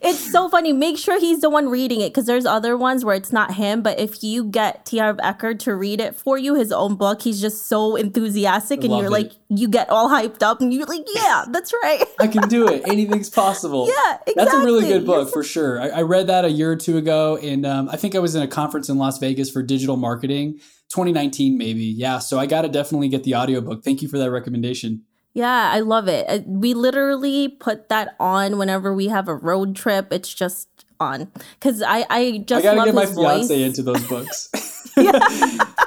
It's 0.06 0.30
so 0.30 0.48
funny. 0.48 0.72
Make 0.72 0.98
sure 0.98 1.18
he's 1.18 1.40
the 1.40 1.48
one 1.48 1.68
reading 1.68 2.00
it 2.00 2.08
because 2.10 2.26
there's 2.26 2.44
other 2.46 2.76
ones 2.76 3.04
where 3.04 3.14
it's 3.16 3.32
not 3.32 3.54
him. 3.54 3.80
But 3.82 3.98
if 3.98 4.22
you 4.22 4.44
get 4.44 4.84
T. 4.84 4.98
Harv 4.98 5.16
Eker 5.18 5.58
to 5.60 5.74
read 5.74 6.00
it 6.00 6.14
for 6.14 6.36
you, 6.36 6.54
his 6.54 6.70
own 6.72 6.96
book, 6.96 7.22
he's 7.22 7.40
just 7.40 7.66
so 7.68 7.96
enthusiastic, 7.96 8.80
and 8.82 8.90
love 8.90 8.98
you're 9.02 9.08
it. 9.08 9.12
like, 9.12 9.32
you 9.58 9.68
get 9.68 9.88
all 9.90 10.08
hyped 10.10 10.42
up, 10.42 10.60
and 10.60 10.72
you're 10.72 10.86
like, 10.86 11.04
yeah, 11.14 11.44
that's 11.50 11.72
right. 11.82 12.04
I 12.20 12.26
can 12.26 12.48
do 12.48 12.68
it. 12.68 12.82
Anything's 12.88 13.30
possible. 13.30 13.86
Yeah, 13.88 14.14
exactly. 14.26 14.34
That's 14.36 14.54
a 14.54 14.58
really 14.64 14.86
good 14.88 15.06
book 15.06 15.32
for 15.32 15.42
sure. 15.42 15.80
I, 15.80 15.88
I 15.88 16.02
read 16.02 16.26
that 16.28 16.44
a 16.44 16.50
year 16.50 16.72
or 16.72 16.76
two 16.76 16.96
ago, 16.96 17.36
and 17.36 17.64
um, 17.66 17.88
I 17.90 17.96
think 17.96 18.14
I 18.14 18.18
was 18.18 18.34
in 18.34 18.42
a 18.42 18.48
conference 18.48 18.88
in 18.88 18.98
Las 18.98 19.18
Vegas 19.18 19.50
for 19.50 19.62
digital 19.62 19.96
marketing, 19.96 20.54
2019 20.90 21.56
maybe. 21.58 21.84
Yeah, 21.84 22.18
so 22.18 22.38
I 22.38 22.46
got 22.46 22.62
to 22.62 22.68
definitely 22.68 23.08
get 23.08 23.24
the 23.24 23.34
audiobook. 23.34 23.82
Thank 23.84 24.02
you 24.02 24.08
for 24.08 24.18
that 24.18 24.30
recommendation. 24.30 25.02
yeah, 25.34 25.70
I 25.72 25.80
love 25.80 26.06
it. 26.08 26.26
Uh, 26.28 26.38
We 26.46 26.74
literally 26.74 27.48
put 27.48 27.88
that 27.88 28.14
on 28.20 28.56
whenever 28.58 28.94
we 28.94 29.08
have 29.08 29.26
a 29.28 29.34
road 29.34 29.74
trip. 29.76 30.12
It's 30.12 30.32
just 30.32 30.68
on 31.00 31.32
because 31.58 31.82
I 31.82 31.98
I 31.98 32.06
I 32.10 32.38
just 32.46 32.62
got 32.62 32.72
to 32.72 32.76
love 32.78 32.86
get 32.86 32.94
my 32.94 33.04
voice. 33.06 33.48
fiance 33.48 33.62
into 33.62 33.82
those 33.82 34.06
books. 34.08 34.48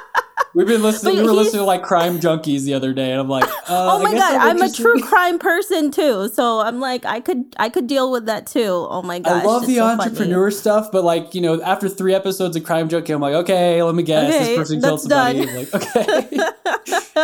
We've 0.58 0.66
been 0.66 0.82
listening. 0.82 1.14
But 1.14 1.22
we 1.22 1.28
were 1.28 1.34
listening 1.36 1.60
to 1.60 1.66
like 1.66 1.84
Crime 1.84 2.18
Junkies 2.18 2.64
the 2.64 2.74
other 2.74 2.92
day, 2.92 3.12
and 3.12 3.20
I'm 3.20 3.28
like, 3.28 3.44
uh, 3.44 3.50
Oh 3.68 4.00
I 4.00 4.02
my 4.02 4.10
guess 4.10 4.32
god, 4.32 4.36
I'm 4.40 4.60
a 4.60 4.68
true 4.72 5.00
crime 5.00 5.38
person 5.38 5.92
too. 5.92 6.28
So 6.30 6.58
I'm 6.58 6.80
like, 6.80 7.04
I 7.04 7.20
could 7.20 7.54
I 7.58 7.68
could 7.68 7.86
deal 7.86 8.10
with 8.10 8.26
that 8.26 8.48
too. 8.48 8.66
Oh 8.90 9.02
my 9.02 9.20
god, 9.20 9.44
I 9.44 9.46
love 9.46 9.66
the 9.68 9.76
so 9.76 9.82
funny. 9.86 10.02
entrepreneur 10.02 10.50
stuff, 10.50 10.90
but 10.90 11.04
like 11.04 11.32
you 11.32 11.42
know, 11.42 11.62
after 11.62 11.88
three 11.88 12.12
episodes 12.12 12.56
of 12.56 12.64
Crime 12.64 12.88
Junkie, 12.88 13.12
I'm 13.12 13.20
like, 13.20 13.34
okay, 13.34 13.80
let 13.84 13.94
me 13.94 14.02
guess, 14.02 14.34
Okay, 14.34 14.38
this 14.46 14.56
person 14.56 14.80
killed 14.80 15.00
somebody. 15.00 15.46
like, 15.46 15.72
okay, 15.72 16.28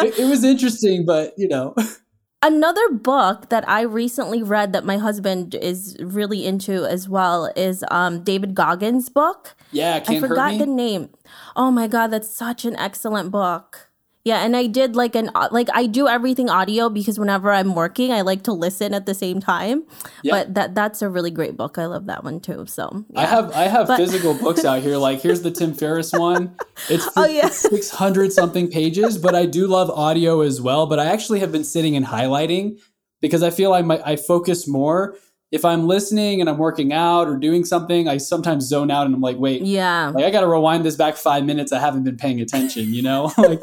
it, 0.07 0.19
it 0.21 0.29
was 0.31 0.45
interesting, 0.45 1.05
but 1.05 1.35
you 1.37 1.49
know, 1.49 1.75
Another 2.45 2.91
book 2.91 3.49
that 3.49 3.67
I 3.67 3.81
recently 3.81 4.43
read 4.43 4.75
that 4.75 4.85
my 4.85 4.99
husband 4.99 5.55
is 5.55 5.97
really 5.99 6.45
into 6.45 6.85
as 6.85 7.09
well 7.09 7.51
is 7.57 7.83
um, 7.91 8.23
David 8.23 8.55
Goggins' 8.55 9.09
book. 9.09 9.57
yeah, 9.73 10.05
I 10.07 10.21
forgot 10.21 10.59
the 10.59 10.67
name. 10.67 11.09
Oh 11.57 11.71
my 11.71 11.87
god, 11.87 12.09
that's 12.09 12.29
such 12.29 12.67
an 12.67 12.77
excellent 12.77 13.31
book. 13.31 13.89
Yeah, 14.25 14.39
and 14.43 14.57
I 14.57 14.67
did 14.69 14.97
like 14.97 15.15
an 15.15 15.31
uh, 15.35 15.49
like 15.53 15.69
I 15.75 15.85
do 15.85 16.09
everything 16.09 16.49
audio 16.49 16.89
because 16.89 17.19
whenever 17.19 17.53
I'm 17.53 17.75
working, 17.75 18.11
I 18.11 18.23
like 18.23 18.43
to 18.45 18.53
listen 18.55 18.95
at 18.95 19.05
the 19.05 19.13
same 19.13 19.39
time. 19.39 19.85
Yeah. 20.23 20.33
But 20.33 20.55
that 20.55 20.75
that's 20.75 21.03
a 21.03 21.11
really 21.11 21.31
great 21.31 21.59
book. 21.59 21.77
I 21.77 21.85
love 21.85 22.07
that 22.07 22.25
one 22.25 22.41
too. 22.41 22.65
So 22.67 23.05
I 23.15 23.27
have 23.27 23.53
I 23.53 23.65
have 23.65 23.87
But- 23.89 23.99
physical 23.99 24.33
books 24.33 24.65
out 24.65 24.81
here. 24.81 24.97
Like 24.97 25.21
here's 25.21 25.43
the 25.43 25.51
Tim 25.51 25.75
Ferriss 25.75 26.11
one. 26.13 26.57
It's 26.89 27.07
Oh, 27.17 27.27
yeah. 27.27 27.51
six 27.51 27.91
hundred 27.91 28.33
something 28.33 28.69
pages, 28.71 29.19
but 29.19 29.35
I 29.35 29.45
do 29.45 29.67
love 29.67 29.91
audio 29.91 30.41
as 30.41 30.59
well. 30.59 30.87
But 30.87 30.99
I 30.99 31.05
actually 31.05 31.41
have 31.41 31.53
been 31.53 31.65
sitting 31.65 31.95
and 31.95 32.07
highlighting 32.07 32.81
because 33.21 33.43
I 33.43 33.51
feel 33.51 33.75
I 33.75 33.83
might 33.83 34.01
I 34.07 34.17
focus 34.17 34.67
more 34.67 35.17
if 35.53 35.67
I'm 35.67 35.87
listening 35.87 36.41
and 36.41 36.49
I'm 36.49 36.57
working 36.57 36.95
out 36.95 37.29
or 37.29 37.37
doing 37.37 37.67
something. 37.67 38.09
I 38.09 38.17
sometimes 38.17 38.65
zone 38.65 38.91
out 38.91 39.05
and 39.05 39.15
I'm 39.15 39.21
like, 39.21 39.37
wait, 39.37 39.61
yeah. 39.63 40.09
like 40.15 40.25
I 40.25 40.31
got 40.31 40.41
to 40.41 40.49
rewind 40.49 40.83
this 40.83 40.97
back 40.97 41.17
five 41.17 41.45
minutes. 41.45 41.73
I 41.73 41.79
haven't 41.79 42.05
been 42.05 42.17
paying 42.17 42.41
attention. 42.41 42.95
You 42.95 43.03
know, 43.03 43.31
like 43.39 43.61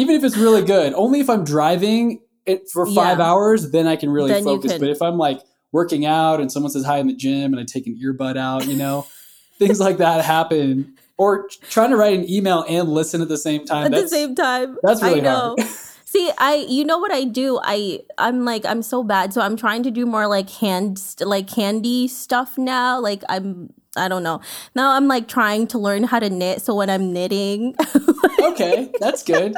even 0.00 0.14
if 0.16 0.24
it's 0.24 0.36
really 0.36 0.62
good, 0.62 0.92
only 0.94 1.20
if 1.20 1.28
I'm 1.30 1.44
driving 1.44 2.20
it 2.46 2.68
for 2.70 2.86
five 2.86 3.18
Yeah. 3.18 3.24
hours, 3.26 3.70
then 3.70 3.86
I 3.86 3.96
can 3.96 4.10
really 4.10 4.30
Then 4.32 4.44
focus. 4.44 4.72
can- 4.72 4.80
But 4.80 4.90
if 4.90 5.02
I'm 5.02 5.18
like 5.18 5.40
working 5.72 6.06
out 6.06 6.40
and 6.40 6.50
someone 6.50 6.70
says 6.72 6.84
hi 6.84 6.98
in 6.98 7.06
the 7.08 7.14
gym 7.14 7.52
and 7.52 7.60
I 7.60 7.64
take 7.64 7.86
an 7.86 7.98
earbud 8.02 8.36
out, 8.38 8.66
you 8.66 8.76
know, 8.76 9.06
things 9.58 9.80
like 9.80 9.98
that 9.98 10.24
happen. 10.24 10.94
Or 11.18 11.48
trying 11.68 11.90
to 11.90 11.96
write 11.96 12.16
an 12.18 12.30
email 12.30 12.64
and 12.68 12.88
listen 12.88 13.20
at 13.20 13.28
the 13.28 13.36
same 13.36 13.64
time. 13.66 13.86
at 13.86 13.90
the 14.02 14.08
same 14.08 14.34
time. 14.36 14.78
that's 14.84 15.02
really 15.02 15.20
I 15.20 15.24
know. 15.24 15.56
hard. 15.58 15.68
See, 16.04 16.30
I 16.38 16.64
you 16.68 16.84
know 16.86 16.96
what 16.96 17.12
I 17.12 17.24
do? 17.24 17.60
I 17.62 18.00
I'm 18.16 18.46
like 18.46 18.64
I'm 18.64 18.80
so 18.82 19.02
bad. 19.02 19.34
So 19.34 19.42
I'm 19.42 19.56
trying 19.56 19.82
to 19.82 19.90
do 19.90 20.06
more 20.06 20.26
like 20.26 20.48
hand 20.48 20.98
st- 20.98 21.28
like 21.28 21.50
handy 21.50 22.08
stuff 22.08 22.56
now. 22.56 22.98
Like 22.98 23.22
I'm 23.28 23.74
I 23.94 24.08
don't 24.08 24.22
know. 24.22 24.40
Now 24.74 24.92
I'm 24.92 25.06
like 25.06 25.28
trying 25.28 25.66
to 25.66 25.78
learn 25.78 26.04
how 26.04 26.18
to 26.20 26.30
knit. 26.30 26.62
So 26.62 26.74
when 26.74 26.88
I'm 26.88 27.12
knitting, 27.12 27.74
okay, 28.40 28.90
that's 29.00 29.22
good. 29.22 29.54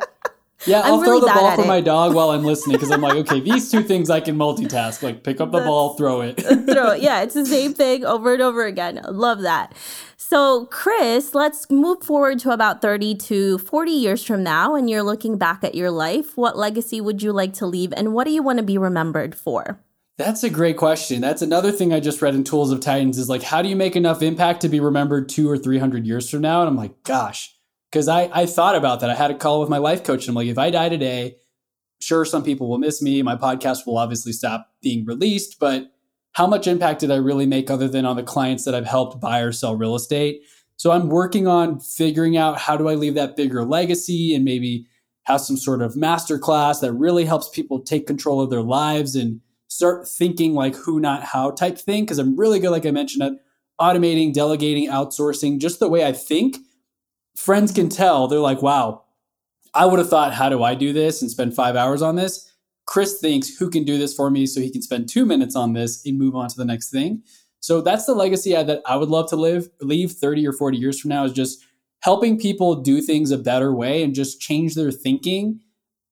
Yeah, 0.66 0.80
I'm 0.80 0.94
I'll 0.94 1.00
really 1.00 1.20
throw 1.20 1.28
the 1.28 1.34
ball 1.34 1.56
for 1.56 1.62
it. 1.62 1.66
my 1.66 1.80
dog 1.80 2.14
while 2.14 2.30
I'm 2.30 2.44
listening 2.44 2.76
because 2.76 2.90
I'm 2.90 3.00
like, 3.00 3.14
okay, 3.28 3.40
these 3.40 3.70
two 3.70 3.82
things 3.82 4.10
I 4.10 4.20
can 4.20 4.36
multitask. 4.36 5.02
Like 5.02 5.22
pick 5.22 5.40
up 5.40 5.52
the 5.52 5.60
ball, 5.60 5.94
throw 5.94 6.20
it. 6.20 6.34
throw 6.40 6.92
it. 6.92 7.02
Yeah, 7.02 7.22
it's 7.22 7.34
the 7.34 7.46
same 7.56 7.74
thing 7.74 8.04
over 8.04 8.34
and 8.34 8.42
over 8.42 8.66
again. 8.66 9.00
Love 9.08 9.40
that. 9.42 9.74
So, 10.16 10.66
Chris, 10.66 11.34
let's 11.34 11.68
move 11.70 12.04
forward 12.04 12.38
to 12.40 12.50
about 12.50 12.80
30 12.82 13.16
to 13.16 13.58
40 13.58 13.90
years 13.90 14.22
from 14.22 14.44
now, 14.44 14.76
and 14.76 14.88
you're 14.88 15.02
looking 15.02 15.38
back 15.38 15.64
at 15.64 15.74
your 15.74 15.90
life. 15.90 16.36
What 16.36 16.56
legacy 16.56 17.00
would 17.00 17.22
you 17.22 17.32
like 17.32 17.52
to 17.54 17.66
leave, 17.66 17.92
and 17.96 18.12
what 18.12 18.26
do 18.26 18.32
you 18.32 18.42
want 18.42 18.58
to 18.58 18.62
be 18.62 18.78
remembered 18.78 19.34
for? 19.34 19.80
That's 20.18 20.44
a 20.44 20.50
great 20.50 20.76
question. 20.76 21.22
That's 21.22 21.40
another 21.40 21.72
thing 21.72 21.94
I 21.94 22.00
just 22.00 22.20
read 22.20 22.34
in 22.34 22.44
Tools 22.44 22.70
of 22.70 22.80
Titans 22.80 23.16
is 23.16 23.30
like, 23.30 23.42
how 23.42 23.62
do 23.62 23.70
you 23.70 23.74
make 23.74 23.96
enough 23.96 24.20
impact 24.20 24.60
to 24.60 24.68
be 24.68 24.78
remembered 24.78 25.30
two 25.30 25.48
or 25.48 25.56
300 25.56 26.06
years 26.06 26.28
from 26.28 26.42
now? 26.42 26.60
And 26.60 26.68
I'm 26.68 26.76
like, 26.76 27.02
gosh, 27.04 27.56
because 27.90 28.08
I, 28.08 28.30
I 28.32 28.46
thought 28.46 28.76
about 28.76 29.00
that. 29.00 29.10
I 29.10 29.14
had 29.14 29.30
a 29.30 29.34
call 29.34 29.60
with 29.60 29.68
my 29.68 29.78
life 29.78 30.04
coach. 30.04 30.24
And 30.26 30.30
I'm 30.30 30.34
like, 30.36 30.48
if 30.48 30.58
I 30.58 30.70
die 30.70 30.88
today, 30.88 31.36
sure, 32.00 32.24
some 32.24 32.44
people 32.44 32.68
will 32.68 32.78
miss 32.78 33.02
me. 33.02 33.20
My 33.22 33.36
podcast 33.36 33.86
will 33.86 33.98
obviously 33.98 34.32
stop 34.32 34.72
being 34.80 35.04
released, 35.04 35.58
but 35.58 35.92
how 36.32 36.46
much 36.46 36.66
impact 36.66 37.00
did 37.00 37.10
I 37.10 37.16
really 37.16 37.46
make 37.46 37.70
other 37.70 37.88
than 37.88 38.04
on 38.04 38.16
the 38.16 38.22
clients 38.22 38.64
that 38.64 38.74
I've 38.74 38.86
helped 38.86 39.20
buy 39.20 39.40
or 39.40 39.50
sell 39.50 39.74
real 39.74 39.96
estate? 39.96 40.42
So 40.76 40.92
I'm 40.92 41.08
working 41.08 41.46
on 41.46 41.80
figuring 41.80 42.36
out 42.36 42.58
how 42.58 42.76
do 42.76 42.88
I 42.88 42.94
leave 42.94 43.14
that 43.14 43.36
bigger 43.36 43.64
legacy 43.64 44.34
and 44.34 44.44
maybe 44.44 44.86
have 45.24 45.40
some 45.40 45.56
sort 45.56 45.82
of 45.82 45.94
masterclass 45.94 46.80
that 46.80 46.92
really 46.92 47.24
helps 47.24 47.48
people 47.48 47.80
take 47.80 48.06
control 48.06 48.40
of 48.40 48.50
their 48.50 48.62
lives 48.62 49.14
and 49.14 49.40
start 49.66 50.08
thinking 50.08 50.54
like 50.54 50.74
who, 50.74 51.00
not 51.00 51.22
how 51.22 51.50
type 51.50 51.78
thing. 51.78 52.06
Cause 52.06 52.18
I'm 52.18 52.36
really 52.36 52.60
good, 52.60 52.70
like 52.70 52.86
I 52.86 52.92
mentioned, 52.92 53.22
at 53.22 53.32
automating, 53.80 54.32
delegating, 54.32 54.88
outsourcing, 54.88 55.60
just 55.60 55.80
the 55.80 55.88
way 55.88 56.06
I 56.06 56.12
think. 56.12 56.56
Friends 57.40 57.72
can 57.72 57.88
tell, 57.88 58.28
they're 58.28 58.38
like, 58.38 58.60
wow, 58.60 59.04
I 59.72 59.86
would 59.86 59.98
have 59.98 60.10
thought, 60.10 60.34
how 60.34 60.50
do 60.50 60.62
I 60.62 60.74
do 60.74 60.92
this 60.92 61.22
and 61.22 61.30
spend 61.30 61.54
five 61.56 61.74
hours 61.74 62.02
on 62.02 62.16
this? 62.16 62.52
Chris 62.84 63.18
thinks, 63.18 63.56
who 63.56 63.70
can 63.70 63.84
do 63.84 63.96
this 63.96 64.12
for 64.14 64.30
me 64.30 64.44
so 64.44 64.60
he 64.60 64.70
can 64.70 64.82
spend 64.82 65.08
two 65.08 65.24
minutes 65.24 65.56
on 65.56 65.72
this 65.72 66.04
and 66.04 66.18
move 66.18 66.36
on 66.36 66.50
to 66.50 66.56
the 66.56 66.66
next 66.66 66.90
thing. 66.90 67.22
So 67.60 67.80
that's 67.80 68.04
the 68.04 68.14
legacy 68.14 68.52
that 68.52 68.82
I 68.84 68.96
would 68.96 69.08
love 69.08 69.30
to 69.30 69.36
live, 69.36 69.70
leave 69.80 70.12
30 70.12 70.46
or 70.46 70.52
40 70.52 70.76
years 70.76 71.00
from 71.00 71.08
now 71.08 71.24
is 71.24 71.32
just 71.32 71.64
helping 72.00 72.38
people 72.38 72.74
do 72.76 73.00
things 73.00 73.30
a 73.30 73.38
better 73.38 73.74
way 73.74 74.02
and 74.02 74.14
just 74.14 74.38
change 74.38 74.74
their 74.74 74.90
thinking 74.90 75.60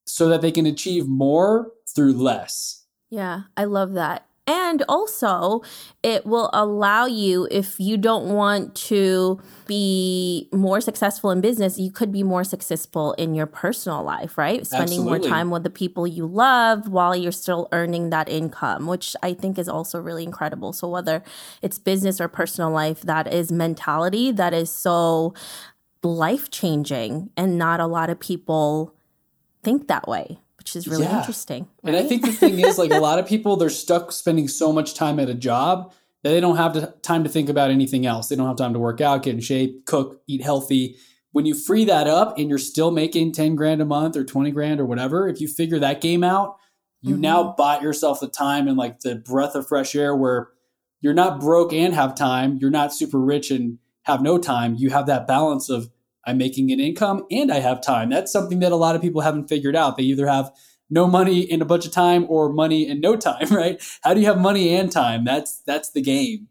so 0.06 0.30
that 0.30 0.40
they 0.40 0.50
can 0.50 0.64
achieve 0.64 1.06
more 1.06 1.72
through 1.94 2.14
less. 2.14 2.86
Yeah, 3.10 3.42
I 3.54 3.64
love 3.64 3.92
that. 3.92 4.27
And 4.48 4.82
also, 4.88 5.60
it 6.02 6.24
will 6.24 6.48
allow 6.54 7.04
you, 7.04 7.46
if 7.50 7.78
you 7.78 7.98
don't 7.98 8.34
want 8.34 8.74
to 8.76 9.38
be 9.66 10.48
more 10.54 10.80
successful 10.80 11.30
in 11.30 11.42
business, 11.42 11.78
you 11.78 11.90
could 11.90 12.10
be 12.10 12.22
more 12.22 12.44
successful 12.44 13.12
in 13.12 13.34
your 13.34 13.44
personal 13.44 14.02
life, 14.02 14.38
right? 14.38 14.66
Spending 14.66 15.04
more 15.04 15.18
time 15.18 15.50
with 15.50 15.64
the 15.64 15.70
people 15.70 16.06
you 16.06 16.26
love 16.26 16.88
while 16.88 17.14
you're 17.14 17.30
still 17.30 17.68
earning 17.72 18.08
that 18.08 18.30
income, 18.30 18.86
which 18.86 19.14
I 19.22 19.34
think 19.34 19.58
is 19.58 19.68
also 19.68 20.00
really 20.00 20.24
incredible. 20.24 20.72
So, 20.72 20.88
whether 20.88 21.22
it's 21.60 21.78
business 21.78 22.18
or 22.18 22.28
personal 22.28 22.70
life, 22.70 23.02
that 23.02 23.30
is 23.30 23.52
mentality 23.52 24.32
that 24.32 24.54
is 24.54 24.70
so 24.70 25.34
life 26.02 26.48
changing, 26.50 27.28
and 27.36 27.58
not 27.58 27.80
a 27.80 27.86
lot 27.86 28.08
of 28.08 28.18
people 28.18 28.94
think 29.62 29.88
that 29.88 30.08
way, 30.08 30.38
which 30.74 30.76
is 30.76 30.88
really 30.88 31.04
yeah. 31.04 31.18
interesting. 31.18 31.68
Right? 31.82 31.94
And 31.94 31.96
I 31.96 32.08
think 32.08 32.24
the 32.24 32.32
thing 32.32 32.58
is, 32.60 32.78
like, 32.78 32.92
a 32.92 32.98
lot 33.00 33.18
of 33.18 33.26
people, 33.26 33.56
they're 33.56 33.70
stuck 33.70 34.12
spending 34.12 34.48
so 34.48 34.72
much 34.72 34.94
time 34.94 35.18
at 35.18 35.28
a 35.28 35.34
job 35.34 35.92
that 36.22 36.30
they 36.30 36.40
don't 36.40 36.56
have 36.56 36.74
the 36.74 36.94
time 37.02 37.24
to 37.24 37.30
think 37.30 37.48
about 37.48 37.70
anything 37.70 38.06
else. 38.06 38.28
They 38.28 38.36
don't 38.36 38.46
have 38.46 38.56
time 38.56 38.72
to 38.72 38.78
work 38.78 39.00
out, 39.00 39.22
get 39.22 39.34
in 39.34 39.40
shape, 39.40 39.86
cook, 39.86 40.20
eat 40.26 40.42
healthy. 40.42 40.96
When 41.32 41.46
you 41.46 41.54
free 41.54 41.84
that 41.84 42.06
up 42.06 42.36
and 42.38 42.48
you're 42.48 42.58
still 42.58 42.90
making 42.90 43.32
10 43.32 43.54
grand 43.54 43.80
a 43.80 43.84
month 43.84 44.16
or 44.16 44.24
20 44.24 44.50
grand 44.50 44.80
or 44.80 44.86
whatever, 44.86 45.28
if 45.28 45.40
you 45.40 45.48
figure 45.48 45.78
that 45.78 46.00
game 46.00 46.24
out, 46.24 46.56
you 47.00 47.14
mm-hmm. 47.14 47.22
now 47.22 47.54
bought 47.56 47.82
yourself 47.82 48.20
the 48.20 48.28
time 48.28 48.66
and 48.66 48.76
like 48.76 49.00
the 49.00 49.14
breath 49.14 49.54
of 49.54 49.68
fresh 49.68 49.94
air 49.94 50.16
where 50.16 50.48
you're 51.00 51.14
not 51.14 51.40
broke 51.40 51.72
and 51.72 51.94
have 51.94 52.14
time. 52.14 52.58
You're 52.60 52.70
not 52.70 52.92
super 52.92 53.20
rich 53.20 53.50
and 53.50 53.78
have 54.02 54.20
no 54.20 54.38
time. 54.38 54.74
You 54.76 54.90
have 54.90 55.06
that 55.06 55.28
balance 55.28 55.68
of 55.68 55.90
I'm 56.28 56.36
making 56.36 56.70
an 56.70 56.78
income 56.78 57.24
and 57.30 57.50
I 57.50 57.60
have 57.60 57.80
time. 57.80 58.10
That's 58.10 58.30
something 58.30 58.60
that 58.60 58.70
a 58.70 58.76
lot 58.76 58.94
of 58.94 59.00
people 59.00 59.22
haven't 59.22 59.48
figured 59.48 59.74
out. 59.74 59.96
They 59.96 60.02
either 60.04 60.26
have 60.26 60.52
no 60.90 61.06
money 61.06 61.50
and 61.50 61.62
a 61.62 61.64
bunch 61.64 61.86
of 61.86 61.92
time 61.92 62.26
or 62.28 62.52
money 62.52 62.88
and 62.88 63.00
no 63.00 63.16
time, 63.16 63.46
right? 63.50 63.82
How 64.02 64.12
do 64.12 64.20
you 64.20 64.26
have 64.26 64.38
money 64.38 64.74
and 64.74 64.92
time? 64.92 65.24
That's 65.24 65.62
that's 65.66 65.90
the 65.90 66.02
game. 66.02 66.48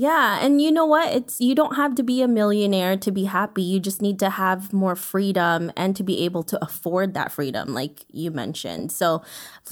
Yeah, 0.00 0.38
and 0.40 0.62
you 0.62 0.70
know 0.70 0.86
what? 0.86 1.12
It's 1.12 1.40
you 1.40 1.56
don't 1.56 1.74
have 1.74 1.96
to 1.96 2.04
be 2.04 2.22
a 2.22 2.28
millionaire 2.28 2.96
to 2.96 3.10
be 3.10 3.24
happy. 3.24 3.62
You 3.62 3.80
just 3.80 4.00
need 4.00 4.20
to 4.20 4.30
have 4.30 4.72
more 4.72 4.94
freedom 4.94 5.72
and 5.76 5.96
to 5.96 6.04
be 6.04 6.24
able 6.24 6.44
to 6.44 6.64
afford 6.64 7.14
that 7.14 7.32
freedom 7.32 7.74
like 7.74 8.04
you 8.08 8.30
mentioned. 8.30 8.92
So, 8.92 9.22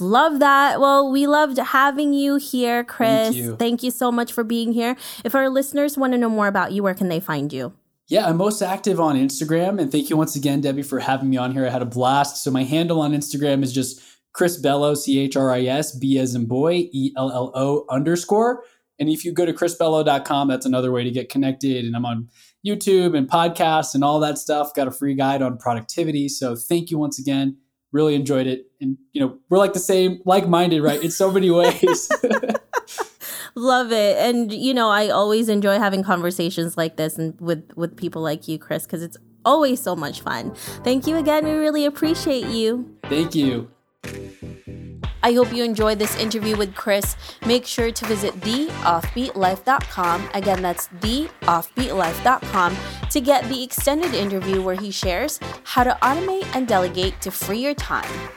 love 0.01 0.39
that. 0.39 0.81
Well, 0.81 1.09
we 1.09 1.27
loved 1.27 1.57
having 1.57 2.13
you 2.13 2.35
here, 2.35 2.83
Chris. 2.83 3.09
Thank 3.09 3.35
you, 3.37 3.55
Thank 3.55 3.83
you 3.83 3.91
so 3.91 4.11
much 4.11 4.33
for 4.33 4.43
being 4.43 4.73
here. 4.73 4.97
If 5.23 5.33
our 5.33 5.49
listeners 5.49 5.97
want 5.97 6.11
to 6.11 6.17
know 6.19 6.29
more 6.29 6.47
about 6.47 6.73
you, 6.73 6.83
where 6.83 6.93
can 6.93 7.07
they 7.07 7.21
find 7.21 7.53
you? 7.53 7.71
Yeah, 8.09 8.25
I'm 8.25 8.37
most 8.37 8.61
active 8.61 8.99
on 9.01 9.17
Instagram. 9.17 9.81
And 9.81 9.91
thank 9.91 10.09
you 10.09 10.15
once 10.15 10.35
again, 10.35 10.61
Debbie, 10.61 10.81
for 10.81 10.99
having 10.99 11.29
me 11.29 11.37
on 11.37 11.51
here. 11.51 11.65
I 11.65 11.69
had 11.69 11.81
a 11.81 11.85
blast. 11.85 12.41
So 12.41 12.51
my 12.51 12.63
handle 12.63 13.01
on 13.01 13.11
Instagram 13.11 13.63
is 13.63 13.73
just 13.73 14.01
Chris 14.33 14.57
Bello, 14.57 14.93
C 14.93 15.19
H 15.19 15.35
R 15.35 15.51
I 15.51 15.63
S, 15.63 15.93
B 15.97 16.17
as 16.17 16.33
in 16.33 16.45
boy, 16.45 16.89
E 16.93 17.11
L 17.17 17.31
L 17.31 17.51
O 17.53 17.85
underscore. 17.89 18.63
And 18.99 19.09
if 19.09 19.25
you 19.25 19.33
go 19.33 19.45
to 19.45 19.53
chrisbello.com, 19.53 20.47
that's 20.47 20.65
another 20.65 20.91
way 20.91 21.03
to 21.03 21.11
get 21.11 21.29
connected. 21.29 21.85
And 21.85 21.95
I'm 21.95 22.05
on 22.05 22.29
YouTube 22.65 23.15
and 23.15 23.29
podcasts 23.29 23.93
and 23.93 24.03
all 24.03 24.19
that 24.21 24.37
stuff. 24.37 24.73
Got 24.73 24.87
a 24.87 24.91
free 24.91 25.13
guide 25.13 25.41
on 25.41 25.57
productivity. 25.57 26.29
So 26.29 26.55
thank 26.55 26.89
you 26.89 26.97
once 26.97 27.19
again. 27.19 27.57
Really 27.91 28.15
enjoyed 28.15 28.47
it. 28.47 28.65
And, 28.81 28.97
you 29.13 29.21
know, 29.21 29.37
we're 29.49 29.57
like 29.57 29.73
the 29.73 29.79
same, 29.79 30.19
like 30.25 30.47
minded, 30.47 30.81
right? 30.81 31.01
In 31.01 31.11
so 31.11 31.31
many 31.31 31.51
ways. 31.51 32.09
Love 33.57 33.91
it. 33.91 34.17
And, 34.17 34.53
you 34.53 34.71
know, 34.71 34.89
I 34.89 35.09
always 35.09 35.49
enjoy 35.49 35.79
having 35.79 36.03
conversations 36.03 36.77
like 36.77 36.95
this 36.95 37.17
and 37.17 37.33
with, 37.41 37.67
with 37.75 37.97
people 37.97 38.21
like 38.21 38.47
you, 38.47 38.59
Chris, 38.59 38.85
because 38.85 39.01
it's 39.01 39.17
always 39.43 39.81
so 39.81 39.95
much 39.95 40.21
fun. 40.21 40.53
Thank 40.83 41.07
you 41.07 41.17
again. 41.17 41.43
We 41.43 41.53
really 41.53 41.83
appreciate 41.83 42.45
you. 42.45 42.95
Thank 43.05 43.33
you. 43.33 43.71
I 45.23 45.33
hope 45.33 45.51
you 45.51 45.63
enjoyed 45.63 45.97
this 45.97 46.15
interview 46.17 46.55
with 46.55 46.75
Chris. 46.75 47.15
Make 47.47 47.65
sure 47.65 47.91
to 47.91 48.05
visit 48.05 48.39
theoffbeatlife.com. 48.41 50.29
Again, 50.35 50.61
that's 50.61 50.87
theoffbeatlife.com 50.89 52.77
to 53.09 53.19
get 53.19 53.49
the 53.49 53.63
extended 53.63 54.13
interview 54.13 54.61
where 54.61 54.75
he 54.75 54.91
shares 54.91 55.39
how 55.63 55.83
to 55.83 55.97
automate 56.03 56.45
and 56.55 56.67
delegate 56.67 57.19
to 57.21 57.31
free 57.31 57.63
your 57.63 57.73
time. 57.73 58.29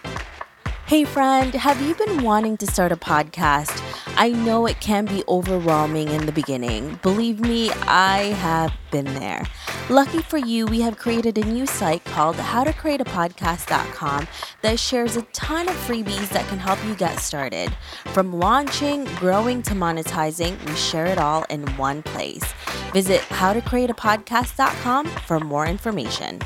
Hey, 0.86 1.04
friend, 1.04 1.52
have 1.52 1.82
you 1.82 1.94
been 1.94 2.22
wanting 2.22 2.56
to 2.56 2.66
start 2.66 2.90
a 2.90 2.96
podcast? 2.96 3.89
I 4.16 4.30
know 4.30 4.66
it 4.66 4.80
can 4.80 5.06
be 5.06 5.24
overwhelming 5.28 6.08
in 6.08 6.26
the 6.26 6.32
beginning. 6.32 6.98
Believe 7.02 7.40
me, 7.40 7.70
I 7.86 8.34
have 8.38 8.72
been 8.90 9.06
there. 9.14 9.46
Lucky 9.88 10.22
for 10.22 10.38
you, 10.38 10.66
we 10.66 10.80
have 10.82 10.98
created 10.98 11.38
a 11.38 11.44
new 11.44 11.66
site 11.66 12.04
called 12.04 12.36
howtocreateapodcast.com 12.36 14.28
that 14.62 14.78
shares 14.78 15.16
a 15.16 15.22
ton 15.32 15.68
of 15.68 15.74
freebies 15.74 16.28
that 16.28 16.46
can 16.48 16.58
help 16.58 16.78
you 16.84 16.94
get 16.94 17.18
started. 17.18 17.74
From 18.12 18.38
launching, 18.38 19.04
growing 19.16 19.62
to 19.62 19.74
monetizing, 19.74 20.62
we 20.66 20.74
share 20.74 21.06
it 21.06 21.18
all 21.18 21.44
in 21.50 21.66
one 21.76 22.02
place. 22.02 22.44
Visit 22.92 23.20
howtocreateapodcast.com 23.22 25.06
for 25.06 25.40
more 25.40 25.66
information. 25.66 26.40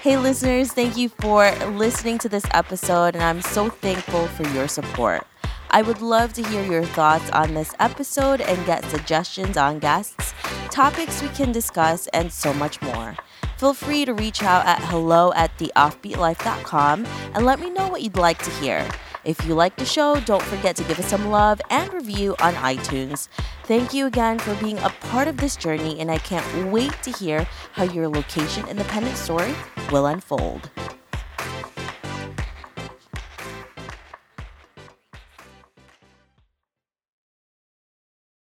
Hey, 0.00 0.16
listeners, 0.16 0.72
thank 0.72 0.96
you 0.96 1.08
for 1.08 1.50
listening 1.70 2.18
to 2.18 2.28
this 2.28 2.44
episode, 2.52 3.14
and 3.14 3.22
I'm 3.22 3.42
so 3.42 3.68
thankful 3.68 4.26
for 4.28 4.46
your 4.48 4.68
support. 4.68 5.26
I 5.70 5.82
would 5.82 6.00
love 6.00 6.32
to 6.34 6.42
hear 6.42 6.64
your 6.64 6.84
thoughts 6.84 7.30
on 7.30 7.54
this 7.54 7.74
episode 7.78 8.40
and 8.40 8.64
get 8.66 8.84
suggestions 8.86 9.56
on 9.56 9.78
guests, 9.78 10.32
topics 10.70 11.22
we 11.22 11.28
can 11.28 11.52
discuss, 11.52 12.06
and 12.08 12.32
so 12.32 12.54
much 12.54 12.80
more. 12.80 13.16
Feel 13.58 13.74
free 13.74 14.04
to 14.04 14.14
reach 14.14 14.42
out 14.42 14.64
at 14.66 14.80
hello 14.84 15.32
at 15.34 15.56
theoffbeatlife.com 15.58 17.06
and 17.34 17.44
let 17.44 17.60
me 17.60 17.70
know 17.70 17.88
what 17.88 18.02
you'd 18.02 18.16
like 18.16 18.38
to 18.42 18.50
hear. 18.52 18.88
If 19.24 19.44
you 19.44 19.54
like 19.54 19.76
the 19.76 19.84
show, 19.84 20.18
don't 20.20 20.42
forget 20.42 20.74
to 20.76 20.84
give 20.84 20.98
us 20.98 21.06
some 21.06 21.28
love 21.28 21.60
and 21.68 21.92
review 21.92 22.34
on 22.38 22.54
iTunes. 22.54 23.28
Thank 23.64 23.92
you 23.92 24.06
again 24.06 24.38
for 24.38 24.54
being 24.54 24.78
a 24.78 24.88
part 24.88 25.28
of 25.28 25.36
this 25.36 25.56
journey, 25.56 26.00
and 26.00 26.10
I 26.10 26.18
can't 26.18 26.72
wait 26.72 26.94
to 27.02 27.10
hear 27.10 27.46
how 27.72 27.82
your 27.82 28.08
location 28.08 28.66
independent 28.68 29.16
story 29.16 29.54
will 29.90 30.06
unfold. 30.06 30.70